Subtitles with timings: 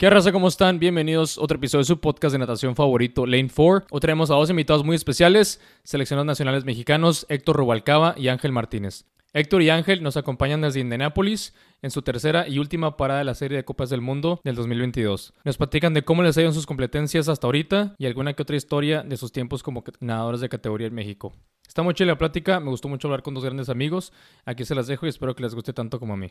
[0.00, 0.32] ¿Qué raza?
[0.32, 0.78] ¿Cómo están?
[0.78, 3.88] Bienvenidos a otro episodio de su podcast de natación favorito, Lane 4.
[3.90, 9.04] Hoy tenemos a dos invitados muy especiales, seleccionados nacionales mexicanos, Héctor Rubalcaba y Ángel Martínez.
[9.34, 13.34] Héctor y Ángel nos acompañan desde Indianápolis en su tercera y última parada de la
[13.34, 15.34] serie de Copas del Mundo del 2022.
[15.44, 19.02] Nos platican de cómo les ha sus competencias hasta ahorita y alguna que otra historia
[19.02, 21.34] de sus tiempos como nadadores de categoría en México.
[21.68, 24.14] Está muy chile la plática, me gustó mucho hablar con dos grandes amigos.
[24.46, 26.30] Aquí se las dejo y espero que les guste tanto como a mí.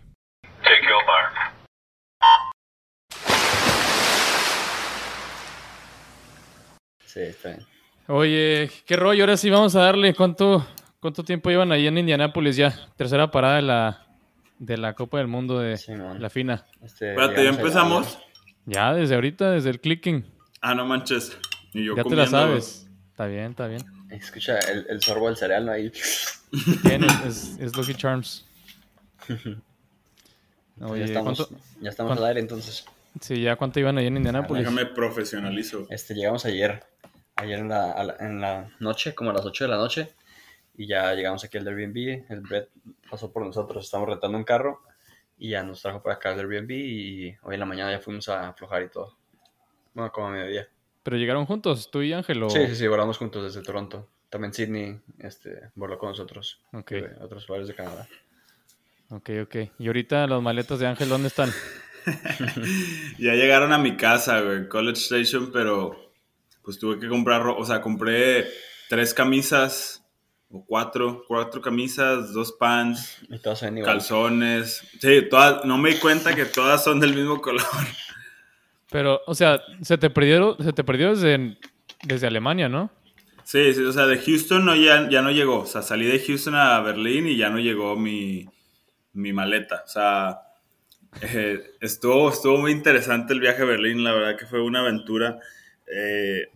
[7.12, 7.66] Sí, está bien.
[8.08, 10.14] Oye, qué rollo, ahora sí vamos a darle.
[10.14, 10.66] ¿Cuánto,
[11.00, 12.76] cuánto tiempo llevan ahí en Indianápolis ya?
[12.96, 14.08] Tercera parada de la,
[14.60, 16.66] de la Copa del Mundo de Sí, la FINA.
[16.84, 18.20] Este, Espérate, ¿ya empezamos?
[18.66, 20.24] Ya, desde ahorita, desde el clicking.
[20.62, 21.36] Ah, no manches.
[21.74, 22.88] Y yo ya te la comiendo, sabes.
[23.12, 23.82] Está bien, está bien.
[24.12, 25.72] Escucha el, el sorbo del cereal, ¿no?
[25.72, 25.92] Ahí.
[26.84, 28.46] Bien, es, es Lucky Charms.
[30.82, 32.86] Oye, ya estamos, ¿cuánto- ya estamos al aire entonces.
[33.20, 34.64] Sí, ya cuánto iban ahí en Indianápolis.
[34.64, 35.86] Déjame profesionalizo.
[35.90, 36.84] Este, llegamos ayer.
[37.40, 40.14] Ayer en la, en la noche, como a las 8 de la noche.
[40.78, 42.26] Y ya llegamos aquí al Airbnb.
[42.30, 42.70] El Brett
[43.10, 43.86] pasó por nosotros.
[43.86, 44.82] Estamos rentando un carro.
[45.38, 46.72] Y ya nos trajo por acá al Airbnb.
[46.72, 49.16] Y hoy en la mañana ya fuimos a aflojar y todo.
[49.94, 50.68] Bueno, como a mediodía.
[51.04, 52.44] Pero llegaron juntos, tú y Ángel.
[52.44, 52.50] O...
[52.50, 54.08] Sí, sí, sí, volamos juntos desde Toronto.
[54.30, 56.62] También Sydney este, voló con nosotros.
[56.74, 56.92] Ok.
[56.92, 58.08] De otros lugares de Canadá.
[59.10, 59.56] Ok, ok.
[59.80, 61.50] Y ahorita las maletas de Ángel, ¿dónde están?
[63.20, 66.09] Ya llegaron a mi casa, güey, College Station, pero
[66.70, 68.48] pues tuve que comprar, o sea, compré
[68.90, 70.06] tres camisas
[70.52, 73.40] o cuatro, cuatro camisas, dos pants, Y
[73.82, 74.84] calzones.
[75.02, 77.66] Sí, todas, no me di cuenta que todas son del mismo color.
[78.92, 81.58] Pero, o sea, se te perdió, se te perdió desde,
[82.04, 82.92] desde Alemania, ¿no?
[83.44, 85.62] Sí, sí, o sea, de Houston no, ya, ya no llegó.
[85.62, 88.48] O sea, salí de Houston a Berlín y ya no llegó mi,
[89.14, 89.82] mi maleta.
[89.84, 90.38] O sea,
[91.20, 94.04] eh, estuvo, estuvo muy interesante el viaje a Berlín.
[94.04, 95.40] La verdad que fue una aventura.
[95.92, 96.52] Eh,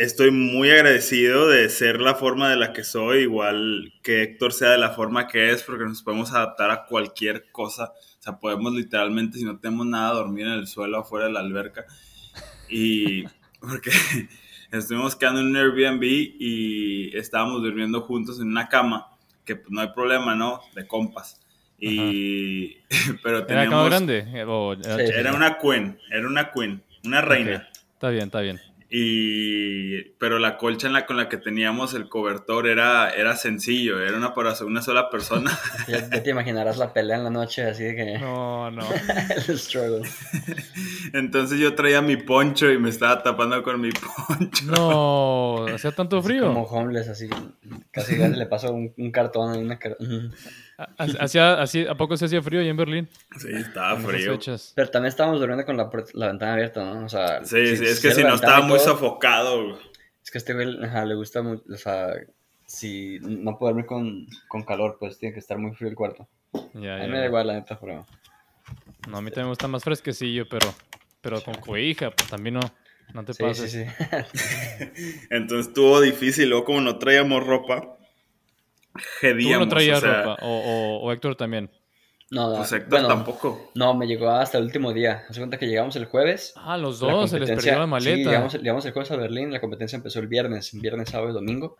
[0.00, 4.70] estoy muy agradecido de ser la forma de la que soy, igual que Héctor sea
[4.70, 7.92] de la forma que es, porque nos podemos adaptar a cualquier cosa.
[8.18, 11.40] O sea, podemos literalmente, si no tenemos nada, dormir en el suelo afuera de la
[11.40, 11.84] alberca.
[12.68, 13.24] Y
[13.60, 13.90] porque
[14.72, 19.06] estuvimos quedando en un Airbnb y estábamos durmiendo juntos en una cama,
[19.44, 20.60] que pues, no hay problema, ¿no?
[20.74, 21.40] De compas.
[21.78, 22.76] Y,
[23.22, 23.70] pero ¿Era teníamos...
[23.70, 24.18] cama grande?
[24.34, 25.00] Eh, o- era Sí.
[25.04, 25.18] chiquita?
[25.20, 27.68] Era una queen, era una queen, una reina.
[27.94, 28.58] Está bien, está bien.
[28.92, 34.00] Y, pero la colcha en la, con la que teníamos el cobertor era, era sencillo,
[34.02, 35.56] era una para una sola persona.
[35.88, 38.18] Ya, ya te imaginarás la pelea en la noche, así de que.
[38.18, 38.82] No, no.
[39.48, 40.08] el struggle.
[41.12, 43.90] Entonces yo traía mi poncho y me estaba tapando con mi
[44.28, 44.66] poncho.
[44.66, 46.48] No, hacía tanto Así frío.
[46.48, 47.28] Como homeless, así.
[47.92, 49.78] Casi le pasó un, un cartón y una.
[50.98, 53.08] Hacía, así, ¿A poco se hacía frío ahí en Berlín?
[53.38, 54.38] Sí, estaba frío.
[54.74, 57.04] Pero también estábamos durmiendo con la, la ventana abierta, ¿no?
[57.04, 57.44] O sea.
[57.44, 59.64] Sí, sí, es que si no estaba y muy todo, sofocado.
[59.64, 59.76] güey.
[60.22, 61.62] Es que a este güey ajá, le gusta mucho.
[61.72, 62.12] O sea,
[62.66, 66.28] si no puede dormir con, con calor, pues tiene que estar muy frío el cuarto.
[66.74, 67.26] Ya, A ya, mí me da ya.
[67.26, 68.06] igual, la neta, pero.
[69.08, 70.72] No, a mí también me gusta más fresquecillo, pero,
[71.20, 72.60] pero con cobija, pues también no,
[73.14, 73.72] no te Sí, pases.
[73.72, 75.20] sí, sí.
[75.30, 76.48] Entonces estuvo difícil.
[76.50, 77.96] Luego, como no traíamos ropa,
[78.92, 79.66] Tú gedíamos.
[79.66, 81.70] no traías o sea, ropa, o, o- o Héctor también.
[82.30, 82.56] No, no.
[82.58, 83.72] Pues Héctor bueno, tampoco.
[83.74, 85.24] No, me llegó hasta el último día.
[85.28, 86.52] Haz cuenta que llegamos el jueves.
[86.56, 88.16] Ah, los La dos, se les competencia- perdió la maleta.
[88.16, 91.34] Sí, llegamos, llegamos el jueves a Berlín, la competencia empezó el viernes, viernes, sábado y
[91.34, 91.76] domingo.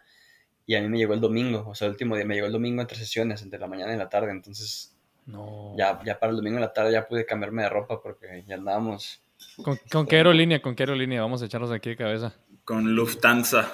[0.67, 2.53] Y a mí me llegó el domingo, o sea, el último día me llegó el
[2.53, 4.31] domingo entre sesiones, entre la mañana y la tarde.
[4.31, 4.97] Entonces,
[5.27, 5.75] No.
[5.77, 8.55] ya, ya para el domingo en la tarde ya pude cambiarme de ropa porque ya
[8.57, 9.21] andábamos.
[9.63, 10.61] ¿Con, con qué aerolínea?
[10.61, 11.23] ¿Con qué aerolínea?
[11.23, 12.35] Vamos a echarnos aquí de cabeza.
[12.65, 13.71] Con Lufthansa.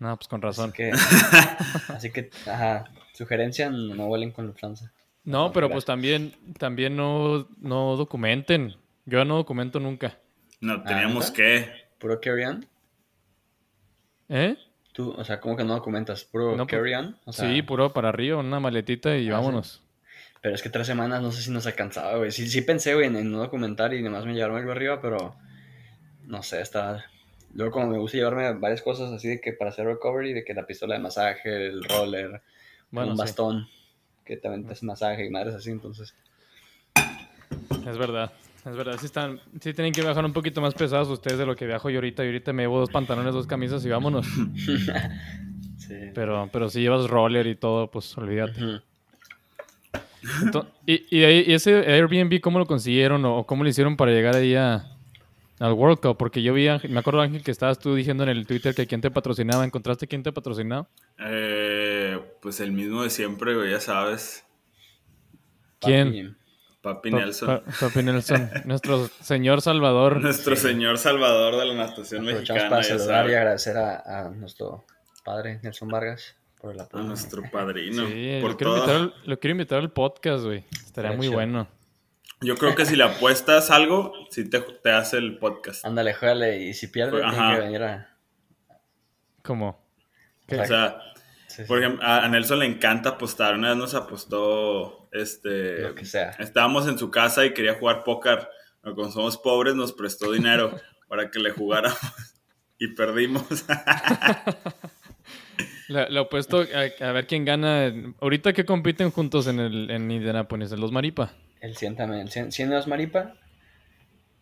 [0.00, 0.70] No, pues con razón.
[0.70, 0.90] Así que,
[1.88, 4.90] así que, ajá, sugerencia, no, no vuelen con Lufthansa.
[5.24, 5.74] No, pero claro.
[5.76, 8.74] pues también, también no, no documenten.
[9.04, 10.18] Yo no documento nunca.
[10.60, 11.36] No, teníamos ¿neta?
[11.36, 11.72] que.
[11.98, 12.66] ¿Puro carry-on?
[14.30, 14.56] ¿Eh?
[14.92, 16.24] Tú, o sea, ¿cómo que no documentas?
[16.24, 17.18] ¿Puro No, pues, carry-on?
[17.26, 19.82] O sea, sí, puro para arriba, una maletita y Ah, vámonos.
[20.40, 22.30] Pero es que tres semanas no sé si nos alcanzaba, güey.
[22.30, 25.36] Sí, sí pensé, güey, en, en no documentar y nomás me llevaron algo arriba, pero
[26.22, 27.04] no sé, está...
[27.54, 30.54] Luego como me gusta llevarme varias cosas así de que para hacer recovery, de que
[30.54, 32.40] la pistola de masaje, el roller,
[32.90, 33.68] Bueno, un sí, bastón,
[34.24, 36.14] que también te hace masaje y madres así, entonces...
[37.86, 38.32] es verdad.
[38.64, 41.56] Es verdad, sí, están, sí tienen que viajar un poquito más pesados ustedes de lo
[41.56, 42.22] que viajo yo ahorita.
[42.24, 44.26] Y ahorita me llevo dos pantalones, dos camisas y vámonos.
[45.78, 45.96] Sí.
[46.14, 48.60] Pero, pero si llevas roller y todo, pues olvídate.
[50.86, 54.54] Y, y, y ese Airbnb, ¿cómo lo consiguieron o cómo lo hicieron para llegar ahí
[54.54, 54.84] a,
[55.60, 56.16] al World Cup?
[56.16, 58.86] Porque yo vi, Ángel- me acuerdo, Ángel, que estabas tú diciendo en el Twitter que
[58.88, 59.64] quién te patrocinaba.
[59.64, 60.88] ¿Encontraste quién te patrocinaba?
[61.18, 64.44] Eh, pues el mismo de siempre, güey, ya sabes.
[65.80, 66.36] ¿Quién?
[66.82, 67.46] Papi, Papi Pa- Nelson.
[67.48, 70.20] pa- Papi Nelson, nuestro señor salvador.
[70.20, 72.68] Nuestro señor salvador de la natación mexicana.
[72.70, 74.84] para saludar y agradecer a, a nuestro
[75.24, 77.04] padre Nelson Vargas por el A apoyo.
[77.04, 78.06] nuestro padrino.
[78.08, 78.80] Sí, por lo quiero, todo.
[78.84, 80.64] invitar al, lo quiero invitar al podcast, güey.
[80.72, 81.66] Estaría muy bueno.
[82.42, 85.84] Yo creo que si le apuestas algo, sí te, te hace el podcast.
[85.84, 88.16] Ándale, juégale y si pierde, tiene que venir a.
[89.42, 89.84] ¿Cómo?
[90.48, 91.00] O sea,
[91.46, 93.54] sí, sí, por ejemplo, a Nelson le encanta apostar.
[93.54, 96.30] Una vez nos apostó, este, lo que sea.
[96.38, 98.48] estábamos en su casa y quería jugar póker.
[98.82, 100.74] Como somos pobres, nos prestó dinero
[101.08, 101.98] para que le jugáramos
[102.78, 103.44] y perdimos.
[105.88, 107.92] Le, le opuesto a, a ver quién gana.
[108.20, 111.32] Ahorita que compiten juntos en el en Indianapolis, en los Maripa.
[111.60, 112.22] El 100 también.
[112.22, 113.34] El 100, 100 es Maripa.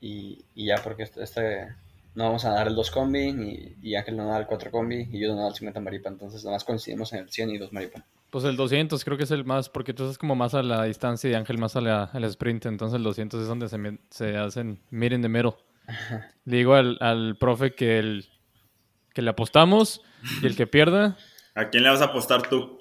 [0.01, 1.75] Y, y ya, porque este, este-
[2.15, 5.09] no vamos a dar el 2 combi, ni, y Ángel no da el 4 combi,
[5.13, 6.09] y yo no da el 50 Maripa.
[6.09, 8.05] Entonces, nada más coincidimos en el 100 y 2 Maripa.
[8.31, 10.85] Pues el 200 creo que es el más, porque tú estás como más a la
[10.85, 12.67] distancia y Ángel más a la, al sprint.
[12.67, 13.79] Entonces el 200 es donde se,
[14.11, 15.55] se hacen in the middle.
[16.45, 18.27] Le digo al, al profe que, el,
[19.15, 20.03] que le apostamos
[20.43, 21.17] y el que pierda,
[21.55, 22.79] ¿A quién le vas a apostar tú?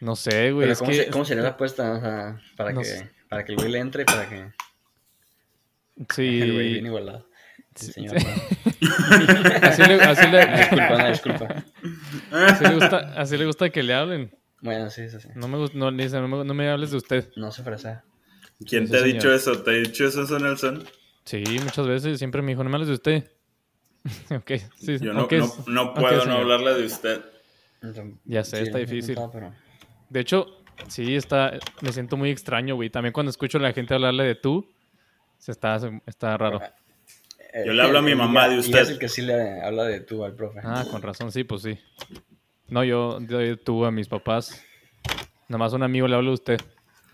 [0.00, 0.64] no sé, güey.
[0.64, 1.92] Pero Es ¿cómo, que, se- ¿cómo sería la apuesta?
[1.92, 3.10] O sea, para, No que, sé.
[3.32, 4.52] Para que el güey le entre y para que
[6.14, 6.40] Sí.
[6.42, 7.26] el güey bien igualado.
[7.74, 8.26] Sí, señor, sí.
[8.26, 8.88] ¿no?
[9.62, 11.64] Así le, así le- Disculpa, una disculpa.
[12.32, 14.36] así le gusta, así le gusta que le hablen.
[14.60, 15.28] Bueno, sí, sí, sí.
[15.34, 17.30] No me, no, dice, no, me, no me hables de usted.
[17.36, 17.98] No se ofrece.
[18.68, 19.14] ¿Quién Sí, te ha señor.
[19.14, 19.62] dicho eso?
[19.62, 20.84] ¿Te ha dicho eso, Nelson?
[21.24, 22.18] Sí, muchas veces.
[22.18, 23.30] Siempre me dijo, no me hables de usted.
[24.30, 24.98] ok, sí.
[25.00, 27.22] Yo no, no, no puedo no hablarle de usted.
[28.24, 29.16] Ya sé, está difícil.
[29.32, 29.52] pero-
[30.10, 32.90] De hecho, sí, está, me siento muy extraño, güey.
[32.90, 34.66] También cuando escucho a la gente hablarle de tú,
[35.38, 36.60] se está, está raro.
[37.54, 38.80] Eh, Yo le hablo a mi el- mamá de y usted.
[38.80, 40.60] es el que sí le habla de tú al profe.
[40.64, 41.78] Ah, con razón, sí, pues sí.
[42.68, 44.64] No, yo doy tú a mis papás.
[45.48, 46.60] Nada más un amigo le hablo de usted.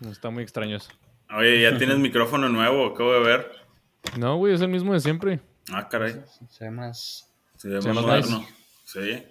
[0.09, 0.89] Está muy extraño eso.
[1.35, 3.51] Oye, ya tienes micrófono nuevo, acabo de ver.
[4.17, 5.41] No, güey, es el mismo de siempre.
[5.73, 6.21] Ah, caray.
[6.49, 7.29] Se ve más.
[7.57, 8.45] Se ve más moderno.
[8.85, 9.23] Sí.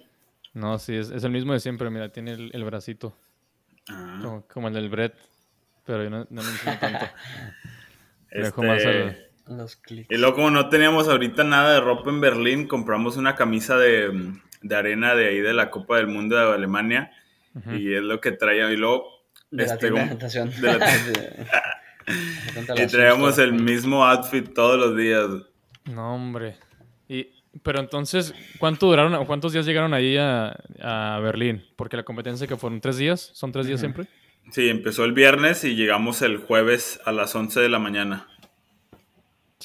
[0.53, 1.89] No, sí, es, es el mismo de siempre.
[1.89, 3.15] Mira, tiene el, el bracito.
[3.89, 5.15] Ah, Como, como el del Brett.
[5.85, 7.05] Pero yo no, no lo entiendo tanto.
[8.31, 10.11] Dejo este, más al- Los clics.
[10.11, 14.33] Y luego, como no teníamos ahorita nada de ropa en Berlín, compramos una camisa de,
[14.61, 17.11] de arena de ahí de la Copa del Mundo de Alemania.
[17.55, 17.71] Ujú.
[17.75, 18.71] Y es lo que traía.
[18.71, 19.07] Y luego,
[19.49, 20.19] De la este, de un-
[20.61, 21.63] de la-
[22.83, 25.27] y traíamos el mismo outfit todos los días.
[25.85, 26.57] No, hombre.
[27.07, 27.29] Y,
[27.63, 31.63] pero entonces, ¿cuánto duraron o cuántos días llegaron ahí a, a Berlín?
[31.75, 34.05] Porque la competencia que fueron tres días, ¿son tres días siempre?
[34.51, 38.27] Sí, empezó el viernes y llegamos el jueves a las 11 de la mañana.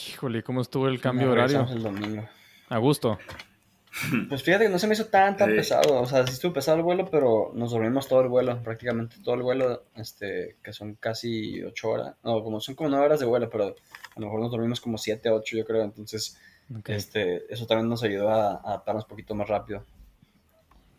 [0.08, 1.74] Híjole, ¿cómo estuvo el cambio Nos de horario?
[1.74, 2.28] el domingo.
[2.68, 3.18] A gusto.
[4.28, 5.54] Pues fíjate que no se me hizo tan, tan Sí.
[5.56, 6.00] pesado.
[6.00, 9.36] O sea, sí estuvo pesado el vuelo, pero nos dormimos todo el vuelo, prácticamente todo
[9.36, 12.16] el vuelo, este, que son casi ocho horas.
[12.24, 14.98] No, como son como nueve horas de vuelo, pero a lo mejor nos dormimos como
[14.98, 15.84] siete, ocho, yo creo.
[15.84, 16.36] Entonces,
[16.78, 16.88] Ok.
[16.90, 19.84] este, eso también nos ayudó a, a adaptarnos un poquito más rápido.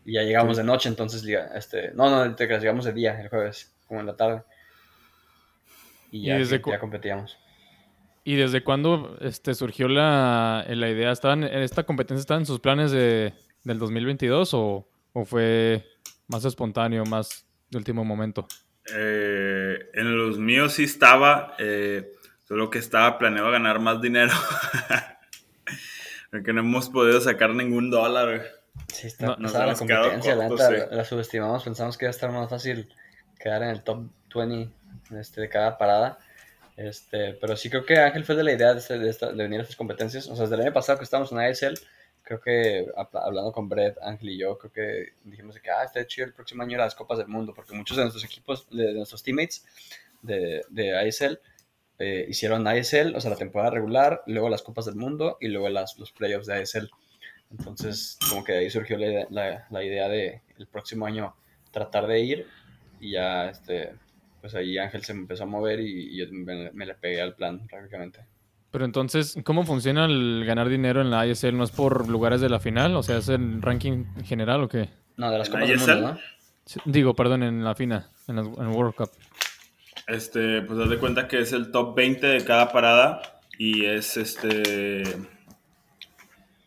[0.04, 0.62] Y ya llegamos Sí.
[0.62, 4.00] de noche, entonces, liga- este, no, no, te creas, llegamos de día, el jueves, como
[4.00, 4.44] en la tarde.
[6.12, 7.38] Y ¿Y ya, desde ya competíamos.
[8.24, 11.12] ¿Y desde cuándo este, surgió la, la idea?
[11.12, 13.34] ¿Estaban, ¿Esta competencia estaba en sus planes de,
[13.64, 15.86] del 2022 o, o fue
[16.28, 18.48] más espontáneo, más de último momento?
[18.94, 22.12] Eh, en los míos sí estaba, eh,
[22.48, 24.32] solo que estaba planeado ganar más dinero.
[26.32, 28.44] Porque no hemos podido sacar ningún dólar.
[28.94, 30.74] Sí, está No, la nos quedado competencia, la neta, sí.
[30.74, 32.94] la, la subestimamos, pensamos que iba a estar más fácil
[33.40, 34.04] quedar en el top
[34.34, 34.70] 20
[35.20, 36.18] este, de cada parada.
[36.78, 39.44] Este, pero sí creo que Ángel fue de la idea de, este- de esta- de
[39.44, 40.28] venir a estas competencias.
[40.28, 41.80] O sea, desde el año pasado que estábamos en ASL,
[42.22, 45.84] creo que hab- hablando con Brett, Ángel y yo, creo que dijimos de que ah,
[45.86, 48.88] está chido el próximo año las Copas del Mundo, porque muchos de nuestros equipos, de,
[48.88, 49.64] de nuestros teammates
[50.22, 51.40] de, de ASL,
[52.00, 55.70] eh, hicieron ASL, o sea, la temporada regular, luego las Copas del Mundo y luego
[55.70, 56.90] las, los playoffs de ASL.
[57.52, 61.36] Entonces, como que de ahí surgió la, idea- la, la idea de el próximo año
[61.72, 62.48] tratar de ir
[63.00, 63.94] y ya, este,
[64.42, 67.36] pues ahí Ángel se empezó a mover y, y yo me, me le pegué al
[67.36, 68.20] plan prácticamente.
[68.72, 71.56] Pero entonces, ¿cómo funciona el ganar dinero en la ISL?
[71.56, 72.96] ¿No es por lugares de la final?
[72.98, 74.90] O sea, ¿es el ranking general o qué?
[75.16, 75.78] No, de las ¿En Copas del?
[76.02, 76.20] Mundo, ¿no?
[76.84, 79.12] Digo, perdón, en la FINA, en, las- en el World Cup.
[80.08, 83.22] Este, pues haz de cuenta que es el top 20 de cada parada
[83.58, 85.04] y es este,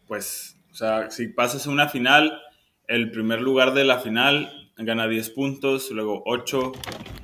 [0.09, 2.41] pues, o sea, si pasas a una final,
[2.89, 6.73] el primer lugar de la final gana 10 puntos, luego 8,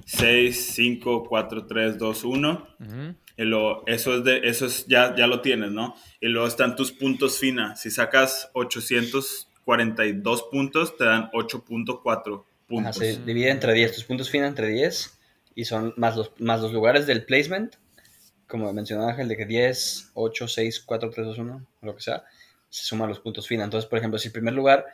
[0.04, 2.68] 6, 5, 4, 3, 2, 1.
[2.78, 3.14] Ujú.
[3.36, 5.96] Y luego, eso es de, eso es, ya, ya lo tienes, ¿no?
[6.20, 7.74] Y luego están tus puntos FINA.
[7.74, 12.96] Si sacas 842 puntos, te dan 8.4 Ajá, puntos.
[12.96, 15.18] se divide entre 10, tus puntos finan entre 10
[15.54, 17.76] y son más los, más los lugares del placement
[18.46, 22.24] como mencionó Ángel, de que 10, 8, 6, 4, 3, 2, 1, lo que sea,
[22.68, 23.64] se suman los puntos FINA.
[23.64, 24.86] Entonces, por ejemplo, si el primer lugar,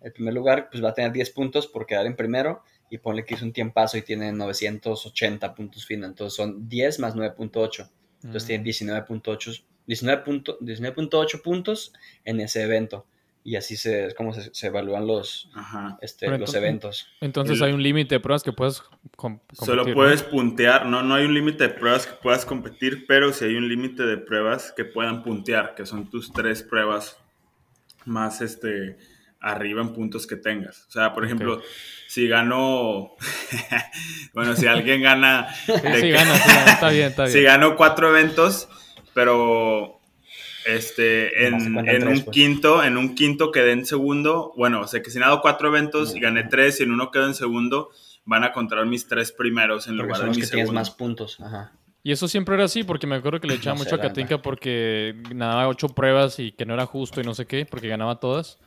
[0.00, 3.24] el primer lugar pues va a tener 10 puntos por quedar en primero y ponle
[3.24, 6.06] que hizo un tiempazo y tiene 980 puntos FINA.
[6.06, 7.90] Entonces son 10 más 9.8.
[8.22, 10.96] Entonces tiene 19.8 19.8 19
[11.42, 11.92] puntos
[12.24, 13.06] en ese evento.
[13.44, 15.50] Y así se, es como se, se evalúan los,
[16.02, 17.06] este, los entonces, eventos.
[17.20, 18.82] Entonces hay un límite de pruebas que puedes
[19.16, 19.66] com competir.
[19.66, 23.46] Solo puedes puntear, no, no hay un límite de pruebas que puedas competir, pero sí
[23.46, 27.16] hay un límite de pruebas que puedan puntear, que son tus tres pruebas
[28.04, 28.98] más este,
[29.40, 30.86] arriba en puntos que tengas.
[30.88, 31.68] O sea, por ejemplo, okay.
[32.08, 33.12] si gano,
[34.34, 35.48] bueno, si alguien gana...
[35.66, 37.32] sí, sí, gana, sí, está bien, está bien.
[37.32, 38.68] Si gano cuatro eventos,
[39.14, 39.97] pero
[40.66, 42.34] este, en, en un pues.
[42.34, 44.52] quinto, en un quinto quedé en segundo.
[44.56, 47.10] Bueno, o sea que si he dado cuatro eventos y gané tres y en uno
[47.10, 47.90] quedo en segundo,
[48.24, 50.70] van a contar mis tres primeros en porque lugar son de los mi que segundo.
[50.70, 51.40] tienes más puntos.
[51.40, 51.72] Ajá.
[52.02, 54.40] Y eso siempre era así, porque me acuerdo que le echaba No mucho a Katinka
[54.40, 58.20] porque ganaba ocho pruebas y que no era justo y no sé qué, porque ganaba
[58.20, 58.58] todas.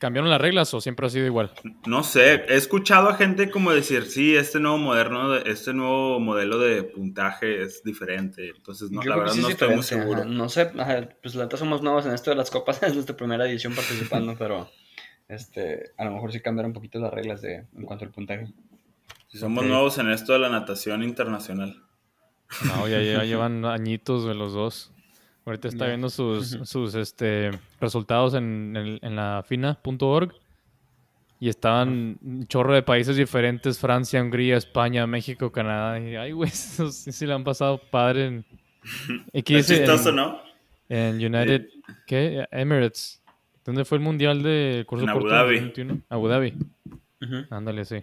[0.00, 1.52] ¿Cambiaron las reglas o siempre ha sido igual?
[1.86, 6.58] No sé, he escuchado a gente como decir, sí, este nuevo moderno, este nuevo modelo
[6.58, 8.48] de puntaje es diferente.
[8.56, 10.22] Entonces, no, Yo la verdad sí no es estoy muy seguro.
[10.22, 10.30] ajá.
[10.30, 13.14] No sé, ajá, pues la neta somos nuevos en esto de las copas, es nuestra
[13.14, 14.70] primera edición participando, pero
[15.28, 18.46] este, a lo mejor sí cambiaron un poquito las reglas de, en cuanto al puntaje.
[19.28, 19.68] Somos Ok.
[19.68, 21.84] nuevos en esto de la natación internacional.
[22.64, 24.92] No, ya, ya llevan añitos de los dos.
[25.46, 30.34] Ahorita está viendo sus, sus este, resultados en, el- en la fina.org
[31.40, 35.98] y estaban un chorro de países diferentes, Francia, Hungría, España, México, Canadá.
[35.98, 38.44] Y, ay, güey, esos sí, sí le han pasado padre en...
[39.34, 40.38] Aquí Es chistoso, en, ¿no?
[40.88, 41.68] en United...
[42.06, 42.46] ¿Qué?
[42.52, 43.22] Emirates.
[43.64, 45.54] ¿Dónde fue el mundial de curso En Abu Dhabi.
[45.60, 46.00] 2021?
[46.08, 46.54] Abu Dhabi.
[47.50, 48.02] Ándale, sí.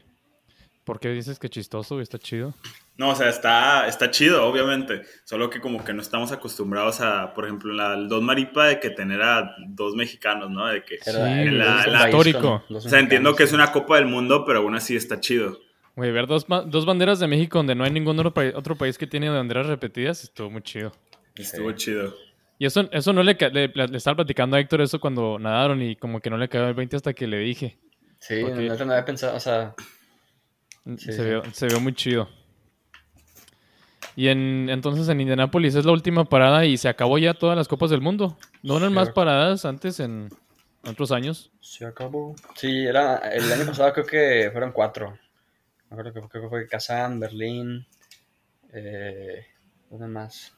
[0.87, 1.95] ¿Por qué dices que chistoso?
[1.95, 2.03] güey?
[2.03, 2.53] Está chido.
[2.97, 5.03] No, o sea, está, está chido, obviamente.
[5.25, 8.65] Solo que como que no estamos acostumbrados a, por ejemplo, en la, el Dos Maripa
[8.67, 10.65] de que tener a dos mexicanos, ¿no?
[10.65, 12.63] De que, Era- Sí, era la- un la- país con histórico.
[12.69, 15.59] o sea, entiendo que es una Copa del Mundo, pero aún así está chido.
[15.95, 18.97] Güey, ver dos, dos banderas de México donde no hay ningún otro, pa- otro país
[18.97, 20.91] que tiene banderas repetidas estuvo muy chido.
[21.35, 22.15] Estuvo chido.
[22.59, 25.95] Y eso, eso no le, le, le estaba platicando a Héctor eso cuando nadaron y
[25.97, 27.77] como que no le cayó el 20 hasta que le dije.
[28.19, 29.75] Sí, Porque- neta no había pensado, o sea,
[30.97, 31.23] Sí, se, sí.
[31.23, 32.29] Vio, se vio muy chido.
[34.15, 37.67] Y en, entonces en Indianápolis es la última parada y se acabó ya todas las
[37.67, 38.37] copas del mundo.
[38.63, 38.95] ¿No eran Sí.
[38.95, 40.29] más paradas antes en
[40.85, 41.51] otros años?
[41.61, 42.35] se acabó.
[42.55, 45.19] Sí, era, el año pasado creo que fueron cuatro.
[45.89, 47.85] Me acuerdo que, creo que fue Kazán, Berlín,
[48.73, 49.45] eh,
[49.89, 50.53] ¿dónde más?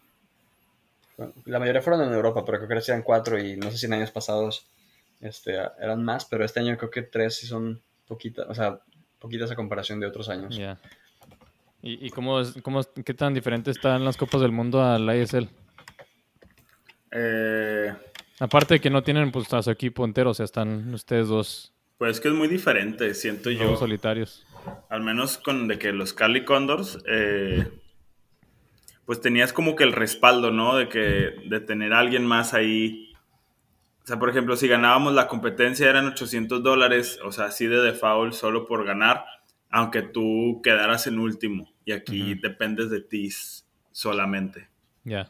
[1.46, 3.94] La mayoría fueron en Europa, pero creo que eran cuatro y no sé si en
[3.94, 4.68] años pasados
[5.20, 8.80] este, eran más, pero este año creo que tres sí son poquitas, o sea,
[9.20, 10.58] poquitas a comparación de otros años.
[11.82, 15.04] ¿Y, y cómo, es- cómo es- qué tan diferente están las copas del mundo al
[15.16, 15.48] ISL?
[17.12, 17.94] Eh,
[18.40, 21.74] Aparte de que no tienen pues, a su equipo entero, o sea, están ustedes dos,
[21.98, 23.76] pues que es muy diferente, siento yo.
[23.76, 24.46] solitarios.
[24.90, 27.68] Al menos con de que los Cali Condors, eh,
[29.06, 30.78] pues tenías como que el respaldo, ¿no?
[30.78, 31.00] De que
[31.46, 33.09] de tener a alguien más ahí.
[34.10, 37.80] O sea, por ejemplo, si ganábamos la competencia eran 800 dólares, o sea, así de
[37.80, 39.24] default solo por ganar,
[39.70, 41.72] aunque tú quedaras en último.
[41.86, 43.30] Y aquí dependes de ti
[43.92, 44.68] solamente.
[45.04, 45.30] Ya.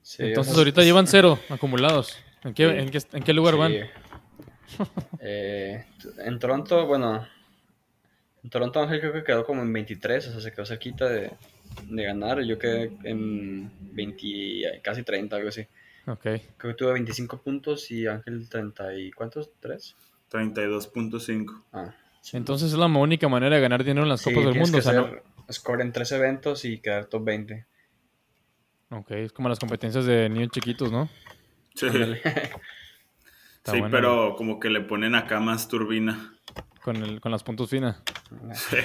[0.00, 2.16] Sí, Entonces o sea, ahorita es- llevan cero acumulados.
[2.44, 2.76] ¿En qué, Sí.
[2.78, 3.60] en qué, en qué lugar Sí.
[3.60, 3.72] van?
[5.20, 5.84] Eh,
[6.24, 7.26] en Toronto, bueno,
[8.42, 11.30] en Toronto Ángel creo que quedó como en 23, o sea, se quedó cerquita de,
[11.90, 12.40] de ganar.
[12.42, 15.66] Yo quedé en 20, casi 30, algo así.
[16.06, 16.22] Ok.
[16.22, 19.50] Creo que tuve 25 puntos y Ángel 30 y ¿cuántos?
[19.60, 19.94] ¿3?
[20.30, 21.64] 32.5.
[21.72, 22.36] Ah, sí.
[22.36, 24.78] Entonces es la única manera de ganar dinero en las Sí, copas del mundo.
[24.78, 25.22] O que sea, no- hacer
[25.52, 27.66] score en 3 eventos y quedar top 20.
[28.90, 31.08] Ok, es como las competencias de niños chiquitos, ¿no?
[31.74, 32.20] Sí, Ándale.
[33.56, 33.90] Está sí bueno.
[33.90, 36.32] pero como que le ponen acá más turbina.
[36.82, 38.00] Con, el, con las puntos finas.
[38.54, 38.76] Sí,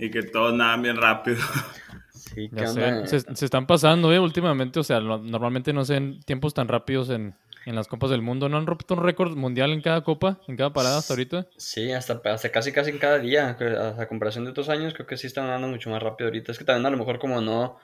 [0.00, 1.38] y que todos nadan bien rápido.
[2.34, 3.06] Sí, sé.
[3.06, 4.18] Se, se están pasando, ¿eh?
[4.18, 7.34] Últimamente, o sea, no- normalmente no se ven tiempos tan rápidos en,
[7.66, 8.48] en las copas del mundo.
[8.48, 11.46] ¿No han roto un récord mundial en cada copa, en cada parada hasta ahorita?
[11.56, 13.56] Sí, hasta, hasta casi casi en cada día.
[13.98, 16.52] A comparación de otros años, creo que sí están andando mucho más rápido ahorita.
[16.52, 17.78] Es que también a lo mejor como no,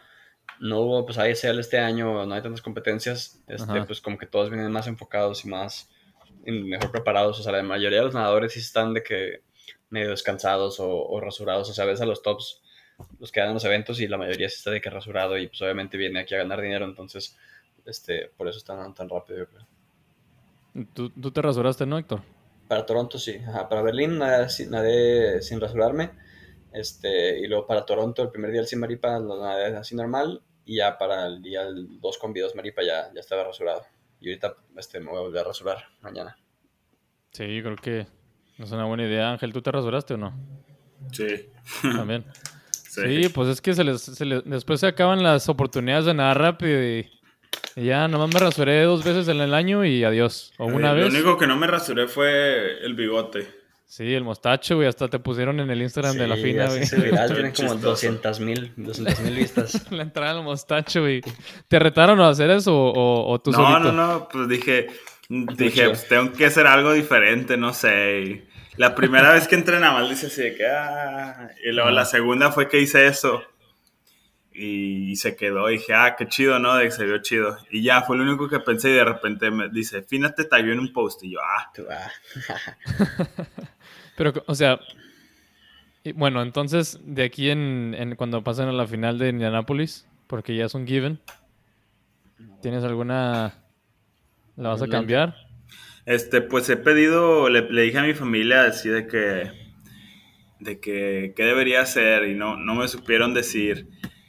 [0.60, 3.84] no hubo pues ISL este año, no hay tantas competencias, este, Ajá.
[3.86, 5.88] pues como que todos vienen más enfocados y más
[6.44, 7.38] y mejor preparados.
[7.38, 9.42] O sea, la mayoría de los nadadores sí están de que
[9.90, 11.68] medio descansados o, o rasurados.
[11.70, 12.62] O sea, ves a los tops,
[13.18, 15.60] los que dan los eventos y la mayoría sí está de que rasurado y pues
[15.62, 16.84] obviamente viene aquí a ganar dinero.
[16.84, 17.36] Entonces,
[17.86, 19.66] este, por eso están andando tan rápido, yo creo.
[20.94, 22.22] ¿Tú, tú te rasuraste, ¿no, Héctor?
[22.68, 26.10] Para Toronto sí, Ajá, para Berlín nadé, sin- nadé sin rasurarme,
[26.72, 30.40] este, y luego para Toronto el primer día del Sin Maripa lo nadé así normal,
[30.64, 31.64] y ya para el día
[32.00, 33.82] 2 con videos Maripa ya, ya estaba rasurado.
[34.20, 36.36] Y ahorita este, me voy a volver a rasurar mañana.
[37.32, 38.06] Sí, yo creo que
[38.58, 39.32] es una buena idea.
[39.32, 40.32] Ángel, ¿tú te rasuraste o no?
[41.12, 41.48] Sí.
[41.82, 42.24] También.
[43.00, 43.28] sí.
[43.28, 46.82] pues es que se les, se les- después se acaban las oportunidades de nadar rápido
[46.82, 47.08] y,
[47.76, 50.52] y ya nomás me rasuré dos veces en el año y adiós.
[50.58, 51.12] O una Eh, vez.
[51.12, 53.58] Lo único que no me rasuré fue el bigote.
[53.86, 56.82] Sí, el mostacho, güey, hasta te pusieron en el Instagram de la fina, güey.
[56.84, 57.88] hizo viral, tiene como chistoso.
[57.90, 59.84] 200 mil 200 mil vistas.
[59.90, 61.20] La entrada al mostacho, güey.
[61.66, 63.90] ¿Te retaron a hacer eso o, o- tú no, solito?
[63.92, 64.86] no, no, pues dije,
[65.28, 68.44] dije, pues tengo que hacer algo diferente, no sé.
[68.76, 72.04] La primera vez que entré nada más dice así de que, ah, y luego la
[72.04, 73.42] segunda fue que hice eso.
[74.52, 76.74] Y se quedó, y dije, ah, qué chido, ¿no?
[76.74, 77.56] De que se vio chido.
[77.70, 80.72] Y ya, fue lo único que pensé y de repente me dice, Fina te tagueó
[80.72, 81.22] en un post.
[81.22, 82.10] Y yo, ah, Tú, ah,
[84.16, 84.80] Pero, o sea,
[86.14, 90.66] bueno, entonces, de aquí en, en cuando pasen a la final de Indianapolis, porque ya
[90.66, 91.20] es un given,
[92.60, 93.54] ¿tienes alguna...
[94.56, 94.90] ¿La vas a Adelante.
[94.90, 95.49] cambiar?
[96.06, 99.50] Este, pues he pedido, le, le dije a mi familia así de que,
[100.58, 103.88] de que, qué debería hacer y no, no me supieron decir.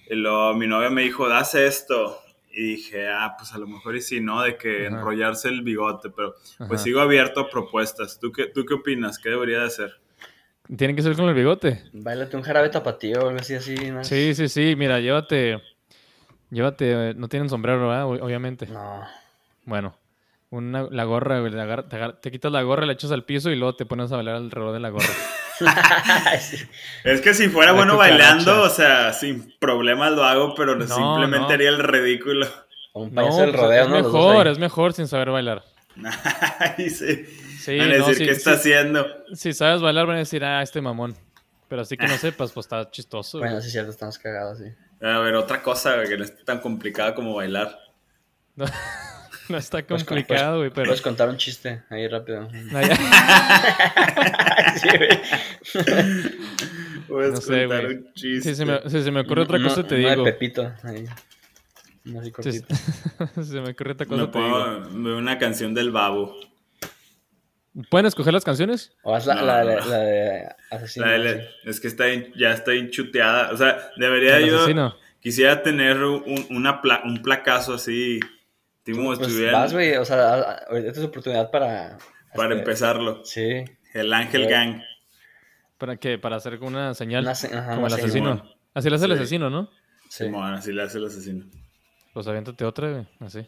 [0.10, 2.20] Y luego mi novia me dijo, das esto.
[2.54, 4.42] Y dije, ah, pues a lo mejor y sí, ¿no?
[4.42, 4.98] De que Ajá.
[4.98, 6.68] enrollarse el bigote, pero Ajá.
[6.68, 8.20] pues sigo abierto a propuestas.
[8.20, 9.18] ¿Tú qué, ¿Tú qué opinas?
[9.18, 10.02] ¿Qué debería de hacer?
[10.76, 11.82] ¿Tiene que ser con el bigote?
[11.94, 13.76] Báilate un jarabe tapatío o algo así, así.
[13.90, 14.04] ¿no?
[14.04, 14.76] Sí, sí, sí.
[14.78, 15.62] Mira, llévate...
[16.50, 17.14] Llévate...
[17.16, 18.06] No tienen sombrero, ¿verdad?
[18.06, 18.68] Obviamente.
[18.68, 19.06] No.
[19.66, 19.96] Bueno.
[20.52, 21.52] Una, la gorra, güey.
[21.52, 24.18] la agar- te, quitas la gorra, la echas al piso y luego te pones a
[24.18, 25.08] bailar alrededor de la gorra.
[27.04, 30.86] Es que si fuera La bueno bailando, o sea, sin problemas lo hago, pero No,
[30.88, 31.54] simplemente no.
[31.54, 32.48] haría el ridículo.
[32.94, 33.96] Un No, payaso del pues, rodeo, es ¿no?
[33.96, 35.64] Mejor, es mejor sin saber bailar.
[36.78, 37.26] Ay, sí.
[37.60, 39.06] Sí, Van a no, decir, sí, ¿qué está haciendo?
[39.34, 41.16] Si sabes bailar, van a decir, ah, este mamón.
[41.70, 43.38] Pero así que no sepas, pues está chistoso.
[43.38, 43.50] güey.
[43.52, 44.66] Bueno, sí es cierto, estamos cagados, sí.
[45.06, 47.78] A ver, otra cosa que no es tan complicada como bailar.
[49.52, 50.86] No, no está Pues, complicado, güey, pero.
[50.88, 52.48] Puedes contar un chiste ahí rápido.
[52.72, 52.96] No, ya-
[54.82, 55.10] Sí, güey.
[57.08, 57.98] Puedes No sé, contar güey.
[57.98, 58.50] un chiste.
[58.50, 60.24] Si se me, si se me ocurre otra cosa, te uno digo.
[60.24, 60.74] de Pepito.
[60.84, 61.06] Ahí.
[62.04, 62.76] Si, cortito.
[63.36, 64.82] si se me ocurre otra cosa, te digo.
[64.92, 66.36] veo una canción del babo.
[67.90, 68.92] ¿Pueden escoger las canciones?
[69.04, 69.70] O haz la, No, la, no.
[69.70, 71.06] de- la de asesino.
[71.06, 71.48] La de- sí.
[71.66, 73.52] es que está bien- ya está bien chuteada.
[73.52, 74.58] O sea, debería yo.
[74.58, 74.96] asesino.
[75.22, 78.20] Quisiera tener un, una pla- un placazo así.
[78.84, 79.96] Tipo, Pues estuviera vas, güey.
[79.96, 81.98] O sea, esta es oportunidad para.
[82.36, 83.24] para este, empezarlo.
[83.26, 83.64] Sí.
[83.94, 84.48] El Ángel.
[84.48, 84.82] Gang.
[85.78, 86.18] ¿Para qué?
[86.18, 87.24] Para hacer una señal.
[87.24, 88.44] Una se- ajá, como el asesino.
[88.74, 89.70] Así le hace el asesino, ¿no?
[90.10, 90.26] Sí.
[90.26, 91.46] Simón, así le hace el asesino.
[92.14, 93.08] Pues aviéntate otra, güey.
[93.20, 93.46] Así.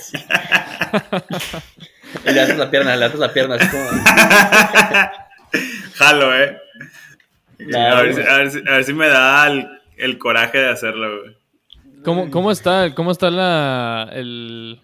[0.00, 0.18] Sí.
[2.26, 3.84] Y le haces la pierna, le haces la pierna, así como.
[5.94, 6.58] Jalo, eh.
[7.58, 8.32] Nah, a, ver si, güey.
[8.32, 11.36] a ver si- a ver si me da el, el coraje de hacerlo, güey.
[12.04, 14.82] ¿Cómo, cómo está, cómo está la, el,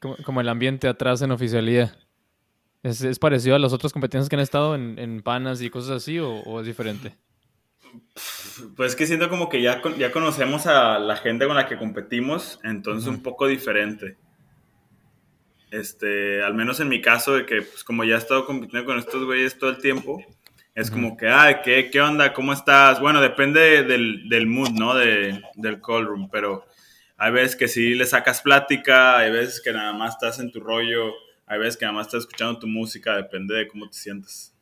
[0.00, 1.96] como, como el ambiente atrás en oficialía?
[2.82, 6.02] ¿Es, es parecido a las otras competencias que han estado en, en panas y cosas
[6.02, 7.14] así o, o es diferente?
[8.76, 11.78] Pues es que siento como que ya, ya conocemos a la gente con la que
[11.78, 14.16] competimos, entonces un poco diferente.
[15.70, 18.98] Este, al menos en mi caso, de que pues como ya he estado compitiendo con
[18.98, 20.22] estos güeyes todo el tiempo,
[20.80, 22.32] es como que, ay, ¿qué, ¿qué onda?
[22.32, 23.00] ¿Cómo estás?
[23.00, 24.94] Bueno, depende del, del mood, ¿no?
[24.94, 26.64] De, del call room, pero
[27.16, 30.60] hay veces que sí le sacas plática, hay veces que nada más estás en tu
[30.60, 31.12] rollo,
[31.46, 34.54] hay veces que nada más estás escuchando tu música, depende de cómo te sientas.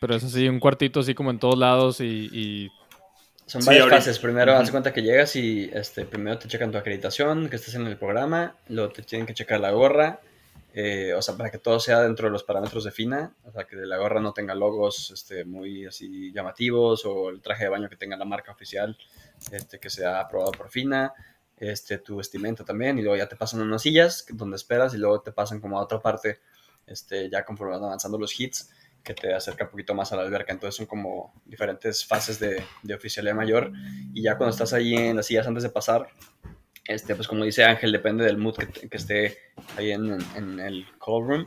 [0.00, 2.28] Pero es así, un cuartito así como en todos lados y...
[2.32, 2.70] y-
[3.46, 4.18] Son Sí, varias fases.
[4.18, 7.86] Primero, haz cuenta que llegas y este, primero te checan tu acreditación, que estés en
[7.86, 10.20] el programa, luego te tienen que checar la gorra,
[10.78, 13.64] eh, o sea, para que todo sea dentro de los parámetros de FINA, o sea,
[13.64, 17.88] que la gorra no tenga logos este, muy así llamativos o el traje de baño
[17.88, 18.94] que tenga la marca oficial
[19.50, 21.14] este, que sea aprobado por FINA,
[21.56, 24.98] este, tu vestimenta también, y luego ya te pasan a unas sillas donde esperas y
[24.98, 26.40] luego te pasan como a otra parte,
[26.86, 28.68] este, ya conforme van avanzando los hits,
[29.02, 30.52] que te acerca un poquito más a la alberca.
[30.52, 33.72] Entonces son como diferentes fases de, de oficialidad mayor.
[34.12, 36.08] Y ya cuando estás ahí en las sillas antes de pasar,
[36.88, 39.38] este, pues como dice Ángel, depende del mood que, esté
[39.76, 41.46] ahí en, en el call room.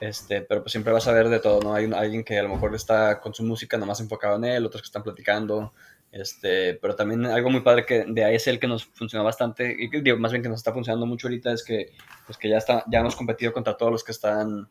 [0.00, 1.74] Este, pero pues siempre vas a ver de todo, ¿no?
[1.74, 4.82] Hay alguien que a lo mejor está con su música nomás enfocado en él, otros
[4.82, 5.72] que están platicando.
[6.12, 10.00] Este, pero también algo muy padre que de ASL que nos funciona bastante, y que
[10.00, 11.92] digo, más bien que nos está funcionando mucho ahorita es que,
[12.26, 14.68] pues que ya, está, ya hemos competido contra todos los que están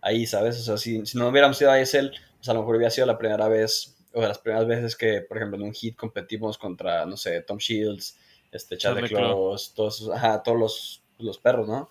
[0.00, 0.58] ahí, ¿sabes?
[0.60, 3.18] O sea, si, si no hubiéramos sido ASL, pues a lo mejor hubiera sido la
[3.18, 7.16] primera vez, o las primeras veces que, por ejemplo, en un hit competimos contra, no
[7.16, 8.16] sé, Tom Shields,
[8.54, 8.76] este.
[8.78, 11.88] Claus, todos, ajá, todos los, los perros, ¿no?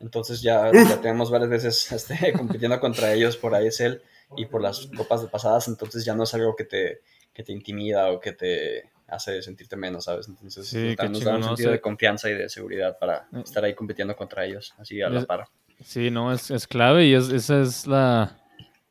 [0.00, 4.00] Entonces ya, ya tenemos varias veces este, compitiendo contra ellos por ASL
[4.36, 7.00] y por las copas de pasadas, entonces ya no es algo que te,
[7.32, 10.26] que te intimida o que te, hace sentirte menos, ¿sabes?
[10.26, 11.72] Entonces Sí, nos da- qué nos da un sentido sí.
[11.74, 13.40] de confianza y de seguridad para Eh.
[13.44, 15.44] estar ahí compitiendo contra ellos, así a la Es- par.
[15.84, 18.40] Sí, no, es, es clave y es, esa es la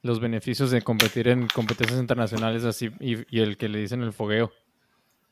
[0.04, 4.14] los beneficios de competir en competencias internacionales así y, y el que le dicen el
[4.14, 4.52] fogueo.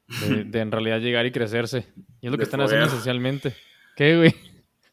[0.07, 1.87] De, de en realidad llegar y crecerse.
[2.21, 2.97] Y es lo que De están haciendo fogueo.
[2.99, 3.55] esencialmente.
[3.95, 4.35] ¿Qué, güey?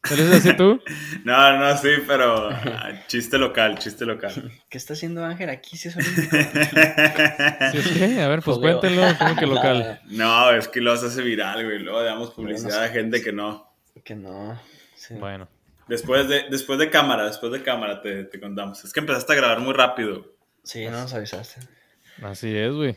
[0.09, 0.81] ¿No lo así tú?
[1.25, 4.51] No, no, sí, pero ah, chiste local, chiste local.
[4.69, 5.77] ¿Qué está haciendo Ángel aquí?
[5.77, 5.93] Si es?
[5.93, 8.21] ¿Sí es que?
[8.21, 8.79] A ver, pues Fogueo.
[8.79, 10.01] cuéntenlo, como que local.
[10.09, 11.79] No, es que lo hace viral, güey.
[11.79, 13.71] Luego damos publicidad a gente que no.
[14.03, 14.59] que no.
[14.95, 15.13] sí.
[15.15, 15.47] Bueno,
[15.87, 18.83] Después de, después de cámara, después de cámara te, te contamos.
[18.85, 20.35] Es que empezaste a grabar muy rápido.
[20.63, 21.59] Sí, no nos avisaste.
[22.23, 22.95] así es, güey.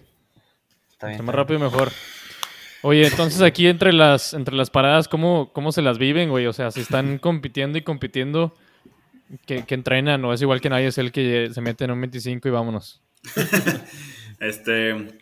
[0.94, 1.16] Está bien.
[1.16, 1.90] Entre más rápido mejor.
[2.82, 6.46] Oye, entonces aquí entre las, entre las paradas, ¿cómo, ¿cómo se las viven, güey?
[6.46, 8.54] O sea, si están compitiendo y compitiendo,
[9.46, 12.00] que, que entrenan, o es igual que nadie es el que se mete en un
[12.00, 13.02] 25 y vámonos.
[14.40, 15.20] Este,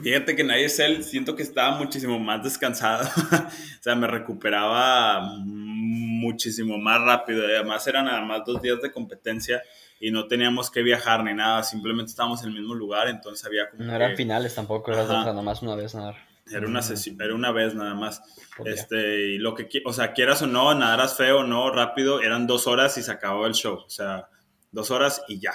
[0.00, 3.04] fíjate que nadie es él, siento que estaba muchísimo más descansado.
[3.32, 7.44] o sea, me recuperaba muchísimo más rápido.
[7.44, 9.60] Además eran nada más dos días de competencia
[10.00, 13.70] y no teníamos que viajar ni nada, simplemente estábamos en el mismo lugar, entonces había
[13.70, 16.16] como No que- eran finales tampoco, era nomás una vez nadar.
[16.52, 18.20] Era una, sesión, era una vez nada más.
[18.54, 18.74] Por día.
[18.74, 22.46] Este, y lo que, o sea, quieras o no, nadaras feo o no, rápido, eran
[22.46, 23.76] dos horas y se acabó el show.
[23.86, 24.28] O sea,
[24.70, 25.52] dos horas y ya.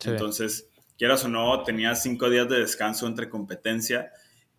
[0.00, 0.10] Sí.
[0.10, 4.10] Entonces, quieras o no, tenías cinco días de descanso entre competencia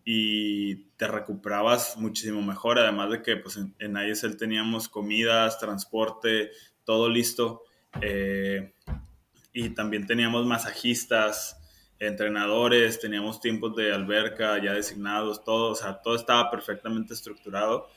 [0.06, 2.78] y te recuperabas muchísimo mejor.
[2.78, 6.50] Además de que pues, en, en ISL teníamos comidas, transporte,
[6.84, 7.62] todo listo.
[8.00, 8.72] Eh,
[9.54, 11.56] y también teníamos masajistas,
[12.00, 17.88] entrenadores, teníamos tiempos de alberca ya designados, todo, o sea, todo estaba perfectamente estructurado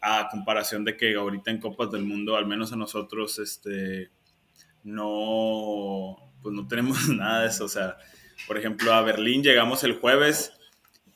[0.00, 4.10] a comparación de que ahorita en Copas del Mundo, al menos a nosotros, este,
[4.84, 7.98] no, pues no tenemos nada de eso, o sea,
[8.46, 10.52] por ejemplo, a Berlín llegamos el jueves,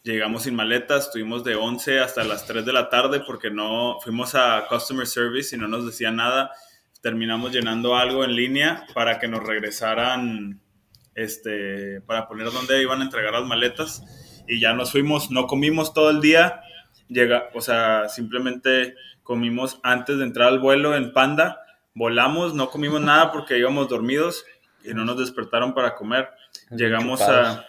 [0.03, 4.35] llegamos sin maletas, estuvimos de 11 hasta las 3 de la tarde porque no, fuimos
[4.35, 6.51] a Customer Service y no nos decían nada,
[7.05, 10.63] terminamos llenando algo en línea para que nos regresaran,
[11.15, 14.03] este, para poner dónde iban a entregar las maletas
[14.49, 16.63] y ya nos fuimos, no comimos todo el día,
[17.09, 21.61] llega, o sea, simplemente comimos antes de entrar al vuelo en Panda,
[21.93, 24.47] volamos, no comimos nada porque íbamos dormidos
[24.83, 26.31] y no nos despertaron para comer.
[26.71, 27.67] Llegamos a,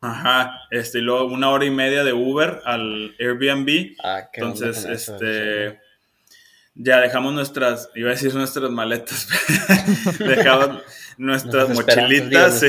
[0.00, 3.96] ajá, este, y luego una hora y media de Uber al Airbnb.
[4.04, 5.80] Ah, Entonces, eso, este.
[6.74, 9.28] Ya dejamos nuestras, iba a decir nuestras maletas,
[10.18, 10.82] dejamos
[11.18, 12.68] nuestras mochilitas, sí,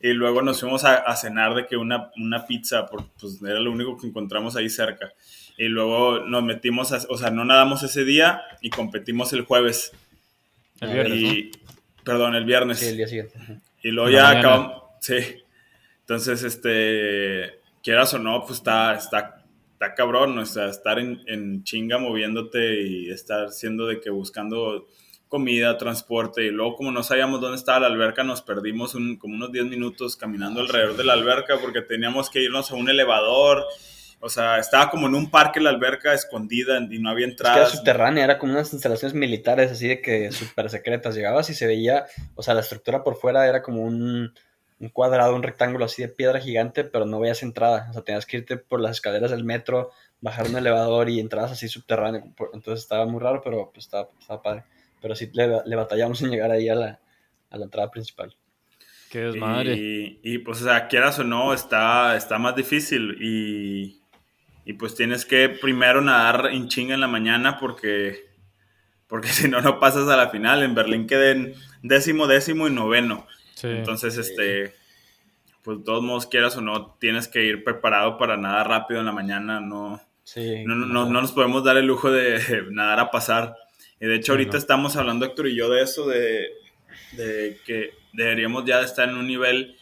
[0.00, 3.60] y luego nos fuimos a, a cenar de que una, una pizza, porque pues, era
[3.60, 5.12] lo único que encontramos ahí cerca.
[5.56, 9.92] Y luego nos metimos, a- o sea, no nadamos ese día y competimos el jueves.
[10.80, 11.50] El viernes, y,
[12.02, 12.78] Perdón, el viernes.
[12.80, 13.38] Sí, el día siguiente.
[13.82, 14.82] Y luego ya acabamos.
[15.00, 15.18] Sí.
[16.00, 17.60] Entonces, este.
[17.82, 19.41] Quieras o no, pues está, está,
[19.86, 20.38] está cabrón.
[20.38, 24.86] O sea, estar en, en chinga moviéndote y estar siendo de que buscando
[25.28, 26.44] comida, transporte.
[26.44, 29.64] Y luego, como no sabíamos dónde estaba la alberca, nos perdimos un- como unos 10
[29.66, 33.64] minutos caminando alrededor de la alberca porque teníamos que irnos a un elevador.
[34.24, 37.42] O sea, estaba como en un parque la alberca escondida y no había Es que
[37.42, 37.72] era entradas.
[37.72, 41.14] subterránea, era como unas instalaciones militares así de que súper secretas.
[41.16, 42.04] Llegabas y se veía,
[42.36, 44.32] o sea, la estructura por fuera era como un,
[44.82, 47.86] un cuadrado, un rectángulo así de piedra gigante, pero no veías entrada.
[47.90, 49.90] O sea, tenías que irte por las escaleras del metro,
[50.20, 52.32] bajar un elevador y entrabas así subterráneo.
[52.36, 54.64] Por- Entonces estaba muy raro, pero pues estaba, estaba padre.
[55.00, 57.00] Pero sí le, le batallamos en llegar ahí a la,
[57.50, 58.36] a la entrada principal.
[59.08, 59.74] Qué desmadre.
[59.76, 63.18] Y, y, pues, o sea, quieras o no, está, está más difícil.
[63.20, 64.00] Y,
[64.64, 68.24] y, pues tienes que primero nadar en chinga en la mañana porque,
[69.06, 70.62] porque si no, no pasas a la final.
[70.64, 73.26] En Berlín quedé en décimo, décimo y noveno.
[73.62, 73.68] Sí.
[73.68, 74.74] Entonces, este,
[75.62, 79.06] pues de todos modos, quieras o no, tienes que ir preparado para nadar rápido en
[79.06, 79.60] la mañana.
[79.60, 80.64] No, Sí.
[80.64, 82.38] no, no, no- no nos podemos dar el lujo de
[82.70, 83.56] nadar a pasar.
[84.00, 84.58] Y de hecho, Sí, ahorita no.
[84.58, 86.48] estamos hablando, Héctor y yo, de eso, de,
[87.12, 89.76] de que deberíamos ya estar en un nivel,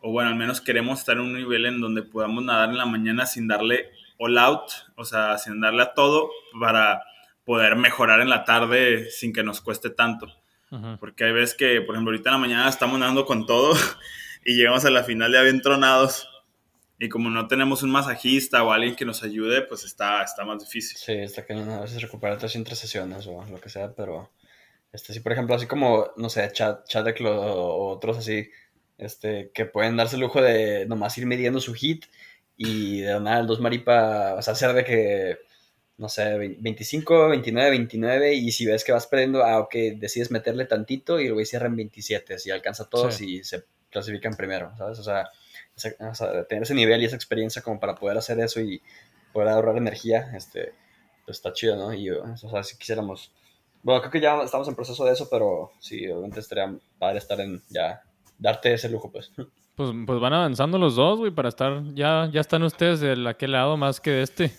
[0.00, 2.86] o bueno, al menos queremos estar en un nivel en donde podamos nadar en la
[2.86, 7.02] mañana sin darle all out, o sea, sin darle a todo para
[7.44, 10.26] poder mejorar en la tarde sin que nos cueste tanto.
[10.98, 13.74] Porque hay veces que, por ejemplo, ahorita en la mañana estamos nadando con todo
[14.44, 16.28] y llegamos a la final ya bien tronados.
[16.98, 20.62] Y como no tenemos un masajista o alguien que nos ayude, pues está, está más
[20.62, 20.98] difícil.
[20.98, 24.30] Sí, está cañón a veces recuperarte entre sesiones o lo que sea, pero
[24.92, 28.50] este sí, por ejemplo, así como, no sé, Chad, Chadek lo- o otros así,
[28.98, 32.04] este, que pueden darse el lujo de nomás ir midiendo su hit
[32.56, 35.38] y de nada el dos maripa, o sea, hacer de que,
[36.00, 40.30] no sé, ve- 25, 29, 29, y si ves que vas perdiendo, ah, ok, decides
[40.30, 43.36] meterle tantito y el güey cierra en 27, si alcanza todos Sí.
[43.36, 44.98] y se clasifican primero, ¿sabes?
[44.98, 45.28] O sea,
[45.76, 48.80] o sea, tener ese nivel y esa experiencia como para poder hacer eso y
[49.32, 50.72] poder ahorrar energía, este,
[51.26, 51.92] pues está chido, ¿no?
[51.92, 53.30] Y, o sea, si quisiéramos,
[53.82, 57.38] bueno, creo que ya estamos en proceso de eso, pero sí, obviamente estaría padre estar
[57.40, 58.02] en, ya,
[58.38, 59.30] darte ese lujo, pues.
[59.76, 63.52] Pues, pues van avanzando los dos, güey, para estar, ya, ya están ustedes de aquel
[63.52, 64.50] lado más que de este.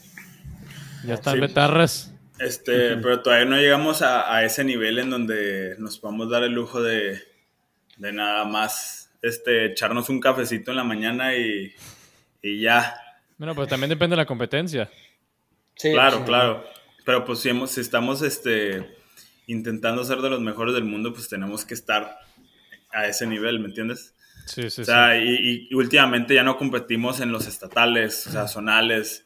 [1.03, 1.39] Ya están Sí.
[1.39, 2.13] betarras.
[2.39, 6.53] Este, pero todavía no llegamos a, a ese nivel en donde nos podamos dar el
[6.53, 7.21] lujo de,
[7.97, 11.71] de nada más este, echarnos un cafecito en la mañana y,
[12.41, 12.95] y ya.
[13.37, 14.89] Bueno, pues también depende de la competencia.
[15.75, 16.23] Sí, Claro, sí.
[16.25, 16.65] claro.
[17.05, 18.95] Pero pues si, hemos- si estamos este,
[19.47, 22.17] intentando ser de los mejores del mundo, pues tenemos que estar
[22.91, 24.15] a ese nivel, ¿me entiendes?
[24.47, 28.47] Sí, sí, O sea, y, y últimamente ya no competimos en los estatales, o sea,
[28.47, 29.25] zonales,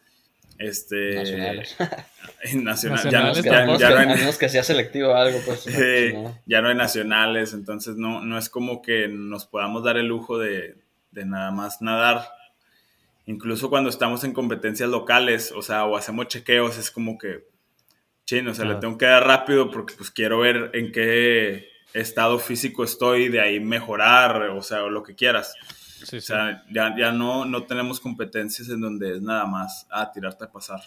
[0.58, 1.16] este...
[1.16, 1.76] Nacionales.
[1.80, 5.60] ya, no, Nacionales ya- no a hay- menos que sea selectivo algo, pues.
[5.64, 6.38] Sí, no.
[6.46, 10.38] ya no hay nacionales, entonces no, no es como que nos podamos dar el lujo
[10.38, 10.76] de,
[11.12, 12.28] de nada más nadar.
[13.26, 17.48] Incluso cuando estamos en competencias locales, o sea, o hacemos chequeos, es como que,
[18.26, 18.80] chino, o sea, le Claro.
[18.82, 23.60] tengo que dar rápido porque pues quiero ver en qué estado físico estoy, de ahí
[23.60, 25.56] mejorar, o sea, o lo que quieras.
[26.04, 26.22] Sí, O sí.
[26.22, 30.52] sea, ya, ya no, no tenemos competencias en donde es nada más, ah, tirarte a
[30.52, 30.82] pasar.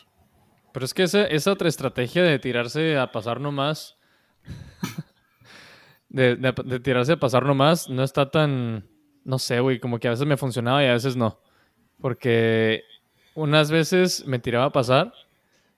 [0.73, 3.97] Pero es que esa, esa otra estrategia de tirarse a pasar nomás.
[6.09, 8.87] de, de, de tirarse a pasar nomás no está tan.
[9.25, 9.81] No sé, güey.
[9.81, 11.41] Como que a veces me funcionaba y a veces no.
[12.01, 12.85] Porque
[13.35, 15.13] unas veces me tiraba a pasar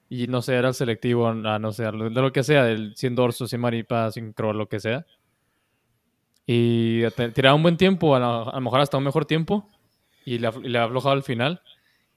[0.09, 3.15] y no sé, era el selectivo, a no sé, de lo que sea, del 100
[3.15, 5.07] dorso, 100 maripa, 100 crawl, lo que sea.
[6.53, 9.69] Y tiraba un buen tiempo, a lo, a lo mejor hasta un mejor tiempo.
[10.25, 11.63] Y le, y le al final.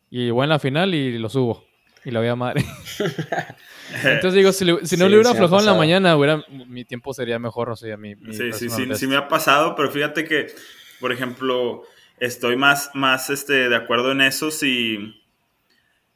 [0.10, 1.64] Y llegó en la final y lo subo.
[2.04, 2.66] Y la voy a madre.
[4.04, 6.44] Entonces digo, si, le- si no Sí, le hubiera sí aflojado en la mañana, hubiera,
[6.50, 9.76] mi tiempo sería mejor, o sea, mi, mi Sí, sí, sí, sí me ha pasado,
[9.76, 10.48] pero fíjate que,
[11.00, 11.84] por ejemplo,
[12.20, 15.22] estoy más, más este, de acuerdo en eso si,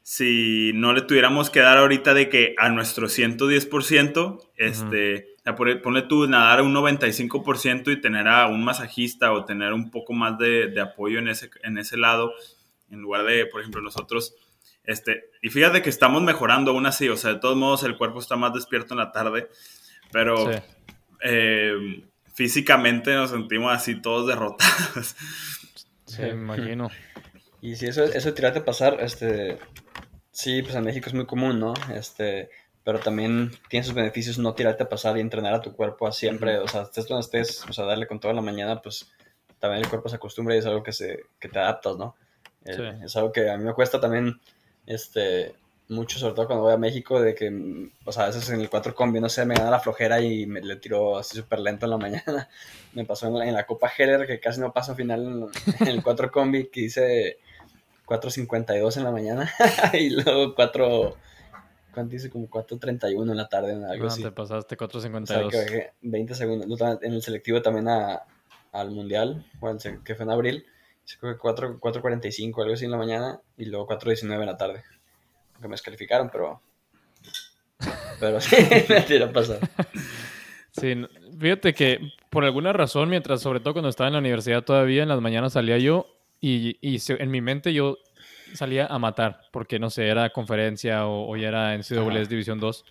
[0.01, 5.55] si no le tuviéramos que dar ahorita de que a nuestro 110%, este, o sea,
[5.55, 9.89] por- ponle tú nadar a un 95% y tener a un masajista o tener un
[9.91, 12.33] poco más de, de apoyo en ese, en ese lado,
[12.89, 14.35] en lugar de, por ejemplo, nosotros...
[14.83, 18.19] Este, y fíjate que estamos mejorando aún así, o sea, de todos modos el cuerpo
[18.19, 19.49] está más despierto en la tarde,
[20.13, 20.59] pero Sí.
[21.23, 25.15] eh, físicamente nos sentimos así todos derrotados.
[26.05, 26.89] Sí, me imagino.
[27.61, 29.59] Y si eso, eso tirarte a pasar, este,
[30.31, 31.73] sí, pues en México es muy común, ¿no?
[31.93, 32.49] Este,
[32.87, 36.13] pero también tiene sus beneficios no tirarte a pasar y entrenar a tu cuerpo a
[36.13, 39.11] siempre, o sea, estés donde estés, o sea, darle con toda la mañana, pues
[39.59, 42.15] también el cuerpo se acostumbra y es algo que, se, que te adaptas, ¿no?
[42.63, 42.83] Eh, Sí.
[43.03, 44.39] Es algo que a mí me cuesta también,
[44.85, 45.53] este,
[45.89, 48.69] mucho, sobre todo cuando voy a México, de que, o sea, a veces en el
[48.69, 51.87] 4 combi, no sé, me gana la flojera y me le tiro así súper lento
[51.87, 52.47] en la mañana.
[52.93, 55.87] Me pasó en la, en la Copa Heller, que casi no paso final en, en
[55.87, 57.39] el 4 combi, que hice
[58.05, 59.51] 4.52 en la mañana
[59.93, 61.17] y luego 4,
[61.97, 62.29] ¿cuánto dice?
[62.29, 64.21] Como 4.31 en la tarde, algo No, así.
[64.21, 65.49] te pasaste O sea, 4.52.
[65.49, 66.81] que bajé 20 segundos.
[67.01, 68.21] En el selectivo también a-
[68.71, 70.65] al mundial, o al se- que fue en abril,
[71.05, 74.57] hice creo que 4 4.45, algo así en la mañana, y luego 4.19 en la
[74.57, 74.83] tarde.
[75.55, 76.61] Aunque me descalificaron, pero...
[78.19, 78.55] Pero sí,
[78.89, 79.59] me tiró a pasar.
[80.71, 80.93] Sí,
[81.39, 85.09] fíjate que por alguna razón, mientras, sobre todo cuando estaba en la universidad todavía, en
[85.09, 86.05] las mañanas salía yo
[86.39, 87.97] y, y en mi mente yo
[88.53, 92.29] salía a matar, porque no sé, era conferencia o, o ya era en CWS Ajá.
[92.29, 92.85] División 2.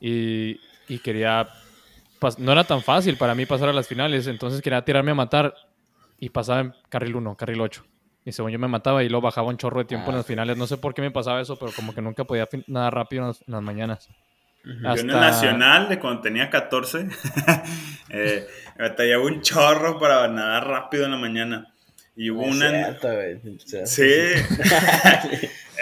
[0.00, 1.48] Y, y quería,
[2.38, 5.54] no era tan fácil para mí pasar a las finales, entonces quería tirarme a matar
[6.18, 7.84] y pasaba en carril 1, carril 8.
[8.24, 10.24] Y según yo me mataba y luego bajaba un chorro de tiempo Ah, en las
[10.24, 10.28] ok.
[10.28, 10.56] finales.
[10.56, 13.28] No sé por qué me pasaba eso, pero como que nunca podía nadar rápido en
[13.28, 14.08] las, en las mañanas.
[14.62, 14.72] Ujú.
[14.74, 17.08] Yo en el Hasta- Nacional, de cuando tenía 14,
[18.10, 18.46] eh,
[18.78, 21.69] me batallaba un chorro para nadar rápido en la mañana.
[22.22, 22.68] Y hubo No una...
[22.70, 23.34] cierto, güey.
[23.56, 24.04] O sea, Sí.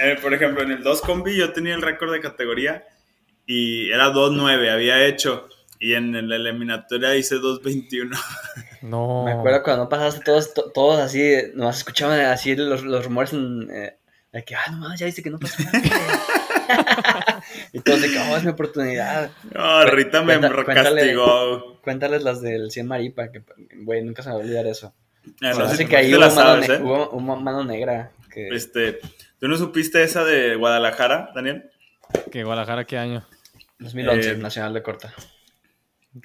[0.01, 2.85] Eh, por ejemplo, en el 2 combi yo tenía el récord de categoría
[3.46, 5.48] y era 2.9, había hecho.
[5.81, 8.16] Y en la eliminatoria hice 2.21.
[8.83, 9.24] No.
[9.24, 13.68] Me acuerdo cuando pasaste todos, to- todos así, nomás escuchaban así los, los rumores en,
[13.72, 13.96] eh,
[14.33, 17.42] de que, ah, no ya dice que no pasa nada.
[17.72, 19.33] y todos de que, oh, es mi oportunidad.
[19.53, 21.01] No, Rita me Cuenta- cuéntale.
[21.01, 21.81] castigó.
[21.83, 23.42] Cuéntales las del 100 Maripa, que,
[23.83, 24.94] güey, nunca se me va a olvidar eso.
[25.40, 26.80] Hace si que ahí hubo la mano, sabes, ¿eh?
[26.82, 28.10] hubo hubo mano negra.
[28.32, 29.00] Que, Este,
[29.38, 31.70] ¿Tú no supiste esa de Guadalajara, Daniel?
[32.30, 33.24] ¿Que Guadalajara qué año?
[33.78, 35.14] 2011, eh, Nacional de Corta.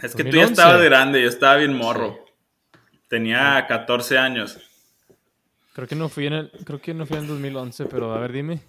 [0.02, 0.52] Es que tú ya 2011.
[0.54, 2.26] estabas grande, yo estaba bien morro.
[3.08, 4.58] Tenía 14 años.
[5.74, 8.32] Creo que no fui en el, creo que no fui en 2011, pero a ver,
[8.32, 8.62] dime.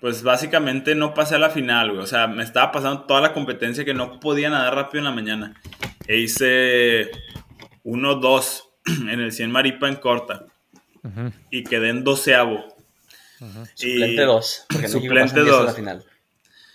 [0.00, 2.02] Pues básicamente no pasé a la final, güey.
[2.02, 5.10] O sea, me estaba pasando toda la competencia que no podía nadar rápido en la
[5.10, 5.60] mañana.
[6.06, 7.10] E hice
[7.84, 8.67] 1-2
[9.10, 10.46] en el 100 maripa en corta.
[11.50, 12.64] Y quedé en doceavo.
[13.40, 13.62] ujú.
[13.78, 14.64] Y- Suplente 2.
[14.68, 15.76] Porque en México Suplente pasan 10 a la dos.
[15.76, 16.04] final.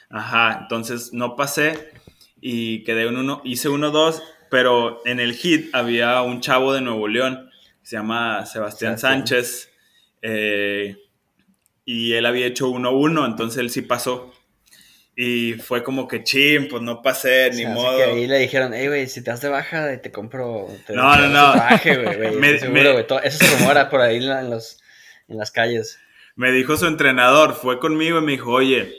[0.10, 1.92] Ajá, entonces no pasé
[2.40, 4.22] y quedé en uno, hice 1-2,
[4.52, 7.50] pero en el hit había un chavo de Nuevo León,
[7.82, 8.98] que se llama Sebastián Sebastián.
[9.28, 9.70] Sánchez,
[10.22, 10.98] eh,
[11.86, 14.33] y él había hecho 1-1, entonces él sí pasó.
[15.16, 17.98] Y fue como que chim, pues no pasé, ni modo.
[17.98, 20.68] que ahí le dijeron, hey, güey, si te das de baja, te compro.
[20.88, 21.54] Te, No, no, no.
[21.84, 24.80] güey, güey, Me- me- Eso se rumora por ahí en, los,
[25.28, 26.00] en las calles.
[26.36, 28.96] Me dijo su entrenador, fue conmigo y me dijo, oye,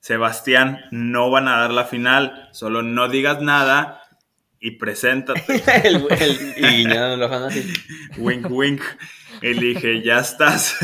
[0.00, 4.02] Sebastián, no van a dar la final, solo no digas nada
[4.60, 5.62] y preséntate.
[5.86, 7.70] el, el, y guiñaron los así.
[8.16, 8.80] wink, wink.
[9.42, 10.76] Y dije, ya estás.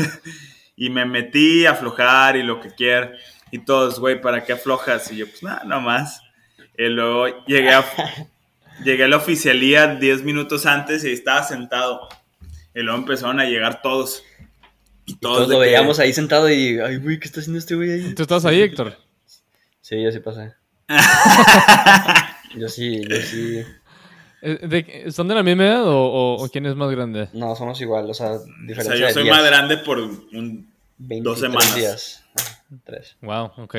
[0.75, 3.11] Y me metí a aflojar y lo que quiera.
[3.51, 5.11] Y todos, güey, ¿para qué aflojas?
[5.11, 6.21] Y yo, pues nada, no más.
[6.77, 7.83] Y luego llegué a,
[8.83, 12.07] llegué a la oficialía 10 minutos antes y estaba sentado.
[12.75, 14.23] Y luego empezaron a llegar todos.
[15.05, 17.73] Y Todos de lo que- veíamos ahí sentado y, ay, güey, ¿qué está haciendo este
[17.75, 18.13] güey ahí?
[18.13, 18.95] ¿Tú estás ahí, Héctor?
[19.81, 20.53] Sí, yo sí pasé.
[22.55, 23.63] Yo sí, yo sí.
[24.41, 27.29] Eh, de- ¿Son de la misma edad o, o- o quién es más grande?
[27.33, 29.35] No, somos igual, o sea, O diferencia sea, yo de soy días.
[29.37, 30.67] más grande por un...
[30.97, 31.75] 23 dos semanas.
[31.75, 32.23] días.
[32.85, 33.17] Tres.
[33.21, 33.75] Wow, ok.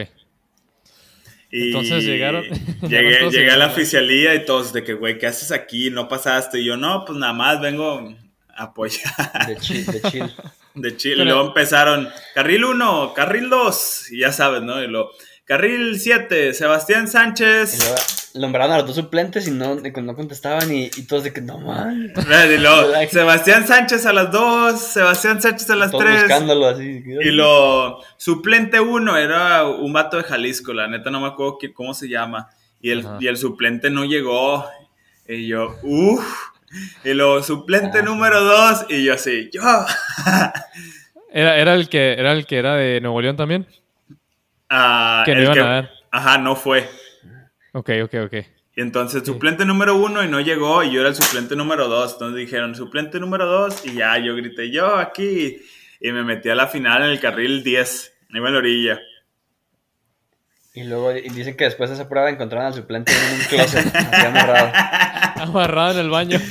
[1.52, 2.44] y Entonces llegaron-
[2.82, 5.90] Llegué, llegué a la oficialía y todos de que, güey, ¿qué haces aquí?
[5.90, 6.60] No pasaste.
[6.60, 8.14] Y yo, no, pues nada más vengo
[8.54, 9.46] a apoyar.
[9.46, 10.34] De chill, de chill.
[10.74, 11.16] De Chile.
[11.16, 14.80] Pero- Y luego empezaron, carril 1, carril 2, y ya sabes, ¿no?
[14.80, 15.10] Y luego,
[15.44, 18.19] carril 7, Sebastián Y Sánchez.
[18.34, 21.40] Nombraron a los dos suplentes y no, y no contestaban y, y todos de que
[21.40, 22.12] no man.
[23.10, 26.20] Sebastián Sánchez a las 2, Sebastián Sánchez a las Todos 3.
[26.22, 27.02] buscándolo así.
[27.22, 31.72] Y lo suplente 1 era un vato de Jalisco, la neta no me acuerdo qué-
[31.72, 32.48] cómo se llama.
[32.80, 34.66] Y el, y el suplente no llegó.
[35.28, 36.24] Y yo, uff.
[37.04, 38.02] Y luego, suplente Ah.
[38.02, 38.86] número 2.
[38.90, 39.60] Y yo así, yo.
[41.32, 43.66] ¿Era, era, el que, ¿Era el que era de Nuevo León también?
[44.68, 45.90] Ah, Que no iban a dar.
[46.10, 46.88] Ajá, no fue.
[47.72, 48.34] Ok, ok, ok.
[48.76, 52.12] Y entonces suplente número uno y no llegó y yo era el suplente número dos.
[52.14, 55.60] Entonces dijeron suplente número dos y ya yo grité yo aquí
[56.00, 59.00] y me metí a la final en el carril 10, iba en la orilla.
[60.72, 63.94] Y luego y dicen que después de esa prueba encontraron al suplente en un closet,
[63.94, 64.72] así amarrado.
[65.42, 66.38] Amarrado en el baño.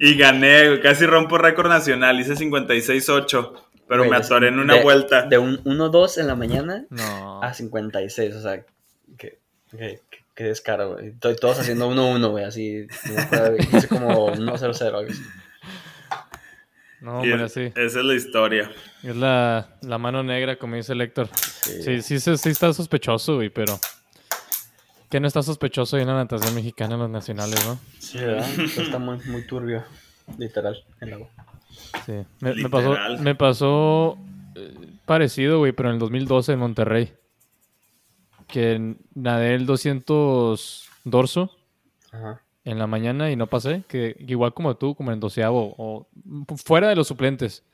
[0.00, 3.52] Y, y gané, casi rompo récord nacional, hice 56-8,
[3.86, 5.26] pero me atoré en una de- vuelta.
[5.26, 7.42] De un 1-2 en la mañana No.
[7.42, 8.64] a 56, o sea,
[9.70, 11.12] que, que, que, que descaro, güey.
[11.12, 12.86] To- Todos haciendo 1-1, güey, así.
[13.06, 15.22] No como 1-0-0, algo así.
[17.00, 17.72] No, hombre, es- sí.
[17.76, 18.70] Esa es la historia.
[19.02, 21.28] Es la, la mano negra, como dice el Héctor.
[21.34, 21.82] Sí.
[21.82, 23.78] Sí, sí, sí, sí está sospechoso, güey, pero...
[25.08, 27.80] Que no está sospechoso ahí en la natación mexicana en los nacionales, ¿no?
[27.98, 28.48] Sí, ¿verdad?
[28.60, 29.82] Esto está muy, muy turbio,
[30.38, 31.28] literal, el agua.
[32.06, 32.12] Sí.
[32.40, 34.18] Me, me pasó, me pasó
[34.54, 34.72] eh,
[35.06, 37.12] parecido, güey, pero en el 2012 en Monterrey.
[38.50, 41.50] Que nadé el 200 dorso
[42.12, 42.42] Ajá.
[42.64, 43.84] en la mañana y no pasé.
[43.88, 46.08] Que igual como tú, como en el doceavo, o
[46.56, 47.64] fuera de los suplentes.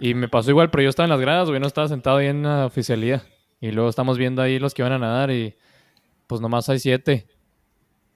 [0.00, 2.28] Y me pasó igual, pero yo estaba en las gradas, güey, no estaba sentado ahí
[2.28, 3.22] en la oficialía.
[3.60, 5.56] Y luego estamos viendo ahí los que van a nadar y
[6.26, 7.26] pues nomás hay siete.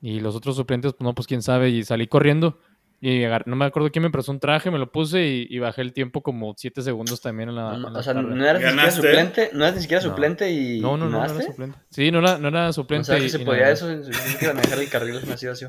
[0.00, 1.70] Y los otros suplentes, pues no, pues quién sabe.
[1.70, 2.59] Y salí corriendo
[3.00, 5.82] y no me acuerdo quién me prestó un traje, me lo puse y, y bajé
[5.82, 8.34] el tiempo como siete segundos también en la, en la o sea, tarde.
[8.34, 10.08] no eras ni siquiera suplente, no eras ni siquiera No.
[10.11, 11.52] suplente y, No, no, y no, no era nadaste?
[11.52, 11.78] suplente.
[11.90, 13.04] Sí, no era, no era O suplente.
[13.06, 13.72] sea, que y- se y podía nada.
[13.74, 15.66] eso, se que manejar el carril nacido así.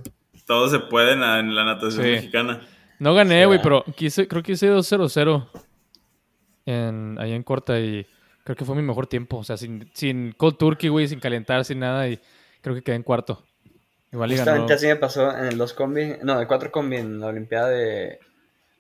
[0.48, 2.10] Todo se puede en la, en la natación Sí.
[2.12, 2.62] mexicana.
[2.98, 3.84] No gané, güey, ¿verdad?
[3.86, 5.48] pero quise, creo que hice 2-0-0
[6.66, 8.06] en, ahí en corta y
[8.44, 9.38] creo que fue mi mejor tiempo.
[9.38, 12.20] O sea, sin, sin cold turkey, güey, sin calentar, sin nada y
[12.62, 13.44] creo que quedé en cuarto.
[14.12, 14.32] Igual.
[14.32, 17.70] Justamente así me pasó en el 2 combi, no, el 4 combi en la Olimpiada
[17.70, 18.20] de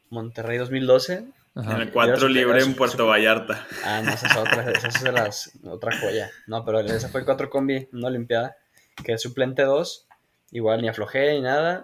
[0.09, 1.25] Monterrey 2012.
[1.55, 1.75] Ajá.
[1.75, 3.67] En el Yo 4 era libre en Puerto Vallarta.
[3.83, 6.31] Ah, no, esa es otra, esa es de las, otra joya.
[6.47, 8.55] No, pero esa fue el 4 combi en una Olimpiada,
[9.03, 10.07] que es suplente 2.
[10.51, 11.83] Igual ni aflojé ni nada.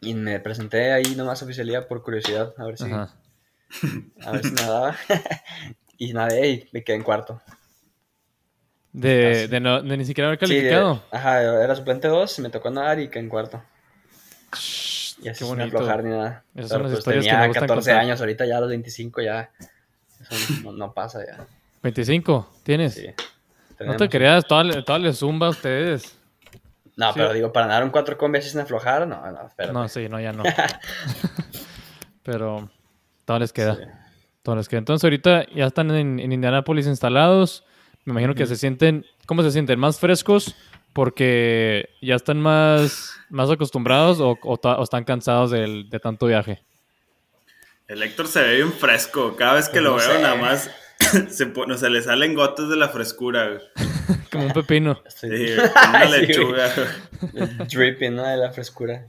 [0.00, 3.16] Y me presenté ahí nomás a oficialía por curiosidad, a ver si, Ajá.
[4.22, 4.96] a ver si nadaba.
[5.98, 7.40] y nadé y me quedé en cuarto.
[8.94, 11.02] De, de, no- de ni siquiera haber Sí, calificado.
[11.10, 13.62] ajá, era suplente 2, me tocó nadar y quedé en cuarto.
[15.22, 16.44] Y así sin aflojar ni nada.
[16.54, 18.04] Esas Pero son las pues historias que tenía me gustan 14 contar.
[18.04, 19.50] años, ahorita ya a los 25 ya.
[20.30, 21.44] Eso no, no pasa ya.
[21.82, 22.94] 25, ¿tienes?
[22.94, 23.06] Sí.
[23.08, 26.16] no Tenemos- te creas, todas le- todas les zumba a ustedes.
[26.96, 27.14] No, Sí.
[27.18, 29.72] pero digo, para nadar un 4 combi así sin aflojar, no, no, espérate.
[29.74, 30.44] No, sí, no, ya no.
[32.22, 32.70] Pero
[33.24, 33.74] todo les queda.
[33.74, 33.82] Sí.
[34.42, 34.78] Todo les queda.
[34.78, 37.64] Entonces ahorita ya están en, en Indianápolis instalados.
[38.04, 39.78] Me imagino que se sienten, ¿cómo se sienten?
[39.78, 40.54] ¿Más frescos?
[40.92, 46.26] Porque ya están más, más acostumbrados o, o ta- o están cansados del- de tanto
[46.26, 46.62] viaje.
[47.88, 49.34] El Héctor se ve bien fresco.
[49.36, 50.20] Cada vez que lo veo, sé.
[50.22, 50.70] nada más
[51.30, 53.48] se, pone- se le salen gotas de la frescura.
[53.48, 53.60] güey.
[54.30, 55.00] Como un pepino.
[55.08, 55.26] Sí,
[55.88, 56.70] una lechuga.
[57.70, 58.26] dripping, ¿no?
[58.26, 59.06] De la frescura.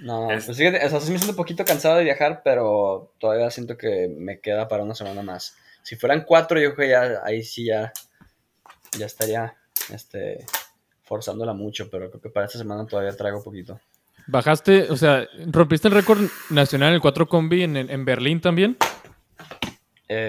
[0.00, 3.12] No, Es- pues fíjate, o sea, sí me siento un poquito cansado de viajar, pero
[3.18, 5.56] todavía siento que me queda para una semana más.
[5.82, 7.92] Si fueran cuatro, yo creo que ya, ahí sí ya,
[8.98, 9.54] ya estaría,
[9.92, 10.46] este,
[11.04, 13.80] forzándola mucho, pero creo que para esta semana todavía traigo poquito.
[14.28, 16.20] Bajaste, o sea, rompiste el récord
[16.50, 18.76] nacional en el 4 combi en, en Berlín también.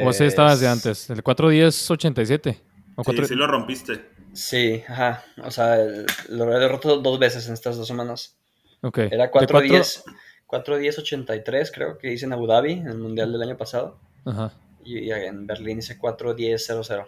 [0.03, 1.09] ¿O ese estabas de Eh, antes?
[1.09, 2.57] El 410-87.
[2.95, 3.27] O Sí, 4...
[3.27, 4.09] sí lo rompiste.
[4.33, 8.35] Sí, ajá, o sea, el- lo he roto dos veces en estas dos semanas.
[8.81, 8.97] Ok.
[8.99, 10.03] Era De cuatro- 410,
[10.47, 14.51] 410-83 creo que hice en Abu Dhabi, en el Mundial del año pasado, Ajá.
[14.85, 17.05] Y, en Berlín hice 410-00,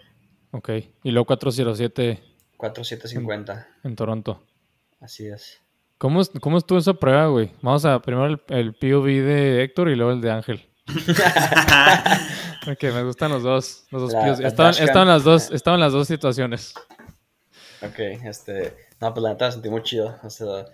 [0.52, 0.70] Ok.
[1.04, 2.22] Y luego 407
[2.58, 4.44] 407-50, en Toronto.
[5.02, 5.62] así es.
[5.98, 7.52] ¿Cómo, ¿Cómo estuvo esa prueba, güey?
[7.62, 10.66] Vamos a primero el, el POV de Héctor y luego el de Ángel.
[12.68, 13.86] Ok, me gustan los dos.
[13.92, 14.40] Los dos La- POVs.
[14.40, 16.74] la Estaban, estaban las dos, estaban las dos situaciones.
[17.84, 18.76] Ok, este.
[19.00, 20.18] No, pues la neta me sentí muy chido.
[20.24, 20.66] O sea,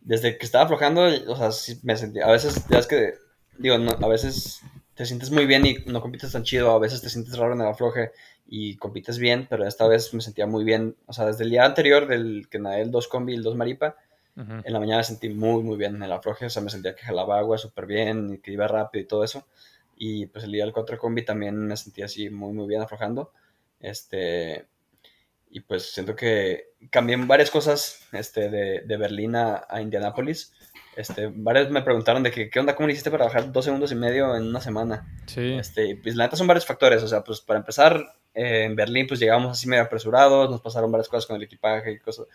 [0.00, 2.20] desde que estaba aflojando, o sea, sí me sentí.
[2.20, 3.14] A veces, ya es que.
[3.58, 4.62] Digo, no, a veces
[4.94, 6.70] te sientes muy bien y no compites tan chido.
[6.70, 8.12] A veces te sientes raro en el afloje
[8.46, 10.96] y compites bien, pero esta vez me sentía muy bien.
[11.06, 13.56] O sea, desde el día anterior, del que nadé el 2 combi y el 2
[13.56, 13.96] maripa,
[14.36, 16.46] en la mañana me sentí muy, muy bien en el afloje.
[16.46, 19.24] O sea, me sentía que jalaba agua súper bien y que iba rápido y todo
[19.24, 19.46] eso.
[19.96, 23.32] Y pues el día del 4 combi también me sentí así muy, muy bien aflojando.
[23.80, 24.66] Este.
[25.54, 30.52] Y pues siento que cambié varias cosas este, de, de Berlín a, a Indianápolis.
[30.96, 33.92] Este, varios me preguntaron de que, qué onda, cómo le hiciste para bajar dos segundos
[33.92, 35.06] y medio en una semana.
[35.26, 35.52] Sí.
[35.52, 39.06] Este, pues la neta son varios factores, o sea, pues para empezar, eh, en Berlín
[39.06, 42.26] pues llegamos así medio apresurados, nos pasaron varias cosas con el equipaje y cosas,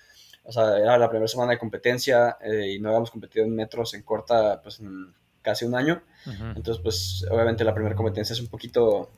[0.44, 3.94] o sea, era la primera semana de competencia eh, y no habíamos competido en metros
[3.96, 6.46] en corta pues en casi un año, Ujú.
[6.56, 9.12] entonces pues obviamente la primera competencia es un poquito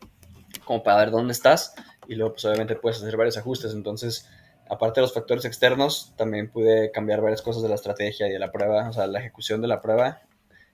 [0.66, 1.76] como para ver dónde estás
[2.12, 4.28] y luego pues obviamente puedes hacer varios ajustes, entonces
[4.70, 8.40] aparte de los factores externos, también pude cambiar varias cosas de la estrategia y de
[8.40, 10.22] la prueba, o sea, la ejecución de la prueba.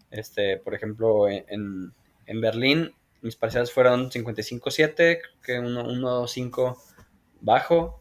[0.09, 1.93] Este, por ejemplo, en,
[2.25, 6.77] en- Berlín, mis parciales fueron 55-7, que 1-5
[7.41, 7.99] bajo,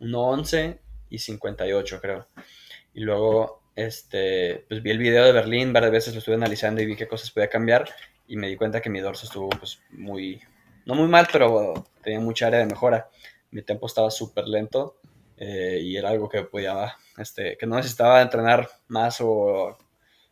[0.00, 0.78] 1-11
[1.10, 2.26] y 58, creo.
[2.94, 6.86] Y luego, este, pues vi el video de Berlín, varias veces lo estuve analizando y
[6.86, 7.88] vi qué cosas podía cambiar
[8.26, 10.40] y me di cuenta que mi dorso estuvo pues muy,
[10.88, 13.10] no muy mal, pero tenía mucha área de mejora.
[13.50, 14.96] Mi tempo estaba súper lento
[15.36, 19.76] eh, y era algo que podía, este, que no necesitaba entrenar más o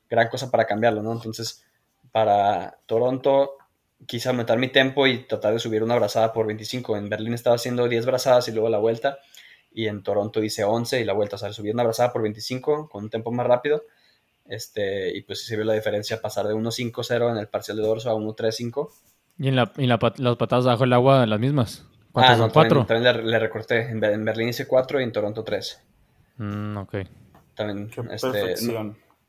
[0.08, 1.12] gran cosa para cambiarlo, ¿no?
[1.12, 1.62] Entonces,
[2.10, 3.58] para Toronto
[4.06, 6.96] quise aumentar mi tempo y tratar de subir una brazada por 25.
[6.96, 9.18] En Berlín estaba haciendo 10 brazadas y luego la vuelta.
[9.72, 11.36] Y en Toronto hice 11 y la vuelta.
[11.36, 13.84] O sea, subí una brazada por 25 con un tempo más rápido.
[14.46, 17.82] Este, y pues sí se vio la diferencia pasar de 1.5.0 en el parcial de
[17.82, 18.90] dorso a 1.3.5.
[19.38, 21.84] Y en, la, y la las patadas bajo el agua, las mismas.
[21.90, 22.86] Ah, ¿Cuántas no, también, ¿Cuatro?
[22.86, 23.80] también le, le recorté.
[23.90, 25.82] En, Ber- en Berlín hice 4 y en Toronto 3.
[26.38, 26.94] Mm, ok.
[27.54, 28.54] También, Qué este,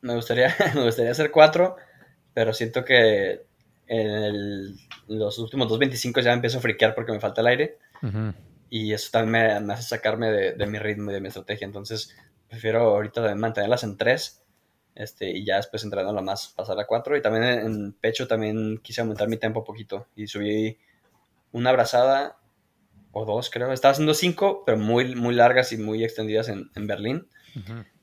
[0.02, 1.76] me gustaría, me gustaría hacer 4,
[2.34, 3.42] pero siento que
[3.88, 4.76] en el-
[5.08, 7.78] los últimos 2.25 ya me empiezo a friquear porque me falta el aire.
[8.70, 11.66] Y eso también me, me hace sacarme de, de mi ritmo y de mi estrategia.
[11.66, 12.16] Entonces,
[12.50, 14.44] prefiero ahorita mantenerlas en 3
[14.98, 17.16] este, y ya después entrenarla más, pasar a 4.
[17.18, 20.78] Y también en, pecho también quise aumentar mi tempo un poquito y subí
[21.52, 22.38] una brazada
[23.12, 23.72] o dos, creo.
[23.72, 27.28] Estaba haciendo 5, pero muy, muy largas y muy extendidas en, en Berlín.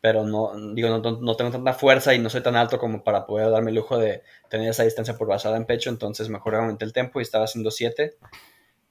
[0.01, 3.25] Pero no, digo, no, no- tengo tanta fuerza y no soy tan alto como para
[3.25, 5.91] poder darme el lujo de tener esa distancia por brazada en pecho.
[5.91, 8.17] Entonces, mejor aumenté el tempo y estaba haciendo 7.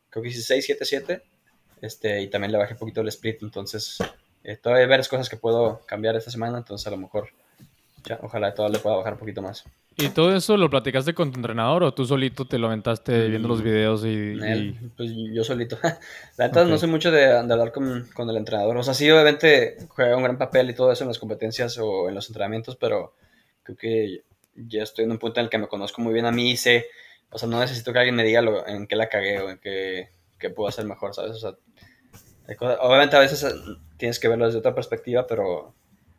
[0.10, 1.24] Creo que hice 6, 7, 7.
[1.82, 3.44] Este, y también le bajé un poquito el split.
[3.44, 3.98] Entonces,
[4.44, 6.58] eh, todavía hay varias cosas que puedo cambiar esta semana.
[6.58, 7.30] Entonces, a lo mejor,
[8.06, 9.64] ya, ojalá todavía le pueda bajar un poquito más.
[9.96, 13.48] ¿Y todo eso lo platicaste con tu entrenador o tú solito te lo aventaste viendo
[13.48, 14.08] los videos y...
[14.08, 15.78] Él, y- pues yo solito.
[16.38, 16.80] La neta, no Ok.
[16.80, 18.76] soy mucho de, de hablar con, con el entrenador.
[18.78, 22.10] O sea, sí, obviamente juega un gran papel y todo eso en las competencias o
[22.10, 23.14] en los entrenamientos, pero
[23.62, 24.22] creo que
[24.56, 26.58] ya estoy en un punto en el que me conozco muy bien a mí y
[26.58, 26.88] sé,
[27.30, 29.60] o sea, no necesito que alguien me diga lo- en qué la cagué o en
[29.60, 31.32] qué, qué puedo hacer mejor, ¿sabes?
[31.32, 31.54] O sea,
[32.58, 33.54] cosas- obviamente a veces eh,
[33.98, 35.74] tienes que verlo desde otra perspectiva, pero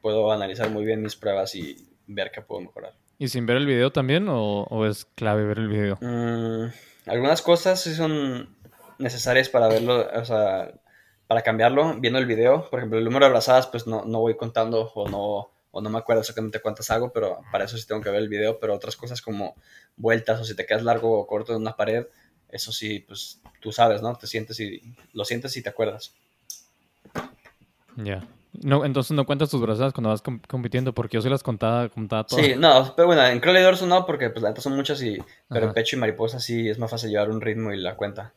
[0.05, 2.93] puedo analizar muy bien mis pruebas y ver qué puedo mejorar.
[3.19, 5.97] ¿Y sin ver el video también o, o es clave ver el video?
[6.03, 6.67] Mm,
[7.07, 8.55] algunas cosas sí son
[8.99, 10.75] necesarias para verlo, o sea,
[11.27, 12.69] para cambiarlo, viendo el video.
[12.69, 15.89] Por ejemplo, el número de abrazadas, pues no, no voy contando o no, o no
[15.89, 18.61] me acuerdo exactamente cuántas hago, pero para eso sí tengo que ver el video.
[18.61, 19.55] Pero otras cosas como
[19.97, 22.05] vueltas o si te quedas largo o corto en una pared,
[22.51, 24.15] eso sí, pues tú sabes, ¿no?
[24.17, 24.83] Te sientes y
[25.15, 26.13] lo sientes y te acuerdas.
[27.97, 28.23] Ya.
[28.63, 31.89] No, entonces no cuentas tus brazadas cuando vas com- compitiendo, porque yo se las contaba,
[31.89, 32.45] contaba todas.
[32.45, 35.17] Sí, no, pero bueno, en y dorso no, porque pues la son muchas y...
[35.49, 35.67] Pero Ajá.
[35.67, 38.33] en pecho y mariposa sí es más fácil llevar un ritmo y la cuenta.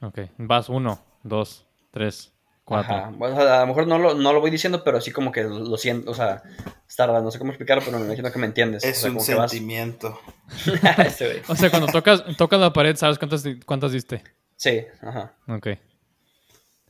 [0.00, 2.32] Ok, vas uno, dos, tres,
[2.64, 2.94] cuatro.
[2.94, 3.10] Ajá.
[3.14, 5.76] Bueno, a lo mejor no lo, no lo voy diciendo, pero sí como que lo,
[5.76, 6.42] siento, o sea,
[6.88, 8.84] está raro, no sé cómo explicarlo, pero me imagino que me entiendes.
[8.84, 10.18] Es o sea, un como que vas- sentimiento.
[10.98, 11.42] Este.
[11.48, 14.22] O sea, cuando tocas, tocas la pared, ¿sabes cuántas, cuántas diste?
[14.56, 15.32] Sí, ajá.
[15.48, 15.68] Ok.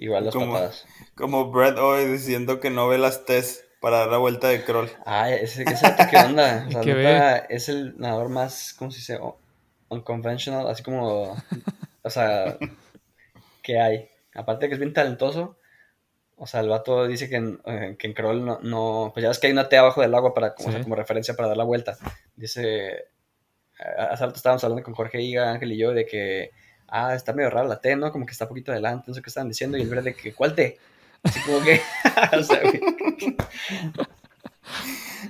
[0.03, 0.87] Igual las Como- patadas.
[1.15, 4.91] Como Brett hoy diciendo que no ve las test para dar la vuelta de crawl.
[5.07, 6.65] Ah, ese, ese ¿qué onda?
[6.69, 9.19] O sea, ¿Qué neta, es el nadador más, ¿cómo se dice?
[9.89, 11.37] Unconventional, así como,
[12.03, 12.57] o sea,
[13.63, 14.09] que hay.
[14.35, 15.59] Aparte de que es bien talentoso,
[16.37, 19.29] o sea, el vato dice que en, eh, que en crawl no, no, pues ya
[19.29, 20.85] ves que hay una T abajo del agua para, como, o sea, Sí.
[20.85, 21.97] como referencia para dar la vuelta.
[22.35, 23.05] Dice,
[23.79, 26.51] hace rato estábamos hablando con Jorge Higa, Ángel y yo, de que,
[26.93, 28.13] ah, está medio rara la T, ¿no?
[28.13, 30.33] Como que está poquito adelante, no sé qué estaban diciendo, y el verde de que,
[30.33, 30.79] ¿cuál T?
[31.25, 31.81] Así como que,
[32.39, 32.81] o sea, güey.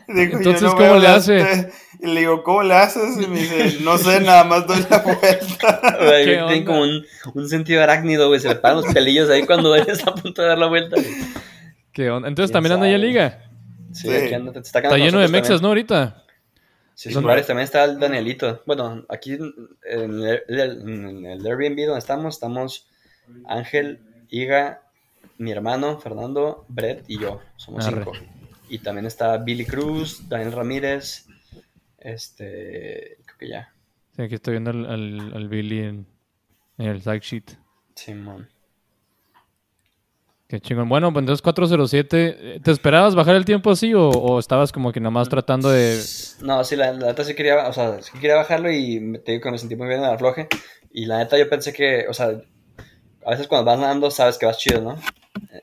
[0.09, 1.39] Dijo, Entonces, "Yo no ¿cómo le hace?
[1.39, 1.69] test".
[2.01, 3.17] Y le digo, ¿cómo le haces?
[3.23, 5.81] Y me dice, no sé, nada más doy la vuelta.
[6.01, 7.05] O sea, ¿Qué tiene como un,
[7.35, 8.41] un sentido arácnido, güey.
[8.41, 10.97] Se le paran los pelillos ahí cuando está a punto de dar la vuelta.
[10.97, 11.09] güey.
[11.93, 12.29] ¿Qué onda?
[12.29, 13.09] Entonces ¿Quién también anda ahí en sabe?
[13.09, 13.39] liga.
[13.93, 14.15] Sí, Sí.
[14.15, 15.69] aquí anda, te está Está lleno de mexas, ¿no?
[15.69, 16.25] Ahorita.
[17.11, 17.15] Sí.
[17.47, 18.63] También está el Danielito.
[18.67, 22.87] Bueno, aquí en el, en el Airbnb donde estamos, estamos
[23.47, 24.83] Ángel, Iga,
[25.39, 27.41] mi hermano, Fernando, Brett y yo.
[27.57, 28.05] Somos Arre.
[28.05, 28.13] cinco.
[28.69, 31.27] Y también está Billy Cruz, Daniel Ramírez,
[31.99, 33.73] este, creo que ya.
[34.17, 36.07] Sí, aquí estoy viendo al, al- al Billy en,
[36.79, 37.51] en el side sheet.
[37.95, 38.49] Simón.
[40.53, 40.87] Qué chingón.
[40.87, 42.61] Bueno, pues entonces 407.
[42.63, 45.99] ¿Te esperabas bajar el tiempo así o, o estabas como que nada más tratando de.
[46.43, 49.33] No, sí, la, la neta sí quería, o sea, sí quería bajarlo y me, te
[49.33, 50.49] digo que me sentí muy bien en el afloje.
[50.91, 52.39] Y la neta yo pensé que, o sea,
[53.25, 54.97] a veces cuando vas nadando sabes que vas chido, ¿no?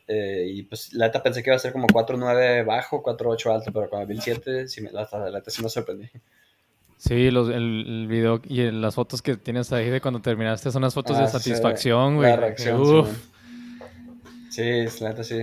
[0.07, 3.71] Eh, y pues la neta pensé que iba a ser como 4.9 bajo, 4.8 alto,
[3.71, 6.09] pero cuando vi el 7, sí me, la, la neta sí me sorprendí.
[6.97, 10.81] Sí, los, el, el video y las fotos que tienes ahí de cuando terminaste son
[10.81, 12.31] unas fotos Ah, de sí, satisfacción, güey.
[12.31, 13.07] La reacción, Uf.
[14.49, 15.37] Sí, la neta sí.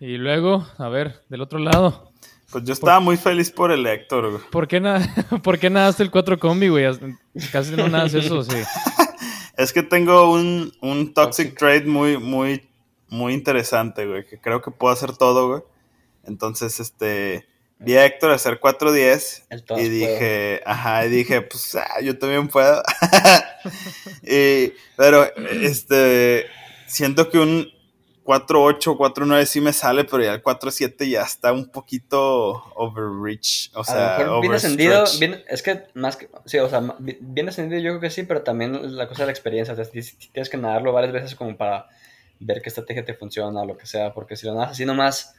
[0.00, 2.12] Y luego, a ver, del otro lado.
[2.50, 4.42] Pues yo estaba muy feliz por el Héctor, güey.
[4.50, 5.00] ¿Por qué, na
[5.42, 6.84] ¿Por qué nadaste el 4 combi, güey?
[7.50, 8.56] Casi no nadas eso, sí.
[9.56, 12.68] Es que tengo un, un toxic trade muy, muy,
[13.08, 14.26] muy interesante, güey.
[14.26, 15.62] Que creo que puedo hacer todo, güey.
[16.24, 17.46] Entonces, este.
[17.78, 22.16] Vi a Héctor hacer 4.10 El todas y dije, ajá, y dije, pues ah, yo
[22.16, 22.80] también puedo.
[24.22, 26.46] y, pero, este,
[26.86, 27.68] siento que un
[28.24, 33.70] 4.8, 4.9 sí me sale, pero ya el 4.7 ya está un poquito overreach.
[33.74, 35.18] O sea, a lo mejor bien overstretch.
[35.18, 38.42] bien, es que más que, sí, o sea, bien descendido yo creo que sí, pero
[38.42, 41.34] también la cosa de la experiencia, o sea, ti- ti- tienes que nadarlo varias veces
[41.34, 41.86] como para
[42.38, 45.34] ver qué estrategia te funciona o lo que sea, porque si lo nadas así nomás,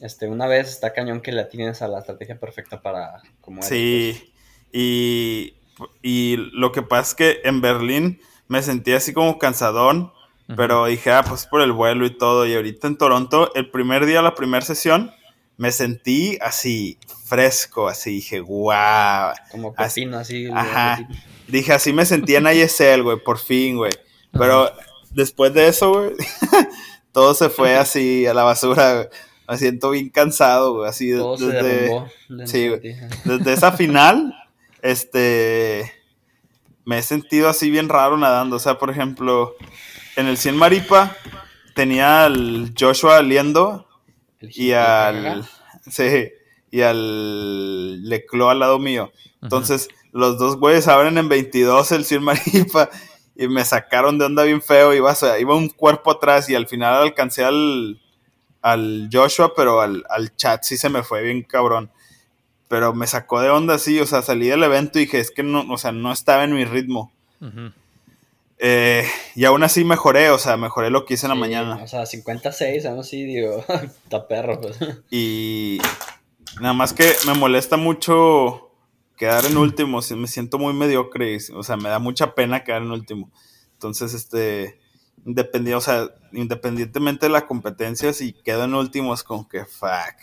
[0.00, 3.68] este, una vez está cañón que la tienes a la estrategia perfecta para como eres,
[3.68, 4.32] Sí,
[4.72, 5.54] y,
[6.02, 10.12] y lo que pasa es que en Berlín me sentí así como cansadón,
[10.56, 12.46] pero dije, ah, pues por el vuelo y todo.
[12.46, 15.10] Y ahorita en Toronto, el primer día, la primera sesión,
[15.56, 19.32] me sentí así fresco, así dije, wow.
[19.50, 20.46] como así- pepino, así.
[20.52, 20.92] Ajá.
[20.94, 21.06] así.
[21.48, 23.92] Dije, así me sentí en ISL, güey, por fin, güey.
[24.32, 24.70] Pero
[25.10, 26.10] después de eso, güey,
[27.12, 29.08] todo se fue así a la basura, güey.
[29.46, 32.08] Me siento bien cansado, güey, así Todo se desde- derrumbó.
[32.28, 32.80] dentro sí, güey.
[33.24, 34.34] desde esa final,
[34.82, 35.92] este,
[36.84, 38.56] me he sentido así bien raro nadando.
[38.56, 39.54] O sea, por ejemplo,
[40.16, 41.16] en el 100 Maripa
[41.74, 43.88] tenía al Joshua Liendo
[44.40, 45.44] y al,
[45.90, 46.28] sí,
[46.70, 49.12] y al Leclo al lado mío.
[49.42, 52.90] Entonces, los dos güeyes abren en 22 el 100 Maripa
[53.36, 54.94] y me sacaron de onda bien feo.
[54.94, 58.00] Iba, o sea, iba un cuerpo atrás y al final alcancé al,
[58.62, 61.90] al Joshua, pero al, al chat sí se me fue bien cabrón.
[62.68, 65.42] Pero me sacó de onda, sí, o sea, salí del evento y dije, es que
[65.42, 67.12] no, o sea, no estaba en mi ritmo.
[68.58, 71.82] Eh, y aún así mejoré, o sea, mejoré lo que hice en la Sí, mañana.
[71.82, 73.64] O sea, 56, algo así, digo,
[74.04, 74.78] está perro, pues.
[75.10, 75.78] Y
[76.60, 78.70] nada más que me molesta mucho
[79.16, 82.82] quedar en último, me siento muy mediocre, y, o sea, me da mucha pena quedar
[82.82, 83.30] en último.
[83.72, 84.78] Entonces, este,
[85.24, 90.16] independiente, o sea, independientemente de la competencia, si quedo en último es como que fuck.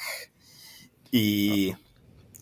[1.11, 1.73] Y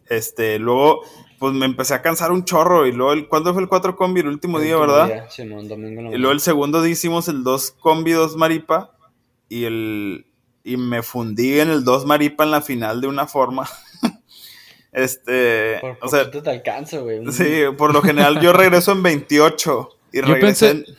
[0.08, 1.02] este, luego,
[1.40, 2.86] pues me empecé a cansar un chorro.
[2.86, 4.22] Y luego, el, ¿cuándo fue el 4 combi?
[4.22, 5.08] El último día, último ¿verdad?
[5.08, 8.92] día, Simón, domingo Y luego el segundo día hicimos el 2 combi, 2 maripa.
[9.48, 10.26] Y el.
[10.64, 13.68] Y me fundí en el 2 maripa en la final de una forma.
[14.92, 15.80] este.
[15.82, 17.20] Por o sea, te alcanzo, güey.
[17.32, 19.90] Sí, por lo general yo regreso en 28.
[20.12, 20.76] Y Yo regresé.
[20.76, 20.94] pensé,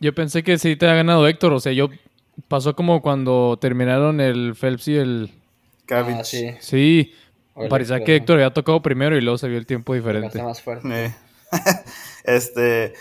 [0.00, 1.52] yo pensé que sí te ha ganado Héctor.
[1.52, 1.88] O sea, yo
[2.48, 5.30] Pasó como cuando terminaron el Phelps y el...
[5.90, 6.50] Ah, sí.
[6.60, 7.12] Sí,
[7.68, 8.16] parecía Héctor, que.
[8.16, 10.42] Héctor había tocado primero y luego se vio el tiempo diferente.
[10.42, 11.06] más fuerte.
[11.06, 11.14] Eh,
[12.24, 12.94] este,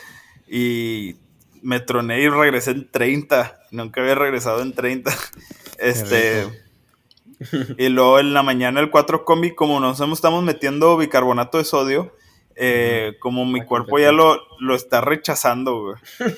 [0.47, 1.16] y
[1.62, 3.60] me troné y regresé en 30.
[3.72, 5.12] Nunca había regresado en 30.
[5.78, 6.45] Este,
[7.78, 11.64] y luego en la mañana el 4 combi, como nos hemos- estamos metiendo bicarbonato de
[11.64, 12.14] sodio,
[12.62, 15.95] eh, como mi cuerpo ya lo, lo está rechazando, güey.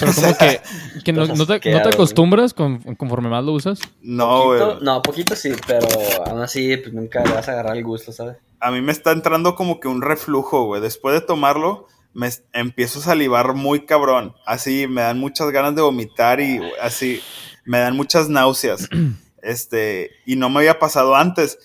[0.00, 0.60] Pero como que,
[1.04, 1.94] que no, te, asqueado, ¿no te güey.
[1.94, 3.78] acostumbras con- conforme más lo usas.
[4.00, 4.58] No, güey.
[4.60, 5.86] Poquito- no, poquito sí, pero
[6.26, 8.36] aún así, pues nunca le vas a agarrar el gusto, ¿sabes?
[8.60, 10.80] A mí me está entrando como que un reflujo, güey.
[10.82, 14.34] Después de tomarlo, me empiezo a salivar muy cabrón.
[14.46, 17.20] Así, me dan muchas ganas de vomitar y así,
[17.64, 18.88] me dan muchas náuseas.
[19.44, 21.58] Este, y no me había pasado antes.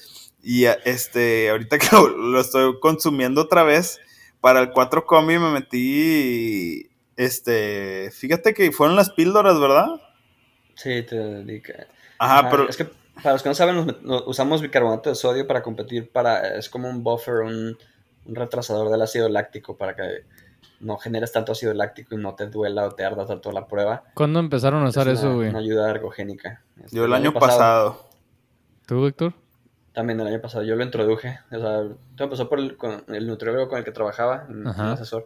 [0.49, 3.99] Y este, ahorita que lo, lo estoy consumiendo otra vez,
[4.39, 9.87] para el 4 comi me metí, este, fíjate que fueron las píldoras, ¿verdad?
[10.75, 11.65] Sí, te digo.
[12.17, 12.85] Ajá, Ajá, pero Es que
[13.21, 16.57] para los que no saben, nos usamos bicarbonato de sodio para competir para...
[16.57, 17.77] Es como un buffer, un,
[18.25, 20.23] un retrasador del ácido láctico para que
[20.79, 24.05] no generes tanto ácido láctico y no te duela o te arda tanto la prueba.
[24.13, 25.49] ¿Cuándo empezaron a usar es eso, una, güey?
[25.49, 26.63] una ayuda ergogénica.
[26.77, 28.07] Este, yo el año pasado.
[28.85, 29.33] ¿Tú, Héctor?
[29.97, 31.39] También el año pasado yo lo introduje.
[31.49, 31.81] O sea,
[32.15, 35.25] todo empezó por el, con el nutriólogo con el que trabajaba, un, asesor.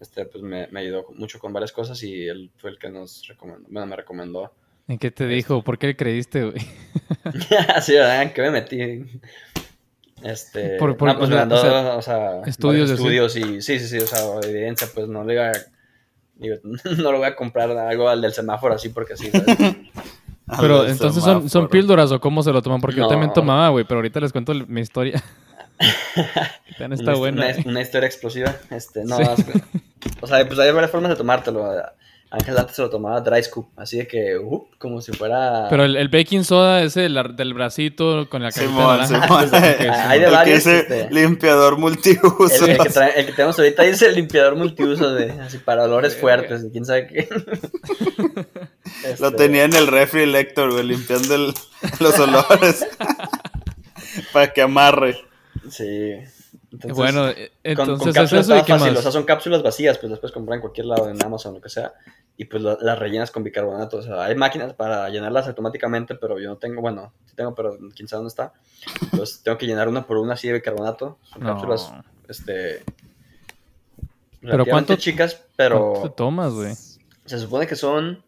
[0.00, 3.26] Este, pues me, me ayudó mucho con varias cosas y él fue el que nos
[3.26, 3.66] recomendó.
[3.68, 4.52] Bueno, me recomendó.
[4.86, 5.64] ¿En qué te dijo?
[5.64, 6.64] ¿Por qué le creíste, güey?
[7.74, 8.22] Así, ¿verdad?
[8.22, 9.20] ¿En qué me metí?
[10.22, 13.60] Este, Por- por- no, pues o me mandó, o sea, o sea, estudios estudios y
[13.60, 15.52] sí, sí, sí, o sea, evidencia, pues no le iba a,
[16.36, 19.58] digo, no lo voy a comprar algo al del semáforo así porque sí, ¿sabes?
[20.60, 23.84] Pero entonces son, son píldoras o cómo se lo toman, porque yo también tomaba, güey,
[23.84, 25.22] pero ahorita les cuento mi historia.
[26.78, 27.46] Está una, buena.
[27.46, 29.44] Una, una historia explosiva, este, no, Sí.
[30.20, 31.64] o sea, pues hay varias formas de tomártelo.
[32.34, 35.66] Ángel antes se lo tomaba dry scoop, así de que, uh, como si fuera...
[35.68, 39.26] Pero el, el baking soda ese del, del bracito con la cajita de Simón, naranja.
[39.26, 39.50] Simón.
[39.50, 39.86] pues, ok, sí.
[39.88, 41.08] Hay de varios, dice este.
[41.10, 42.64] limpiador multiuso.
[42.64, 45.84] el, el que trae- el que tenemos ahorita dice el limpiador multiuso de así para
[45.84, 47.28] olores fuertes y quién sabe qué.
[49.20, 51.52] Lo Este, tenía en el refri el Héctor, güey, limpiando el-
[52.00, 52.86] los olores.
[54.32, 55.16] Para que amarre.
[55.70, 56.14] Sí.
[56.72, 58.98] Entonces, bueno, con, entonces con cápsulas eso y qué fácil, más.
[58.98, 61.60] o sea, son cápsulas vacías, pues las puedes comprar en cualquier lado, en Amazon, lo
[61.60, 61.92] que sea,
[62.36, 63.98] y pues las rellenas con bicarbonato.
[63.98, 67.76] O sea, hay máquinas para llenarlas automáticamente, pero yo no tengo, bueno, sí tengo, pero
[67.94, 68.52] quién sabe dónde está.
[69.02, 71.18] Entonces tengo que llenar una por una así de bicarbonato.
[71.22, 71.48] Son No.
[71.54, 71.92] cápsulas,
[72.28, 72.82] este,
[74.40, 76.74] Pero ¿cuánto- chicas, pero ¿Cuánto te tomas, güey?
[77.26, 78.24] se supone que son,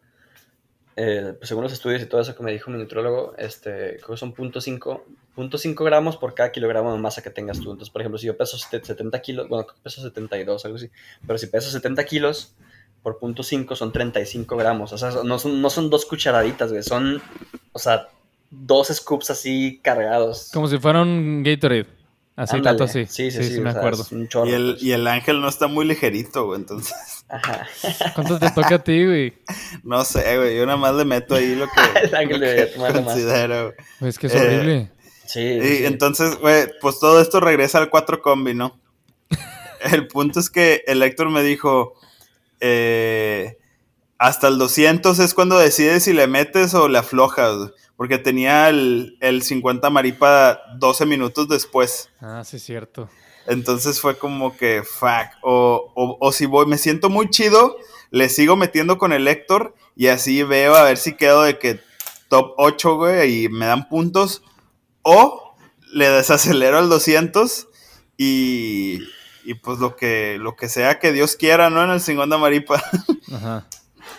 [0.97, 4.11] eh, pues según los estudios y todo eso que me dijo mi nutrólogo, este, creo
[4.11, 5.01] que son .5
[5.37, 7.71] .5 gramos por cada kilogramo de masa que tengas tú.
[7.71, 10.77] Entonces, por ejemplo, si yo peso sete- 70 kilos, bueno, creo que peso 72, algo
[10.77, 10.89] así,
[11.27, 12.53] pero si peso 70 kilos
[13.03, 14.93] por .5 son 35 gramos.
[14.93, 17.21] O sea, no son, no son dos cucharaditas, güey, son,
[17.73, 18.07] o sea,
[18.49, 20.49] dos scoops así cargados.
[20.53, 21.87] Como si fuera un Gatorade.
[22.37, 22.77] Así, Ándale.
[22.77, 23.05] tanto así.
[23.05, 24.03] Sí, sí, sí, me o sea, acuerdo.
[24.03, 24.83] es un chorro, Y el, pues.
[24.83, 26.59] y el ángel no está muy ligerito, güey.
[26.61, 26.95] Entonces,
[27.27, 27.67] Ajá.
[28.13, 29.33] ¿Cuánto te toca a ti, güey?
[29.83, 30.57] no sé, güey.
[30.57, 32.07] Yo nada más le meto ahí lo que,
[32.77, 33.73] lo que considero.
[33.99, 34.09] güey.
[34.09, 34.91] Es que es Eh, horrible.
[35.25, 35.85] Sí, Y sí.
[35.85, 38.79] entonces, güey, pues todo esto regresa al 4 combi, ¿no?
[39.91, 41.93] El punto es que el Héctor me dijo,
[42.59, 43.57] eh,
[44.17, 48.69] hasta el 200 es cuando decides si le metes o le aflojas, güey, porque tenía
[48.69, 52.09] el, el 50 maripa 12 minutos después.
[52.21, 53.09] Ah, sí, es cierto.
[53.47, 57.77] Entonces fue como que, fuck, o, o, si voy, me siento muy chido,
[58.09, 61.79] le sigo metiendo con el Héctor y así veo a ver si quedo de que
[62.27, 64.41] top 8, güey, y me dan puntos,
[65.03, 65.55] o
[65.93, 67.67] le desacelero al 200
[68.17, 68.99] y,
[69.43, 71.83] y pues lo que, lo que sea que Dios quiera, ¿no?
[71.83, 72.83] En el 50 maripa.
[73.31, 73.67] Ajá.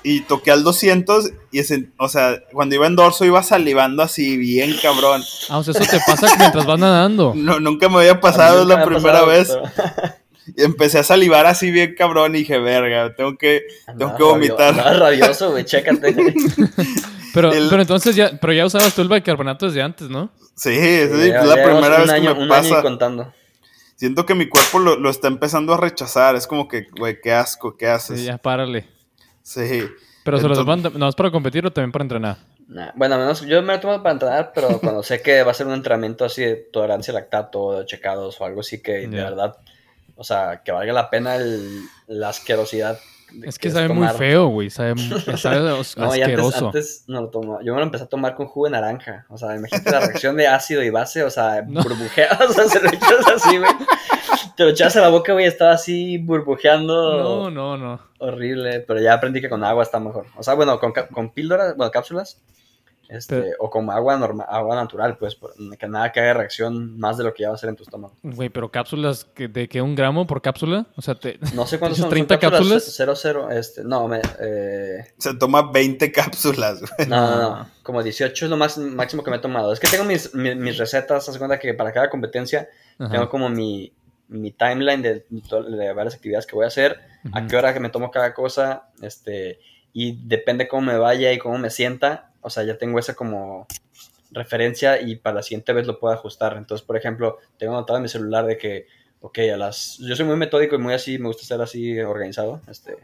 [0.09, 4.37] Y toqué al 200 y, ese, o sea, cuando iba en dorso iba salivando así
[4.37, 5.21] bien cabrón.
[5.49, 7.33] Ah, o sea, eso te pasa mientras vas nadando.
[7.37, 9.49] No, nunca me había pasado, es la primera pasado, vez.
[9.75, 10.15] pero-
[10.57, 13.63] Y empecé a salivar así bien cabrón y dije, verga, tengo que,
[13.99, 14.75] tengo que vomitar.
[14.77, 16.15] rabio- andaba rabioso, güey, chécate.
[17.35, 20.31] Pero, El- pero entonces ya, pero ya usabas tú el bicarbonato desde antes, ¿no?
[20.55, 22.83] Sí, sí, es Ya la primera vez año, que me un año y pasa.
[22.83, 23.35] contando.
[23.97, 26.35] Siento que mi cuerpo lo, lo está empezando a rechazar.
[26.37, 28.21] Es como que, güey, qué asco, qué haces.
[28.21, 28.25] Sí.
[28.27, 28.87] ya párale.
[30.25, 32.37] Pero se los van no es para competir o también para entrenar.
[32.69, 35.55] Nah, Bueno, menos yo me lo tomo para entrenar, pero cuando sé que va a
[35.55, 39.57] ser un entrenamiento así de tolerancia lactato, de checados o algo así que de verdad,
[40.17, 42.99] o sea, que valga la pena el- la asquerosidad.
[43.33, 44.69] de Es que sabe muy feo, güey.
[44.71, 44.95] Sabe,
[45.37, 46.67] sabe No, y antes, asqueroso.
[46.67, 47.61] antes no lo tomaba.
[47.63, 49.27] Yo me lo empecé a tomar con jugo de naranja.
[49.29, 51.83] O sea, imagínate la reacción de ácido y base, o sea, No.
[51.83, 53.71] burbujea, o sea, se lo echas así, güey.
[54.57, 57.23] Te lo echabas a la boca, güey, estaba así burbujeando.
[57.23, 58.01] No, no, no.
[58.19, 60.27] Horrible, pero ya aprendí que con agua está mejor.
[60.37, 62.41] O sea, bueno, con, con píldoras, bueno, cápsulas,
[63.09, 66.99] este, Pero- o con agua normal, agua natural, pues, por- que nada que haga reacción
[66.99, 68.15] más de lo que ya va a hacer en tu estómago.
[68.25, 70.87] Güey, pero cápsulas que- de que un gramo por cápsula.
[70.97, 71.39] O sea, te.
[71.55, 72.73] No sé cuántos ¿Dices son, 30 son cápsulas.
[72.83, 72.95] cápsulas?
[72.97, 77.09] Cero, cero, este, no, me, eh, Se toma 20 cápsulas, güey.
[77.09, 79.73] no, no, no, como 18 es lo más, máximo que me he tomado.
[79.73, 82.69] Es que tengo mis, mi- mis, recetas, haz cuenta que para cada competencia
[82.99, 83.13] Ajá.
[83.13, 83.93] tengo como mi,
[84.29, 87.01] mi timeline de, de varias actividades que voy a hacer,
[87.33, 89.61] a qué hora que me tomo cada cosa, este,
[89.93, 93.67] y depende cómo me vaya y cómo me sienta, o sea, ya tengo esa como
[94.31, 96.57] referencia y para la siguiente vez lo puedo ajustar.
[96.57, 98.87] Entonces, por ejemplo, tengo anotado en mi celular de que,
[99.21, 102.61] ok, a las, yo soy muy metódico y muy así, me gusta ser así organizado,
[102.69, 102.97] este,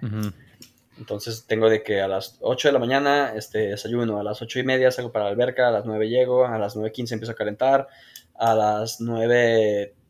[0.99, 4.61] entonces tengo de que a las 8 de la mañana este, desayuno, a las 8
[4.61, 7.35] y media salgo para la alberca, a las 9 llego, a las 9.15 empiezo a
[7.35, 7.89] calentar,
[8.35, 9.01] a las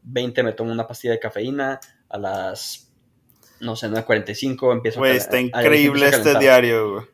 [0.06, 2.88] 9.20 me tomo una pastilla de cafeína, a las,
[3.60, 7.04] no sé, 9.45 empiezo Güey, a está cal- a- increíble empiezo a este diario, güey.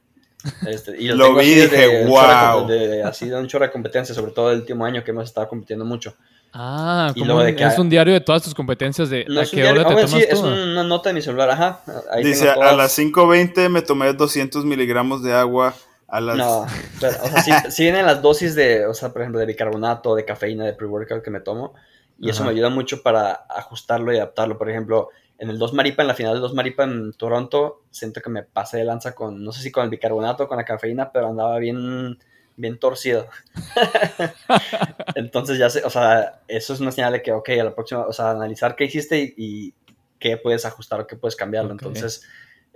[0.68, 2.58] Este, y Lo tengo vi y dije, de "Wow".
[2.60, 5.24] com- de- así de un chorro de competencia, sobre todo el último año que hemos
[5.24, 6.16] estado compitiendo mucho.
[6.52, 9.40] Ah, Y como luego de que es un diario de todas tus competencias de No
[9.40, 11.20] a es un qué diario, hora te ah, tomas sí, es una nota de mi
[11.22, 11.82] celular, ajá.
[12.10, 15.74] Ahí Dice, tengo a las 5.20 me tomé 200 miligramos de agua.
[16.10, 16.36] A las...
[16.38, 16.64] No,
[17.00, 20.14] pero, o sea, sí, sí vienen las dosis de, o sea, por ejemplo, de bicarbonato,
[20.14, 21.74] de cafeína, de pre-workout que me tomo.
[22.18, 24.58] Y eso me ayuda mucho para ajustarlo y adaptarlo.
[24.58, 28.20] Por ejemplo, en el 2 Maripa, en la final del 2 Maripa en Toronto, siento
[28.20, 30.64] que me pasé de lanza con, no sé si con el bicarbonato o con la
[30.64, 32.18] cafeína, pero andaba bien,
[32.56, 33.28] bien torcido.
[35.14, 38.06] Entonces ya sé, o sea, eso es una señal de que, ok, a la próxima,
[38.06, 39.74] o sea, analizar qué hiciste y, y
[40.18, 41.70] qué puedes ajustar o qué puedes cambiarlo.
[41.70, 42.26] Entonces,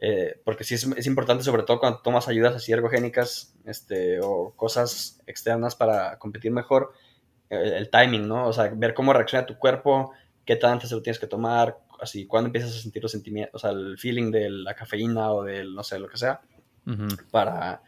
[0.05, 4.53] eh, porque sí es, es importante, sobre todo cuando tomas ayudas así ergogénicas este, o
[4.57, 6.93] cosas externas para competir mejor,
[7.53, 8.47] el, el timing, ¿no?
[8.49, 10.13] O sea, ver cómo reacciona tu cuerpo,
[10.45, 13.59] qué tanto se lo tienes que tomar, así, cuándo empiezas a sentir los sentimientos, o
[13.61, 16.41] sea, el feeling de la cafeína o del, no sé, lo que sea,
[17.31, 17.81] para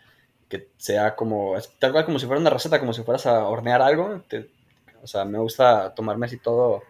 [0.48, 3.48] que sea como, es tal cual como si fuera una receta, como si fueras a
[3.48, 4.22] hornear algo.
[4.28, 4.50] te-
[5.02, 6.82] o sea, me gusta tomarme así todo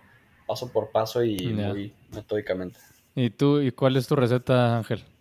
[0.46, 1.36] paso por paso y
[1.72, 2.78] muy metódicamente.
[3.14, 5.02] ¿Y tú, y cuál es tu receta, Ángel?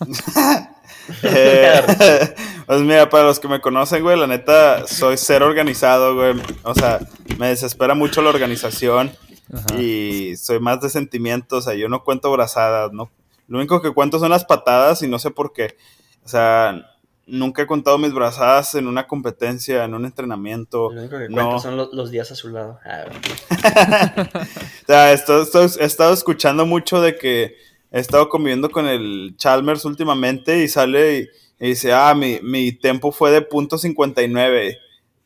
[1.24, 1.80] Eh,
[2.70, 6.40] pues mira, para los que me conocen, güey, la neta, soy ser organizado, güey.
[6.62, 7.00] O sea,
[7.36, 9.10] me desespera mucho la organización
[9.52, 9.80] Ajá.
[9.80, 11.66] y soy más de sentimientos.
[11.66, 13.10] O sea, yo no cuento brazadas, ¿no?
[13.48, 15.76] Lo único que cuento son las patadas y no sé por qué.
[16.24, 16.80] O sea,
[17.26, 20.92] nunca he contado mis brazadas en una competencia, en un entrenamiento.
[20.92, 21.34] Lo único que No.
[21.34, 22.78] cuento son los, los días a su lado.
[22.84, 23.06] Ah.
[24.82, 27.56] O sea, esto- esto- he estado escuchando mucho de que
[27.90, 31.28] he estado conviviendo con el Chalmers últimamente y sale y,
[31.60, 34.78] y dice, ah, mi, mi tempo fue de punto 59.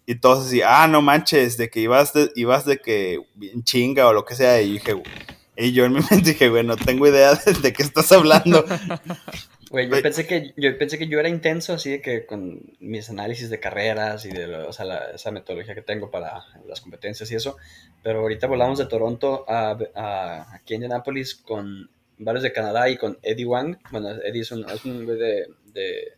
[0.07, 3.20] Y todos así, ah, no manches, de que ibas de, ibas de que
[3.62, 4.61] chinga o lo que sea.
[4.61, 5.01] Y dije,
[5.57, 8.64] y yo en mi mente dije, güey, no tengo idea de, de qué estás hablando.
[9.70, 13.11] Güey, yo pensé que yo pensé que yo era intenso así de que con mis
[13.11, 16.80] análisis de carreras y de lo- o sea, la- esa metodología que tengo para las
[16.80, 17.57] competencias y eso,
[18.01, 22.97] pero ahorita volamos de Toronto a, a- aquí a Indianapolis con varios de Canadá y
[22.97, 26.12] con Eddie Wang, bueno, Eddie es un, es un güey de, de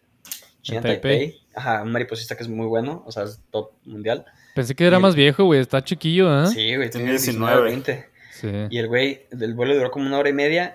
[0.66, 1.18] China Taipei.
[1.18, 4.24] Taipei, ajá, un mariposista que es muy bueno, o sea, es top mundial.
[4.54, 5.60] Pensé que era Y- más viejo, güey.
[5.60, 6.46] Está chiquillo, ¿eh?
[6.48, 7.62] Sí, güey, tiene Tiene 19, 19.
[7.62, 8.08] 20.
[8.32, 8.48] Sí.
[8.70, 10.72] Y el güey, el vuelo duró como una hora y media.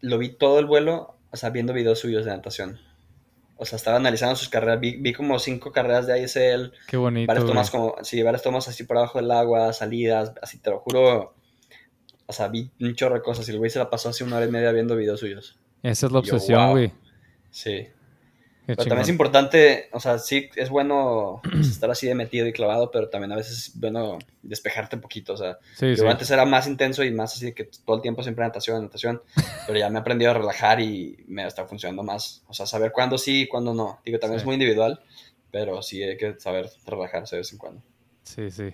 [0.00, 2.78] Lo vi todo el vuelo, o sea, viendo videos suyos de natación.
[3.56, 4.80] O sea, estaba analizando sus carreras.
[4.80, 7.26] Vi, vi como cinco carreras de ISL, Qué bonito.
[7.28, 7.82] varias tomas güey.
[7.90, 11.34] como, sí, varias tomas así por abajo del agua, salidas, así te lo juro.
[12.26, 14.36] O sea, vi un chorro de cosas y el güey se la pasó así una
[14.36, 15.56] hora y media viendo videos suyos.
[15.82, 16.70] Esa es la Y yo, obsesión, wow.
[16.72, 16.92] güey.
[17.50, 17.86] Sí.
[18.66, 22.46] Qué Pero también es importante, o sea, sí es bueno pues, estar así de metido
[22.46, 25.96] y clavado, pero también a veces es bueno despejarte un poquito, o sea, Sí, yo
[25.96, 26.06] sí.
[26.06, 29.20] antes era más intenso y más así que todo el tiempo siempre natación, natación,
[29.66, 32.42] pero ya me he aprendido a relajar y me está funcionando más.
[32.48, 34.00] O sea, saber cuándo sí y cuándo no.
[34.04, 34.42] Digo, también Sí.
[34.42, 35.00] es muy individual,
[35.50, 37.82] pero sí hay que saber relajarse de vez en cuando.
[38.22, 38.70] Sí, sí.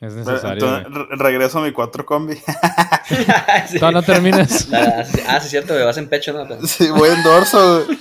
[0.00, 0.76] Es Pero, necesario.
[0.82, 2.34] entonces, regreso a mi cuatro combi.
[2.36, 2.42] Sí.
[3.78, 4.68] Todavía no terminas.
[4.72, 6.66] Ah, sí, ah, sí, es cierto, güey, vas en pecho, ¿no?
[6.66, 7.84] Sí, voy en dorso.
[7.84, 7.98] güey.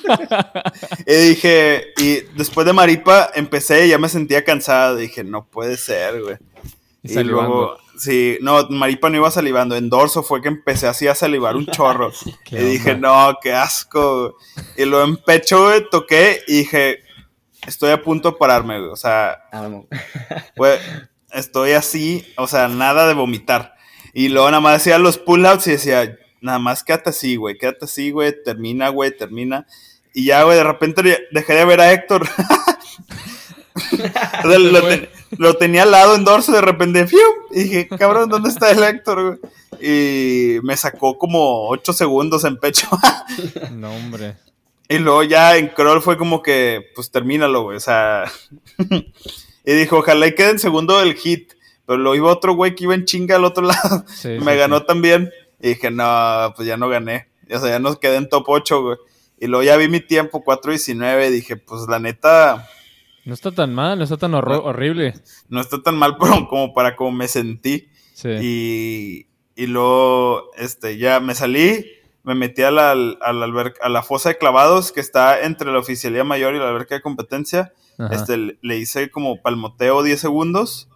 [1.05, 4.95] y dije, y después de Maripa empecé y ya me sentía cansado.
[4.95, 6.37] Dije, no puede ser, güey.
[7.03, 7.47] Y Y, salivando.
[7.49, 9.75] luego, sí, no, Maripa no iba salivando.
[9.75, 12.11] En dorso fue que empecé así a salivar un chorro.
[12.45, 14.21] ¿Qué y dije, no, qué asco.
[14.21, 14.33] güey.
[14.77, 16.99] Y luego en pecho, güey, toqué y dije,
[17.67, 18.91] estoy a punto de pararme, güey.
[18.91, 19.85] O sea, Ah, vamos.
[20.55, 20.77] güey,
[21.33, 23.75] estoy así, o sea, nada de vomitar.
[24.13, 27.85] Y luego nada más hacía los pull-outs y decía, nada más quédate así, güey, quédate
[27.85, 29.65] así, güey, termina, güey, termina.
[30.13, 32.27] Y ya, güey, de repente dejé de ver a Héctor.
[34.43, 37.19] Lo, ten- lo tenía al lado en dorso, de repente, ¡fiu!
[37.51, 39.51] Y dije, cabrón, ¿dónde está el Héctor, güey?
[39.81, 42.87] y me sacó como 8 segundos en pecho.
[43.71, 44.35] No, hombre.
[44.89, 47.77] y luego ya en crawl fue como que, pues termínalo, güey.
[47.77, 48.25] O sea.
[49.71, 51.53] y dijo, ojalá y quede en segundo el hit.
[51.85, 54.03] Pero lo iba otro güey que iba en chinga al otro lado.
[54.07, 54.85] Sí, me sí, ganó sí.
[54.87, 55.31] también.
[55.59, 57.27] Y dije, no, pues ya no gané.
[57.51, 58.97] O sea, ya nos quedé en top 8, güey.
[59.39, 61.29] Y luego ya vi mi tiempo, 4.19.
[61.31, 62.67] Dije, pues la neta,
[63.25, 65.13] No está tan mal, no está tan horro- horrible.
[65.49, 67.89] no está tan mal pero como para como me sentí.
[68.13, 68.29] Sí.
[68.41, 71.85] Y, y luego, este, ya me salí,
[72.29, 75.79] me metí a la, al alber- a la fosa de clavados que está entre la
[75.79, 77.73] oficialía mayor y la alberca de competencia.
[77.97, 78.13] Ajá.
[78.13, 80.89] Este, le- le hice como palmoteo 10 segundos,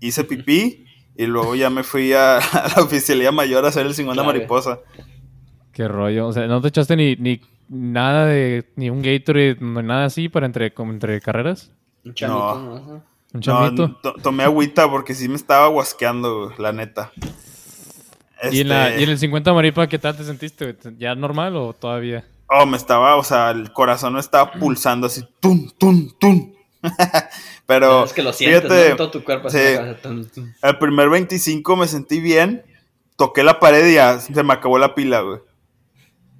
[0.00, 0.84] hice pipí
[1.16, 4.38] y luego ya me fui a, a la oficialía mayor a hacer el 50 Clave.
[4.38, 4.80] mariposa.
[5.72, 6.26] Qué rollo.
[6.26, 8.70] O sea, no te echaste ni, ni nada de.
[8.76, 11.70] ni un Gatorade, no, nada así para entre, como entre carreras.
[12.04, 12.54] Un chamito, No.
[12.64, 12.74] ¿no?
[12.74, 13.02] Un
[13.34, 13.96] No, chamito.
[14.02, 17.12] to- tomé agüita porque sí me estaba guasqueando, la neta.
[18.52, 20.76] ¿Y, en la- Este, y en el 50 maripa, ¿qué tal te sentiste?
[20.98, 22.24] ¿Ya normal o todavía?
[22.48, 26.52] Oh, me estaba, o sea, el corazón me estaba pulsando así, tum, tum, tum.
[27.66, 28.68] Pero, es que lo sientes, ¿no?
[28.68, 29.48] fíjate, todo tu cuerpo.
[29.48, 29.58] sí.
[30.02, 30.52] tum, tum.
[30.62, 32.62] el primer 25 me sentí bien,
[33.16, 35.38] toqué la pared y ya se me acabó la pila, güey.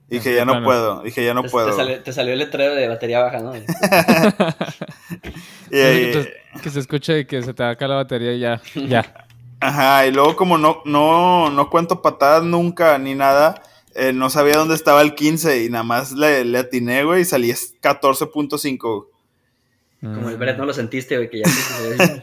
[0.07, 1.71] Dije, De ya no puedo, dije, ya no Te- puedo.
[1.71, 3.53] Te, salió, te salió el letrero de batería baja, ¿no?
[5.71, 8.61] Y, que se escuche y que se te acá la batería y ya.
[8.75, 9.24] Ya.
[9.65, 13.63] Ajá, y luego como no, no, no cuento patadas nunca ni nada,
[13.95, 17.25] eh, no sabía dónde estaba el 15 y nada más le, le atiné, güey, y
[17.25, 18.79] salí 14.5.
[20.03, 20.39] Como el Mm.
[20.39, 21.45] Brett no lo sentiste, güey, que ya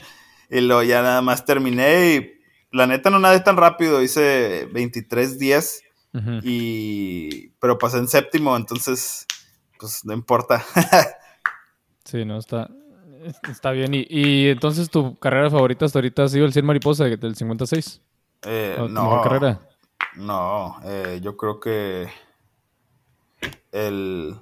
[0.51, 2.31] Y luego ya nada más terminé y
[2.71, 5.81] la neta no nadé tan rápido, hice 23.10
[6.13, 6.39] Ujú.
[6.43, 7.47] y...
[7.59, 9.25] pero pasé en séptimo, entonces
[9.79, 10.63] pues no importa.
[12.03, 12.69] Sí, no, está,
[13.49, 13.93] está bien.
[13.93, 18.01] Y, y entonces tu carrera favorita hasta ahorita ha sido el 100 mariposa del 56.
[18.43, 19.61] Eh, ¿O tu no, mejor carrera?
[20.13, 22.09] no, eh, yo creo que
[23.71, 24.35] el...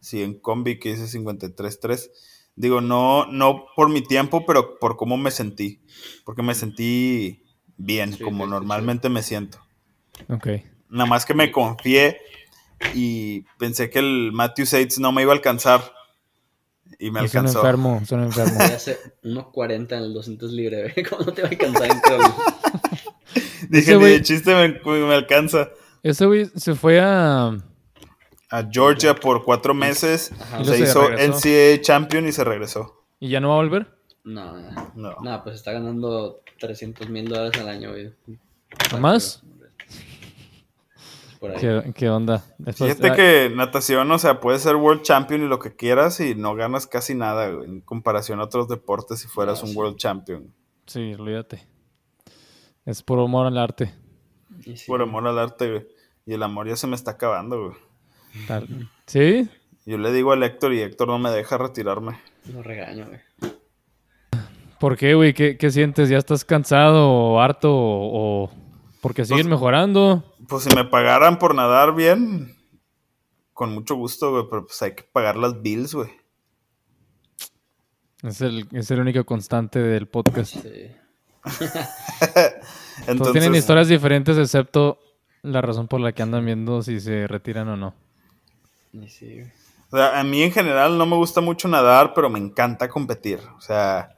[0.00, 2.10] Sí, en combi que hice 53.3.
[2.54, 5.80] Digo, no, no por mi tiempo, pero por cómo me sentí.
[6.24, 7.42] Porque me sentí
[7.76, 9.58] bien, Sí, como sí, sí, normalmente me siento.
[10.28, 10.48] Ok.
[10.88, 12.20] Nada más que me confié
[12.94, 15.92] y pensé que el Matthew Sates no me iba a alcanzar.
[16.98, 17.58] Y me Es un alcanzó.
[17.60, 18.60] enfermo, es un enfermo.
[18.60, 21.06] Hace 1.40 en el 200 libre, güey.
[21.10, 22.22] ¿Cómo no te va a alcanzar en crawl?
[23.68, 25.68] Dije, ni güey- de chiste me, me alcanza.
[26.02, 27.56] Ese güey se fue a...
[28.48, 30.30] A Georgia por cuatro meses.
[30.40, 30.64] Ajá.
[30.64, 31.38] Se hizo regresó.
[31.38, 33.04] NCAA Champion y se regresó.
[33.18, 33.88] ¿Y ya no va a volver?
[34.22, 34.92] No, no.
[34.94, 35.16] No.
[35.20, 38.12] No, pues está ganando 300 mil dólares al año, güey.
[38.92, 39.42] ¿No más?
[41.46, 41.60] Por ahí.
[41.60, 42.44] ¿Qué, qué onda?
[42.58, 46.20] Después- Fíjate ah, que natación, o sea, puedes ser World Champion y lo que quieras
[46.20, 49.72] y no ganas casi nada güey, en comparación a otros deportes si fueras No, un
[49.72, 49.76] sí.
[49.78, 50.52] World Champion.
[50.86, 51.66] Sí, olvídate.
[52.84, 53.92] Es por amor al arte.
[54.64, 54.74] Sí.
[54.86, 55.86] Por amor al arte, güey.
[56.24, 57.76] Y el amor ya se me está acabando, güey.
[58.46, 59.48] Tal- ¿Sí?
[59.84, 62.18] Yo le digo al Héctor y Héctor no me deja retirarme.
[62.52, 63.20] Lo regaño, güey.
[64.80, 65.32] ¿Por qué, güey?
[65.32, 66.08] ¿Qué, qué sientes?
[66.08, 68.50] ¿Ya estás cansado o harto o,
[69.06, 70.24] porque siguen Pues- mejorando?
[70.48, 72.56] Pues si me pagaran por nadar bien,
[73.52, 76.10] con mucho gusto, güey, pero pues hay que pagar las bills, güey.
[78.24, 80.54] Es el, es el único constante del podcast.
[80.56, 80.90] Sí.
[81.44, 82.52] Todos
[83.06, 84.98] Entonces, tienen historias diferentes excepto
[85.42, 87.94] la razón por la que andan viendo si se retiran o no.
[89.06, 89.52] Sí, güey.
[89.92, 93.38] o sea, a mí en general no me gusta mucho nadar, pero me encanta competir.
[93.56, 94.15] O sea,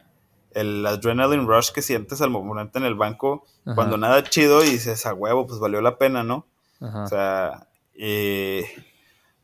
[0.60, 3.74] el adrenaline rush que sientes al momento en el banco, Ajá.
[3.74, 6.46] cuando nada chido y dices, a huevo, pues valió la pena, ¿no?
[6.80, 7.04] Ajá.
[7.04, 8.64] O sea, eh,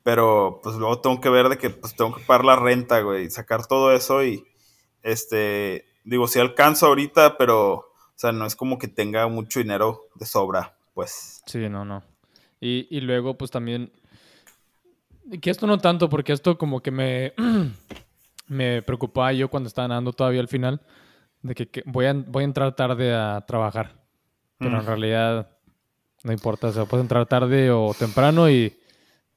[0.02, 3.26] pero pues luego tengo que ver de que pues tengo que pagar la renta, güey,
[3.26, 4.44] y sacar todo eso y
[5.02, 10.08] este, digo, sí alcanzo ahorita, pero, o sea, no es como que tenga mucho dinero
[10.14, 11.42] de sobra, pues.
[11.46, 12.02] Sí, no, no.
[12.60, 13.92] Y, y luego, pues también.
[15.40, 17.34] Que esto no tanto, porque esto como que me.
[18.46, 20.80] me preocupaba yo cuando estaba nadando todavía al final.
[21.42, 23.94] De que, que voy, a, voy a entrar tarde a trabajar.
[24.58, 24.86] Pero en Mm.
[24.86, 25.50] realidad
[26.22, 26.68] no importa.
[26.68, 28.74] O sea, puedes entrar tarde o temprano y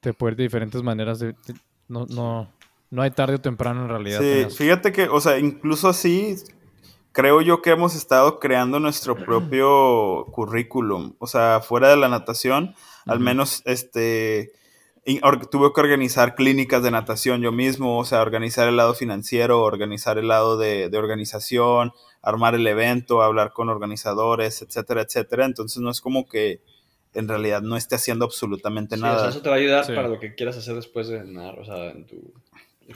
[0.00, 1.18] te puede ir de diferentes maneras.
[1.18, 1.54] de- de-
[1.88, 2.50] no, no,
[2.90, 4.20] no hay tarde o temprano en realidad.
[4.20, 6.36] Sí, fíjate que, o sea, incluso así,
[7.12, 11.14] creo yo que hemos estado creando nuestro propio currículum.
[11.18, 12.74] O sea, fuera de la natación,
[13.06, 14.52] al menos, este,
[15.50, 20.18] tuve que organizar clínicas de natación yo mismo, o sea, organizar el lado financiero, organizar
[20.18, 21.92] el lado de, de organización,
[22.22, 25.44] armar el evento, hablar con organizadores, etcétera, etcétera.
[25.46, 26.60] Entonces no es como que
[27.14, 29.28] en realidad no esté haciendo absolutamente Sí, o sea, nada.
[29.30, 29.94] eso te va a ayudar Sí.
[29.94, 32.32] para lo que quieras hacer después de nadar, o sea, en tu...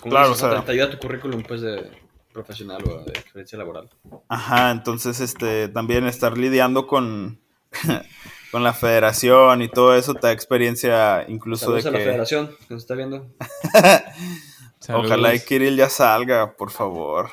[0.03, 1.91] Claro, dices, o sea- te, te ayuda tu currículum, pues, de
[2.33, 3.91] profesional o de experiencia laboral.
[4.29, 7.41] Ajá, entonces este también estar lidiando con
[8.53, 12.05] con la federación y todo eso te da experiencia incluso Saludos de a la que
[12.05, 13.27] federación que nos está viendo.
[14.89, 15.41] ojalá y.
[15.41, 17.31] Kirill ya salga, por favor.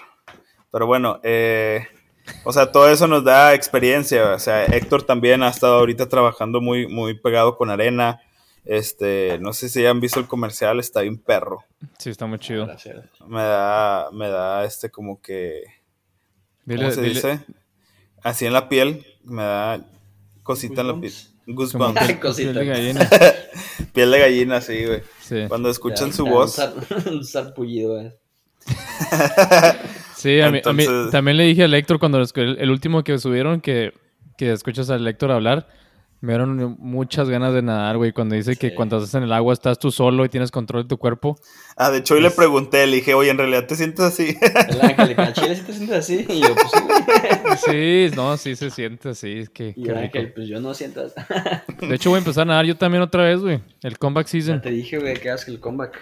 [0.72, 1.88] Pero bueno, eh,
[2.44, 4.34] o sea, todo eso nos da experiencia.
[4.34, 8.22] O sea, Héctor también ha estado ahorita trabajando muy, muy pegado con Arena.
[8.66, 11.64] Este, no sé si han visto el comercial, está bien perro.
[11.98, 12.66] Sí, está muy chido.
[12.68, 13.04] Gracias.
[13.28, 15.64] Me da, me da este como que,
[16.66, 17.40] ¿cómo Dile, se dile- dice?
[18.22, 19.86] Así en la piel, me da
[20.50, 21.14] cosita en la piel.
[21.46, 22.02] Goosebumps.
[22.02, 23.10] piel- piel de gallina.
[23.94, 25.02] Piel de gallina, sí, güey.
[25.22, 25.46] Sí.
[25.48, 26.58] Cuando escuchan Ya, su ya, voz.
[26.58, 28.18] Un, sar- un sarpullido, eh.
[30.16, 33.62] Sí, a mí, a mí también le dije a Héctor cuando el último que subieron
[33.62, 33.94] que,
[34.38, 35.68] que escuchas al Héctor hablar,
[36.22, 38.12] me dieron muchas ganas de nadar, güey.
[38.12, 38.76] Cuando dice que Sí.
[38.76, 41.38] cuando estás en el agua estás tú solo y tienes control de tu cuerpo.
[41.78, 44.38] Ah, de hecho, hoy le pregunté, le dije, oye, ¿en realidad te sientes así?
[44.70, 46.26] El ángel, que Chile si te sientes así.
[46.28, 48.10] Y yo, pues sí, güey.
[48.10, 49.40] Sí, no, sí se siente así.
[49.40, 50.18] Es que, Y qué el rico.
[50.18, 51.06] ángel, pues yo no siento.
[51.08, 53.62] De hecho, voy a empezar a nadar yo también otra vez, güey.
[53.82, 54.62] El comeback Ya season.
[54.62, 56.00] te dije, güey, que hagas el comeback.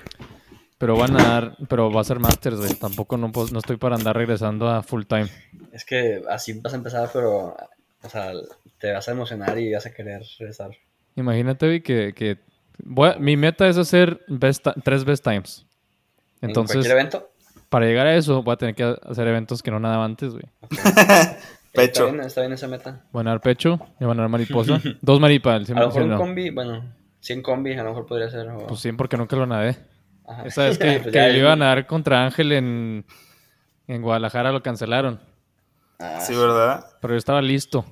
[0.79, 2.73] Pero voy a nadar, pero va a ser masters, güey.
[2.75, 5.27] Tampoco no, puedo- no estoy para andar regresando a full time.
[5.71, 7.55] Es que así vas a empezar, pero.
[8.03, 8.31] O sea,
[8.79, 10.71] te vas a emocionar y vas a querer regresar.
[11.15, 12.37] Imagínate, güey, que, que
[12.83, 15.65] voy a- mi meta es hacer best tres best times.
[16.41, 17.31] ¿En Entonces, cualquier evento?
[17.69, 20.43] para llegar a eso, voy a tener que hacer eventos que no nadaba antes, güey.
[21.73, 22.05] Pecho.
[22.05, 23.03] Está bien, está bien esa meta.
[23.11, 24.81] Voy a nadar pecho, y voy a nadar mariposa.
[25.01, 26.17] Dos maripas, A lo mejor un no.
[26.17, 26.83] combi, bueno,
[27.19, 28.47] 100 combi a lo mejor podría ser.
[28.49, 29.75] o- Pues sí, porque nunca lo nadé.
[30.25, 30.43] Ajá.
[30.43, 33.05] Esa vez que, Pues que yo iba a nadar contra Ángel en,
[33.87, 35.19] en Guadalajara lo cancelaron.
[35.99, 36.85] Ah, sí, ¿verdad?
[37.01, 37.85] Pero yo estaba listo.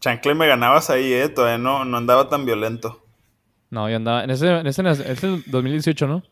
[0.00, 1.28] Chancle me ganabas ahí, eh.
[1.28, 3.02] Todavía no, no andaba tan violento.
[3.70, 4.24] No, yo andaba.
[4.24, 6.22] En ese, en ese, en ese 2018, ¿no?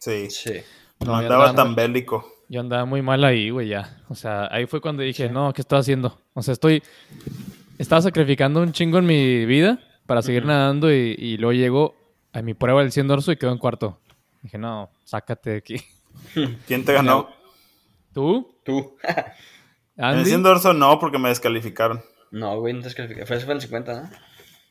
[0.00, 0.30] Sí.
[0.30, 0.52] Sí.
[1.00, 2.26] No, andaba andaba- tan bélico.
[2.48, 4.02] Yo andaba muy mal ahí, güey, ya.
[4.08, 6.18] O sea, ahí fue cuando dije, no, ¿qué estoy haciendo?
[6.34, 6.82] O sea, estoy...
[7.78, 11.94] Estaba sacrificando un chingo en mi vida para seguir nadando y, y luego llego
[12.32, 13.98] a mi prueba del 100 dorso y quedo en cuarto.
[14.42, 15.76] Dije, no, sácate de aquí.
[16.66, 17.28] ¿Quién te ganó?
[18.12, 18.54] ¿Tú?
[18.64, 18.96] Tú.
[19.94, 20.20] En ¿Andy?
[20.20, 22.02] el 100 dorso no, porque me descalificaron.
[22.32, 23.24] No, güey, no te descalifiqué.
[23.26, 24.10] Fue, fue el 50, ¿no?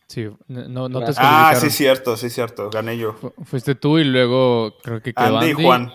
[0.08, 1.56] Sí, no, no te Ah, descalificaron.
[1.56, 2.70] Ah, sí, cierto, sí, cierto.
[2.70, 3.14] Gané yo.
[3.14, 5.62] Fu- Fuiste tú y luego creo que quedó Andy Andy.
[5.62, 5.92] y Juan.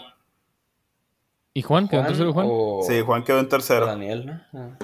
[1.53, 1.89] ¿Y Juan?
[1.89, 2.47] ¿Quedó en tercero Juan?
[2.51, 2.81] O...
[2.87, 3.87] Sí, Juan quedó en o tercero.
[3.87, 4.61] Daniel, ¿no?
[4.61, 4.79] Ah.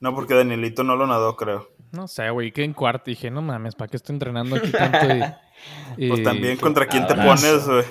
[0.00, 1.70] No, porque Danielito no lo nadó, creo.
[1.92, 4.70] No sé, güey, quedé en cuarto y dije, no mames, ¿para qué estoy entrenando aquí
[4.70, 5.06] tanto?
[5.98, 7.84] Y, Pues también contra quién te pones, güey.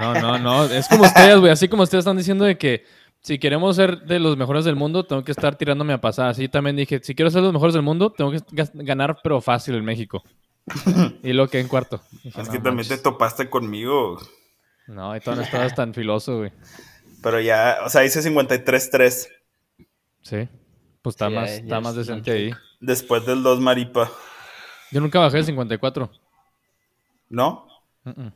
[0.00, 0.64] No, no, no.
[0.64, 1.52] Es como ustedes, güey.
[1.52, 2.84] Así como ustedes están diciendo de que
[3.24, 6.28] si queremos ser de los mejores del mundo, tengo que estar tirándome a pasar.
[6.28, 8.40] Así también dije, si quiero ser los mejores del mundo, tengo que
[8.74, 10.22] ganar, pero fácil en México.
[11.22, 12.02] y lo que en cuarto.
[12.22, 14.18] Dije, Es no que también te topaste conmigo.
[14.86, 16.52] No, y todavía no estabas tan filoso, güey.
[17.22, 19.28] Pero ya, o sea, hice 53-3
[20.20, 20.48] Sí.
[21.00, 22.50] Pues está Sí, más, ya- está ya más decente ahí.
[22.80, 24.10] después del 2 Maripa.
[24.90, 26.10] Yo nunca bajé de 54.
[27.30, 27.66] ¿No?
[28.04, 28.32] Mm, mm.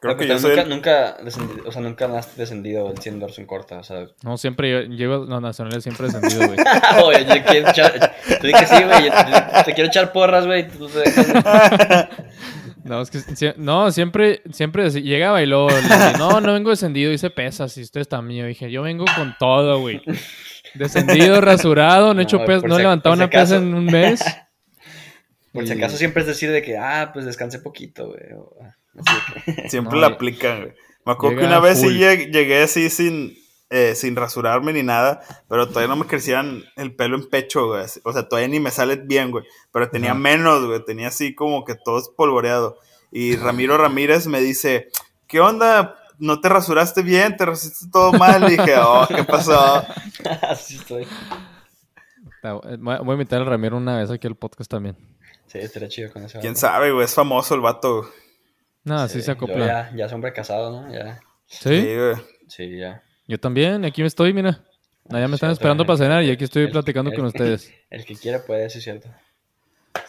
[0.00, 2.98] Creo que yo también soy nunca, el- nunca, descendi- o sea, nunca has descendido el
[2.98, 4.06] 100 dorso en corta, o sea.
[4.22, 6.58] No, siempre yo- llevo los nacionales siempre descendido, güey.
[7.04, 9.10] Oye, yo quiero echar, sí, güey,
[9.64, 10.66] te, quiero echar porras, güey.
[12.84, 17.10] No, es que no, siempre, siempre llegaba y luego le dije, no, no vengo descendido,
[17.10, 18.42] hice pesas y ustedes también.
[18.42, 20.00] Yo dije, yo vengo con todo, güey.
[20.74, 23.86] Descendido, rasurado, no he hecho No, pes- por no he levantado una pesa en un
[23.86, 24.22] mes.
[25.56, 28.20] Por si acaso siempre es decir de que, ah, pues descansé poquito, güey.
[29.44, 30.72] que- Siempre No, la aplican, güey.
[31.04, 31.96] Me acuerdo que una vez sí full.
[31.96, 33.36] lleg- llegué así sin,
[33.70, 37.84] eh, sin rasurarme ni nada, pero todavía no me crecían el pelo en pecho, güey.
[38.04, 39.44] O sea, todavía ni me sale bien, güey.
[39.72, 40.84] Pero tenía menos, güey.
[40.84, 42.78] Tenía así como que todo espolvoreado.
[43.12, 44.88] Y Ramiro Ramírez me dice,
[45.28, 45.94] ¿qué onda?
[46.18, 47.36] ¿No te rasuraste bien?
[47.36, 48.44] ¿Te rasuraste todo mal?
[48.50, 49.84] Y dije, oh, ¿qué pasó?
[50.42, 51.06] Así estoy.
[52.42, 54.96] Voy a voy a invitar a Ramiro una vez aquí al podcast también.
[55.46, 57.04] Sí, estaría chido con ese ¿Quién sabe, güey?
[57.04, 58.08] Es famoso el vato.
[58.84, 59.66] No, así se acopla.
[59.66, 60.92] Ya, ya es hombre casado, ¿no?
[60.92, 61.20] Ya.
[61.46, 61.68] ¿Sí?
[61.96, 62.14] güey.
[62.48, 63.02] Sí, ya.
[63.26, 64.64] Yo también, aquí me estoy, mira.
[65.10, 67.72] Allá me están Sí, esperando para cenar y aquí estoy El- platicando el- con ustedes.
[67.90, 69.08] El que quiera puede, sí es cierto.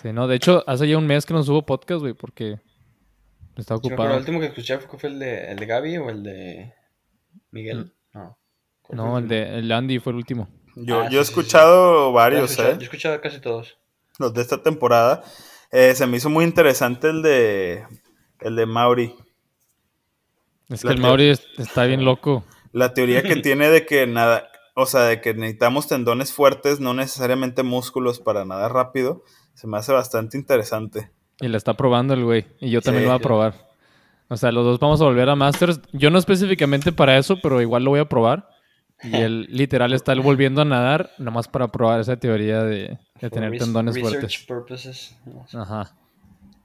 [0.02, 2.60] Sí, no, de hecho, hace ya un mes que no subo podcast, güey, porque
[3.56, 4.12] estaba Sí, me acuerdo, ocupado.
[4.14, 6.74] el último que escuché fue, el de, el de Gaby o el de
[7.52, 7.94] Miguel.
[8.14, 8.38] No.
[8.82, 10.50] ¿Cuál fue No, el de el Andy fue el último.
[10.76, 11.40] Yo, Ah, yo he sí, sí, sí.
[11.40, 12.74] escuchado Yo he varios, escuchado- ¿eh?
[12.76, 13.78] Yo he escuchado casi todos.
[14.20, 15.24] Los de esta temporada.
[15.72, 17.86] Eh, se me hizo muy interesante el de
[18.40, 19.14] el de Mauri.
[20.70, 22.44] Es La que el Mauri es- está bien loco.
[22.72, 26.94] La teoría que tiene de que nada, o sea, de que necesitamos tendones fuertes, no
[26.94, 31.12] necesariamente músculos para nadar rápido, se me hace bastante interesante.
[31.40, 32.46] Y la está probando el güey.
[32.60, 33.68] Y yo también Sí, lo voy a probar.
[34.30, 35.80] O sea, los dos vamos a volver a Masters.
[35.94, 38.50] Yo no específicamente para eso, pero igual lo voy a probar.
[39.04, 43.50] Y él literal está volviendo a nadar, nomás para probar esa teoría de, de tener
[43.52, 44.46] For tendones fuertes.
[44.48, 45.18] purposes.
[45.54, 45.96] Ajá.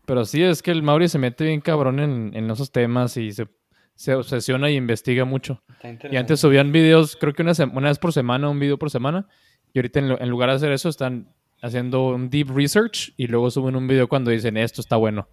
[0.04, 3.32] Pero sí, es que el Mauri se mete bien cabrón en, en esos temas y
[3.32, 3.46] se,
[3.94, 5.62] se obsesiona y investiga mucho.
[6.10, 9.28] Y antes subían videos, creo que una, una vez por semana, un video por semana.
[9.72, 13.76] Y ahorita en, lugar de hacer eso, están haciendo un deep research y luego suben
[13.76, 15.28] un video cuando dicen esto está bueno.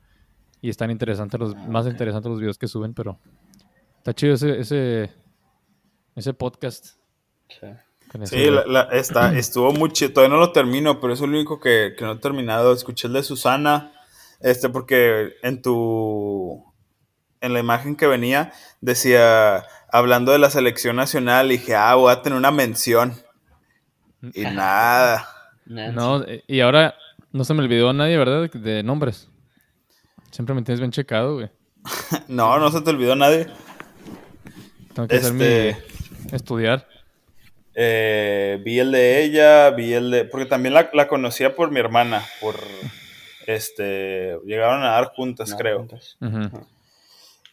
[0.62, 3.20] Y están interesantes los, Ah, más interesantes los videos que suben, pero
[3.97, 5.10] está chido ese, ese,
[6.16, 6.95] ese podcast.
[7.49, 8.49] Sí.
[8.49, 10.14] la- la- está, estuvo muy chido.
[10.14, 12.74] Todavía no lo termino, pero es el único que, que no he terminado.
[12.74, 13.91] Escuché el de Susana,
[14.39, 16.66] este, porque en tu.
[17.41, 18.51] En la imagen que venía,
[18.82, 23.14] decía, hablando de la selección nacional, dije, ah, voy a tener una mención.
[24.34, 25.26] Y nada.
[25.66, 26.95] No, eh, y ahora
[27.32, 28.49] no se me olvidó a nadie, ¿verdad?
[28.51, 29.30] De nombres.
[30.32, 31.49] Siempre me tienes bien checado, güey.
[32.28, 33.47] No, no se te olvidó nadie.
[34.93, 35.89] Tengo que hacer Este- mi
[36.36, 36.88] estudiar.
[37.76, 40.26] Eh, vi el de ella, vi el de.
[40.26, 42.56] Porque también la, la conocía por mi hermana, por.
[43.48, 44.38] Este.
[44.46, 45.78] Llegaron a dar juntas, No, creo.
[45.80, 46.18] juntas.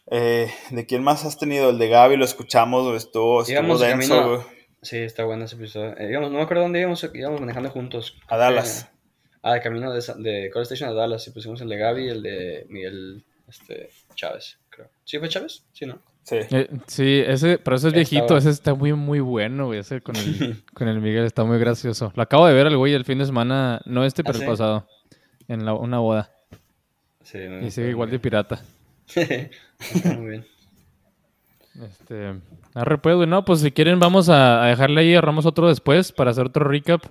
[0.09, 1.69] Eh, ¿De quién más has tenido?
[1.69, 4.57] El de Gaby, lo escuchamos, estuvo, estuvo denso, camino- güey.
[4.81, 5.97] Sí, está bueno ese episodio.
[5.97, 8.15] Eh, íbamos- no me acuerdo dónde íbamos, íbamos manejando juntos.
[8.27, 8.83] A Dallas.
[8.83, 8.97] Eh,
[9.41, 11.27] ah, de camino de, de College Station a Dallas.
[11.27, 14.87] Y pusimos el de Gaby y el de Miguel este, Chávez, creo.
[15.03, 15.63] ¿Sí fue Chávez?
[15.73, 15.99] Sí, ¿no?
[16.27, 16.35] Sí.
[16.51, 19.79] Eh, sí, ese, pero ese es viejito, ese está muy, muy bueno, güey.
[19.79, 22.11] Ese con el, con el Miguel está muy gracioso.
[22.15, 24.43] Lo acabo de ver al güey el fin de semana, no este, pero ¿Ah, el
[24.43, 24.47] sí?
[24.51, 24.87] pasado,
[25.47, 26.29] en la- una boda.
[27.23, 28.61] Sí, me Y sigue igual de pirata.
[29.15, 30.45] Está muy bien.
[31.81, 32.33] Este,
[32.73, 33.27] arre pues, güey.
[33.27, 36.65] No, pues si quieren vamos a, a dejarle ahí, agarramos otro después para hacer otro
[36.67, 37.03] recap,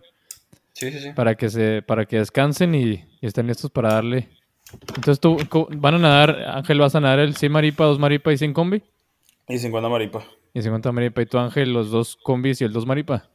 [0.75, 1.11] Sí, sí, sí.
[1.15, 4.29] para que se, para que descansen y, y estén listos para darle.
[4.89, 5.39] Entonces tú,
[5.79, 8.83] van a nadar, Ángel, vas a nadar el 100 maripa, 2 maripa y 100 combi.
[9.49, 10.25] Y 50 maripa.
[10.55, 13.29] Y 50 maripa y tú, Ángel, los dos combis y el 2 maripa.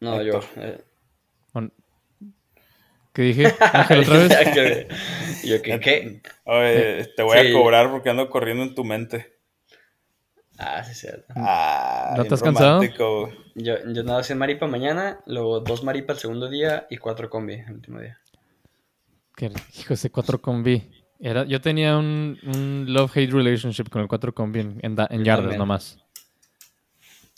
[0.00, 0.40] No, yo.
[0.56, 0.82] Eh,
[1.52, 1.70] ¿O n-
[3.12, 3.52] ¿Qué dije?
[3.60, 4.36] Ángel, otra vez.
[4.54, 4.88] Que-
[5.44, 5.80] yo, ¿qué?
[5.80, 6.22] ¿Qué?
[6.44, 7.48] Oye, te voy Sí.
[7.48, 9.36] a cobrar porque ando corriendo en tu mente.
[10.58, 11.32] Ah, sí, cierto.
[11.36, 12.80] Ah, ¿No estás cansado?
[12.80, 13.30] romántico.
[13.54, 17.54] Yo, yo nado 100 maripa mañana, luego 2 maripa el segundo día y 4 combi
[17.54, 18.20] el último día.
[19.36, 20.99] Que, hijo, ese 4 combi.
[21.20, 25.26] Era, yo tenía un, un love-hate relationship con el 4 combi en, en, en yardas
[25.42, 25.58] también.
[25.58, 25.98] nomás.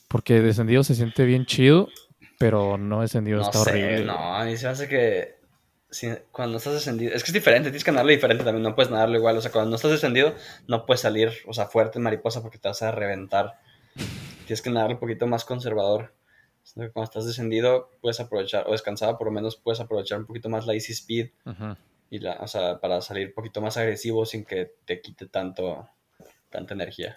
[0.08, 1.88] Porque descendido se siente bien chido,
[2.38, 4.04] pero no descendido No está sé, horrible.
[4.04, 5.36] no, a mí se hace que
[5.90, 8.90] si- cuando estás descendido, es que es diferente, tienes que nadarlo diferente también, no puedes
[8.90, 10.34] nadarlo igual, o sea, cuando no estás descendido
[10.68, 13.58] no puedes salir, o sea, fuerte en mariposa porque te vas a reventar.
[14.46, 16.14] Tienes que nadarlo un poquito más conservador.
[16.74, 20.66] Cuando estás descendido puedes aprovechar, o descansado por lo menos puedes aprovechar un poquito más
[20.66, 21.76] la easy speed Ujú.
[22.12, 25.88] Y la, o sea, para salir un poquito más agresivo sin que te quite tanto,
[26.50, 27.16] tanta energía.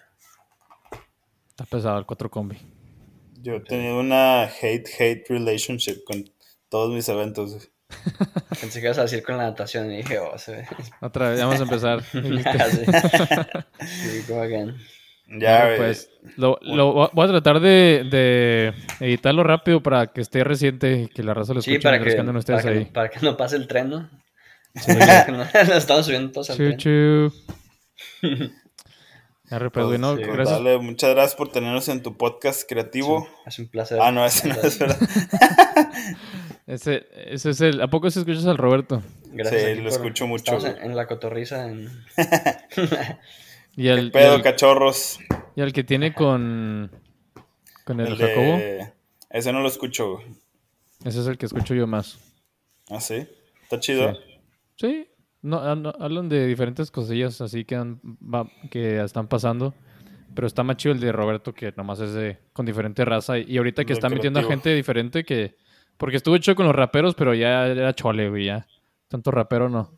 [1.50, 2.56] Está pesado el 4 combi.
[3.42, 6.24] Yo he tenido una hate-hate relationship con
[6.70, 7.68] todos mis eventos.
[8.60, 10.66] Pensé que ibas a decir con la natación y dije, oh, se ve.
[11.02, 11.98] Otra vez, vamos a empezar.
[11.98, 12.84] Así.
[13.86, 14.74] Sí, go again.
[15.28, 15.76] Ya, Bueno, güey.
[15.78, 21.08] pues lo, lo voy a- tratar de, de editarlo rápido para que esté reciente y
[21.08, 22.84] que la raza lo escuche Sí, para que, ustedes que ahí.
[22.86, 24.08] no, para que no pase el tren, ¿no?
[25.28, 26.76] Nos estamos subiendo todos al Chu, tren.
[26.78, 27.32] chu.
[29.48, 30.50] Arre, pues, güey, no, sí, gracias.
[30.58, 33.28] dale, muchas gracias por tenernos en tu podcast creativo.
[33.46, 33.98] Es un placer.
[34.02, 34.98] Ah, no, ese no es verdad.
[36.66, 37.80] Ese, ese es el.
[37.80, 39.00] ¿A poco se escuchas al Roberto?
[39.26, 41.68] Gracias Sí, lo escucho mucho, en, la cotorriza.
[41.68, 41.88] En...
[43.76, 45.20] Y el, y Pedo, el- cachorros.
[45.54, 46.90] y el que tiene con.
[47.84, 48.56] Con el, El Jacobo.
[48.58, 48.92] de...
[49.30, 50.14] Ese no lo escucho.
[50.14, 50.26] güey.
[51.04, 52.18] Ese es el que escucho yo más.
[52.90, 53.28] Ah, sí.
[53.62, 54.14] Está chido.
[54.14, 54.20] Sí.
[54.76, 55.08] Sí,
[55.42, 59.74] no, no, hablan de diferentes cosillas así que, han- va- que están pasando.
[60.34, 63.38] Pero está más chido el de Roberto que nomás es de, con diferente raza.
[63.38, 64.62] Y ahorita que Lo está metiendo a creativo.
[64.62, 65.56] gente diferente que...
[65.96, 68.66] Porque estuvo hecho con los raperos, pero ya era chole, güey, ya.
[69.08, 69.90] Tanto rapero no.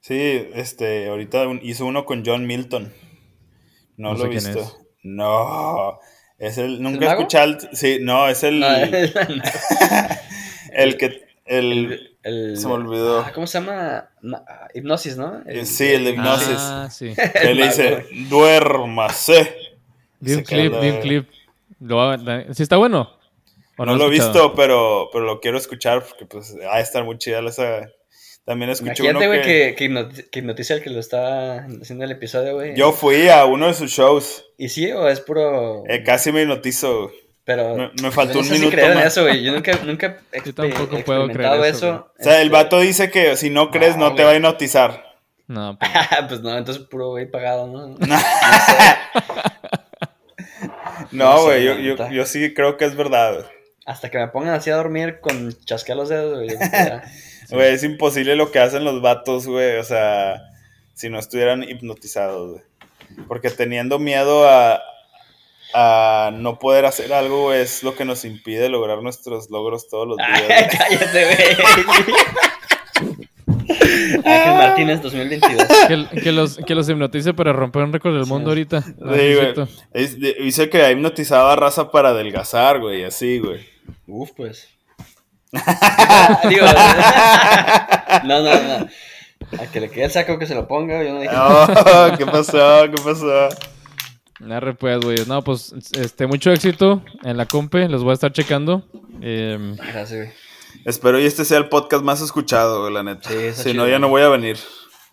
[0.00, 0.14] Sí,
[0.54, 2.92] este, ahorita un- hizo uno con John Milton.
[3.96, 4.60] No, No lo he visto.
[4.60, 4.76] es.
[5.02, 5.98] No.
[6.38, 6.80] Es el.
[6.80, 7.20] Nunca he mago?
[7.22, 7.50] escuchado.
[7.50, 8.60] el- sí, no, es el.
[8.60, 8.68] No,
[10.72, 11.22] el que.
[11.50, 11.72] El.
[11.72, 13.20] el, el- Se me olvidó.
[13.20, 14.08] Ah, ¿Cómo se llama?
[14.22, 15.42] Ma- ah, hipnosis, ¿no?
[15.46, 16.56] El- Sí, el de hipnosis.
[16.58, 17.12] Ah, sí.
[17.42, 19.54] Él dice, duérmase.
[20.20, 21.28] Vi un clip, vi un clip.
[21.80, 22.16] Lo
[22.54, 23.10] ¿Sí está bueno?
[23.78, 26.80] ¿O No, has lo he visto, pero, pero lo quiero escuchar porque pues va a
[26.80, 27.88] estar muy chida esa.
[28.44, 29.74] También escuché uno Imagínate, güey, que...
[29.74, 32.74] que, que, hipnoti- que hipnotiza el que lo está haciendo el episodio, güey.
[32.76, 34.44] Yo fui a uno de sus shows.
[34.58, 35.84] ¿Y sí o es puro...?
[35.88, 37.10] eh, casi me hipnotizo.
[37.56, 37.74] Pero...
[37.76, 39.42] me- me faltó no un sé si minuto creer en eso, güey.
[39.42, 42.12] Yo nunca, nunca he Yo tampoco puedo creer eso, eso.
[42.16, 44.36] O sea, el Este, vato dice que si no crees no, No, te va a
[44.36, 45.04] hipnotizar.
[45.48, 45.90] No, pues,
[46.28, 47.96] pues no, entonces puro güey pagado, ¿no?
[51.12, 53.46] No, No güey, sé, yo, yo, yo sí creo que es verdad, güey.
[53.86, 56.56] Hasta que me pongan así a dormir con chasquear los dedos, güey.
[57.50, 59.78] Güey, es imposible lo que hacen los vatos, güey.
[59.78, 60.40] O sea,
[60.94, 62.62] si no estuvieran hipnotizados, güey.
[63.26, 64.80] Porque teniendo miedo a,
[65.74, 70.16] a no poder hacer algo, es lo que nos impide lograr nuestros logros todos los
[70.16, 70.42] días.
[70.48, 71.36] Ay, cállate, güey.
[74.24, 75.66] Ángel Martínez 2022.
[75.88, 78.30] Que, que los, que los hipnotice para romper un récord del Sí.
[78.30, 78.78] mundo ahorita.
[78.78, 79.34] Ah, Sí, es güey.
[79.36, 79.68] cierto.
[79.92, 83.60] Es de- dice que ha hipnotizado a raza para adelgazar, güey, así, güey.
[84.06, 84.68] Uf, pues.
[86.48, 86.66] Digo,
[88.24, 88.88] no, no, no.
[89.60, 91.34] A que le quede el saco que se lo ponga, yo no dije.
[91.36, 91.66] Oh,
[92.16, 92.82] ¿Qué pasó?
[92.90, 93.48] ¿Qué pasó?
[94.48, 95.18] Arre, pues, güey.
[95.26, 97.88] No, pues, este, mucho éxito en la compe.
[97.88, 98.82] Los voy a estar checando.
[99.20, 100.30] Eh, Gracias, güey.
[100.84, 103.28] Espero y este sea el podcast más escuchado, güey, la neta.
[103.28, 104.00] Sí, si chido, no, ya güey.
[104.00, 104.56] no voy a venir.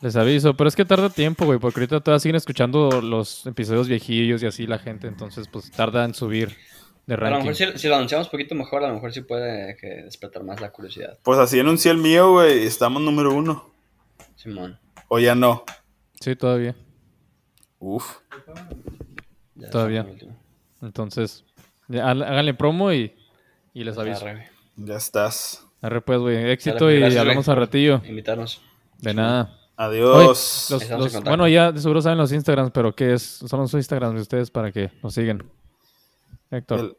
[0.01, 0.55] les aviso.
[0.55, 1.59] Pero es que tarda tiempo, güey.
[1.59, 5.07] Porque ahorita todavía siguen escuchando los episodios viejillos y así la gente.
[5.07, 6.55] Entonces, pues, tarda en subir
[7.05, 7.49] de A lo ranking.
[7.49, 10.43] mejor si, si lo anunciamos un poquito mejor, a lo mejor sí puede que despertar
[10.43, 11.17] más la curiosidad.
[11.23, 13.73] Pues así enuncié el mío, güey, y estamos número uno.
[14.35, 14.79] Simón.
[15.09, 15.63] O ya no.
[16.21, 16.75] Sí, todavía.
[17.79, 18.17] Uf.
[19.57, 20.05] Ya Todavía.
[20.81, 21.43] Entonces,
[21.87, 23.13] ya, háganle promo y,
[23.73, 24.25] y les aviso.
[24.25, 24.49] Arre.
[24.75, 25.65] Ya estás.
[25.81, 26.49] Arre, pues, güey.
[26.51, 28.01] Éxito Dale, y gracias, hablamos al ratillo.
[28.05, 28.61] Invitarnos.
[28.99, 29.53] De nada.
[29.75, 30.71] Adiós.
[30.71, 33.21] Oye, los- los- bueno, ya de seguro saben los Instagrams, pero ¿qué es?
[33.23, 35.43] Son los Instagrams de ustedes para que nos sigan.
[36.51, 36.97] Héctor, El-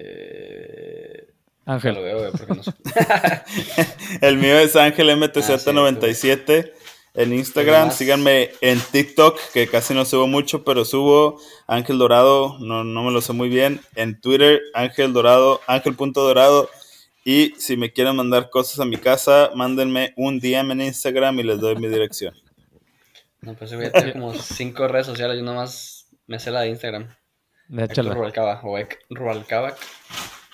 [0.00, 1.24] Eh...
[1.66, 1.94] Lo Ángel.
[1.96, 2.72] veo, güey, porque no sé.
[4.26, 6.72] El mío es Ángel Ah, MTZ97
[7.18, 7.74] en Instagram.
[7.76, 13.02] Además- Síganme en TikTok, que casi no subo mucho, pero subo Ángel Dorado, no, no
[13.02, 13.80] me lo sé muy bien.
[13.94, 16.70] En Twitter, Ángel Dorado, Ángel.dorado.
[17.24, 21.42] Y si me quieren mandar cosas a mi casa, mándenme un DM en Instagram y
[21.42, 22.34] les doy mi dirección.
[23.42, 25.36] No, pues voy a tener como cinco redes sociales.
[25.36, 27.14] Yo nomás me sé la de Instagram.
[27.70, 28.14] Héctor Échala.
[28.14, 28.78] Rubalcaba o
[29.10, 29.76] Rubalcaba.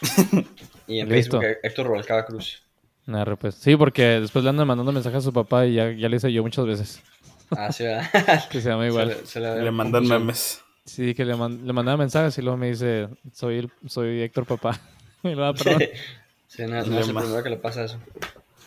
[0.88, 1.40] y en Listo.
[1.40, 2.63] Facebook Héctor Rubalcaba Cruz.
[3.06, 3.54] Arre, pues.
[3.56, 6.32] Sí, porque después le andan mandando mensajes a su papá y ya, ya le hice
[6.32, 7.02] yo muchas veces.
[7.50, 8.44] Ah, sí, ¿verdad?
[8.50, 9.08] Que se llama Se igual.
[9.08, 10.62] le- se le- Le mandan memes.
[10.86, 14.46] Sí, que le, man- le mandaba mensajes y luego me dice, soy, el- soy Héctor
[14.46, 14.80] Papá.
[15.22, 15.82] y luego, ah, perdón.
[16.46, 17.98] Sí, no, no es el primero que le pasa eso.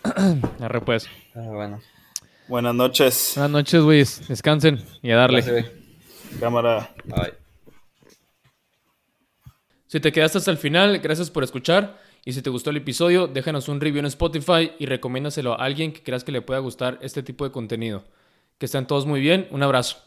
[0.60, 1.08] Arre, pues.
[1.34, 1.80] Pero bueno.
[2.50, 4.04] Buenas noches, Buenas noches, güey.
[4.28, 5.42] Descansen y a darle.
[5.42, 5.72] Gracias,
[6.40, 6.94] cámara.
[7.06, 7.34] Bye.
[9.88, 11.98] Si te quedaste hasta el final, gracias por escuchar.
[12.28, 15.94] Y si te gustó el episodio, déjanos un review en Spotify y recomiéndaselo a alguien
[15.94, 18.04] que creas que le pueda gustar este tipo de contenido.
[18.58, 19.48] Que estén todos muy bien.
[19.50, 20.00] Un abrazo.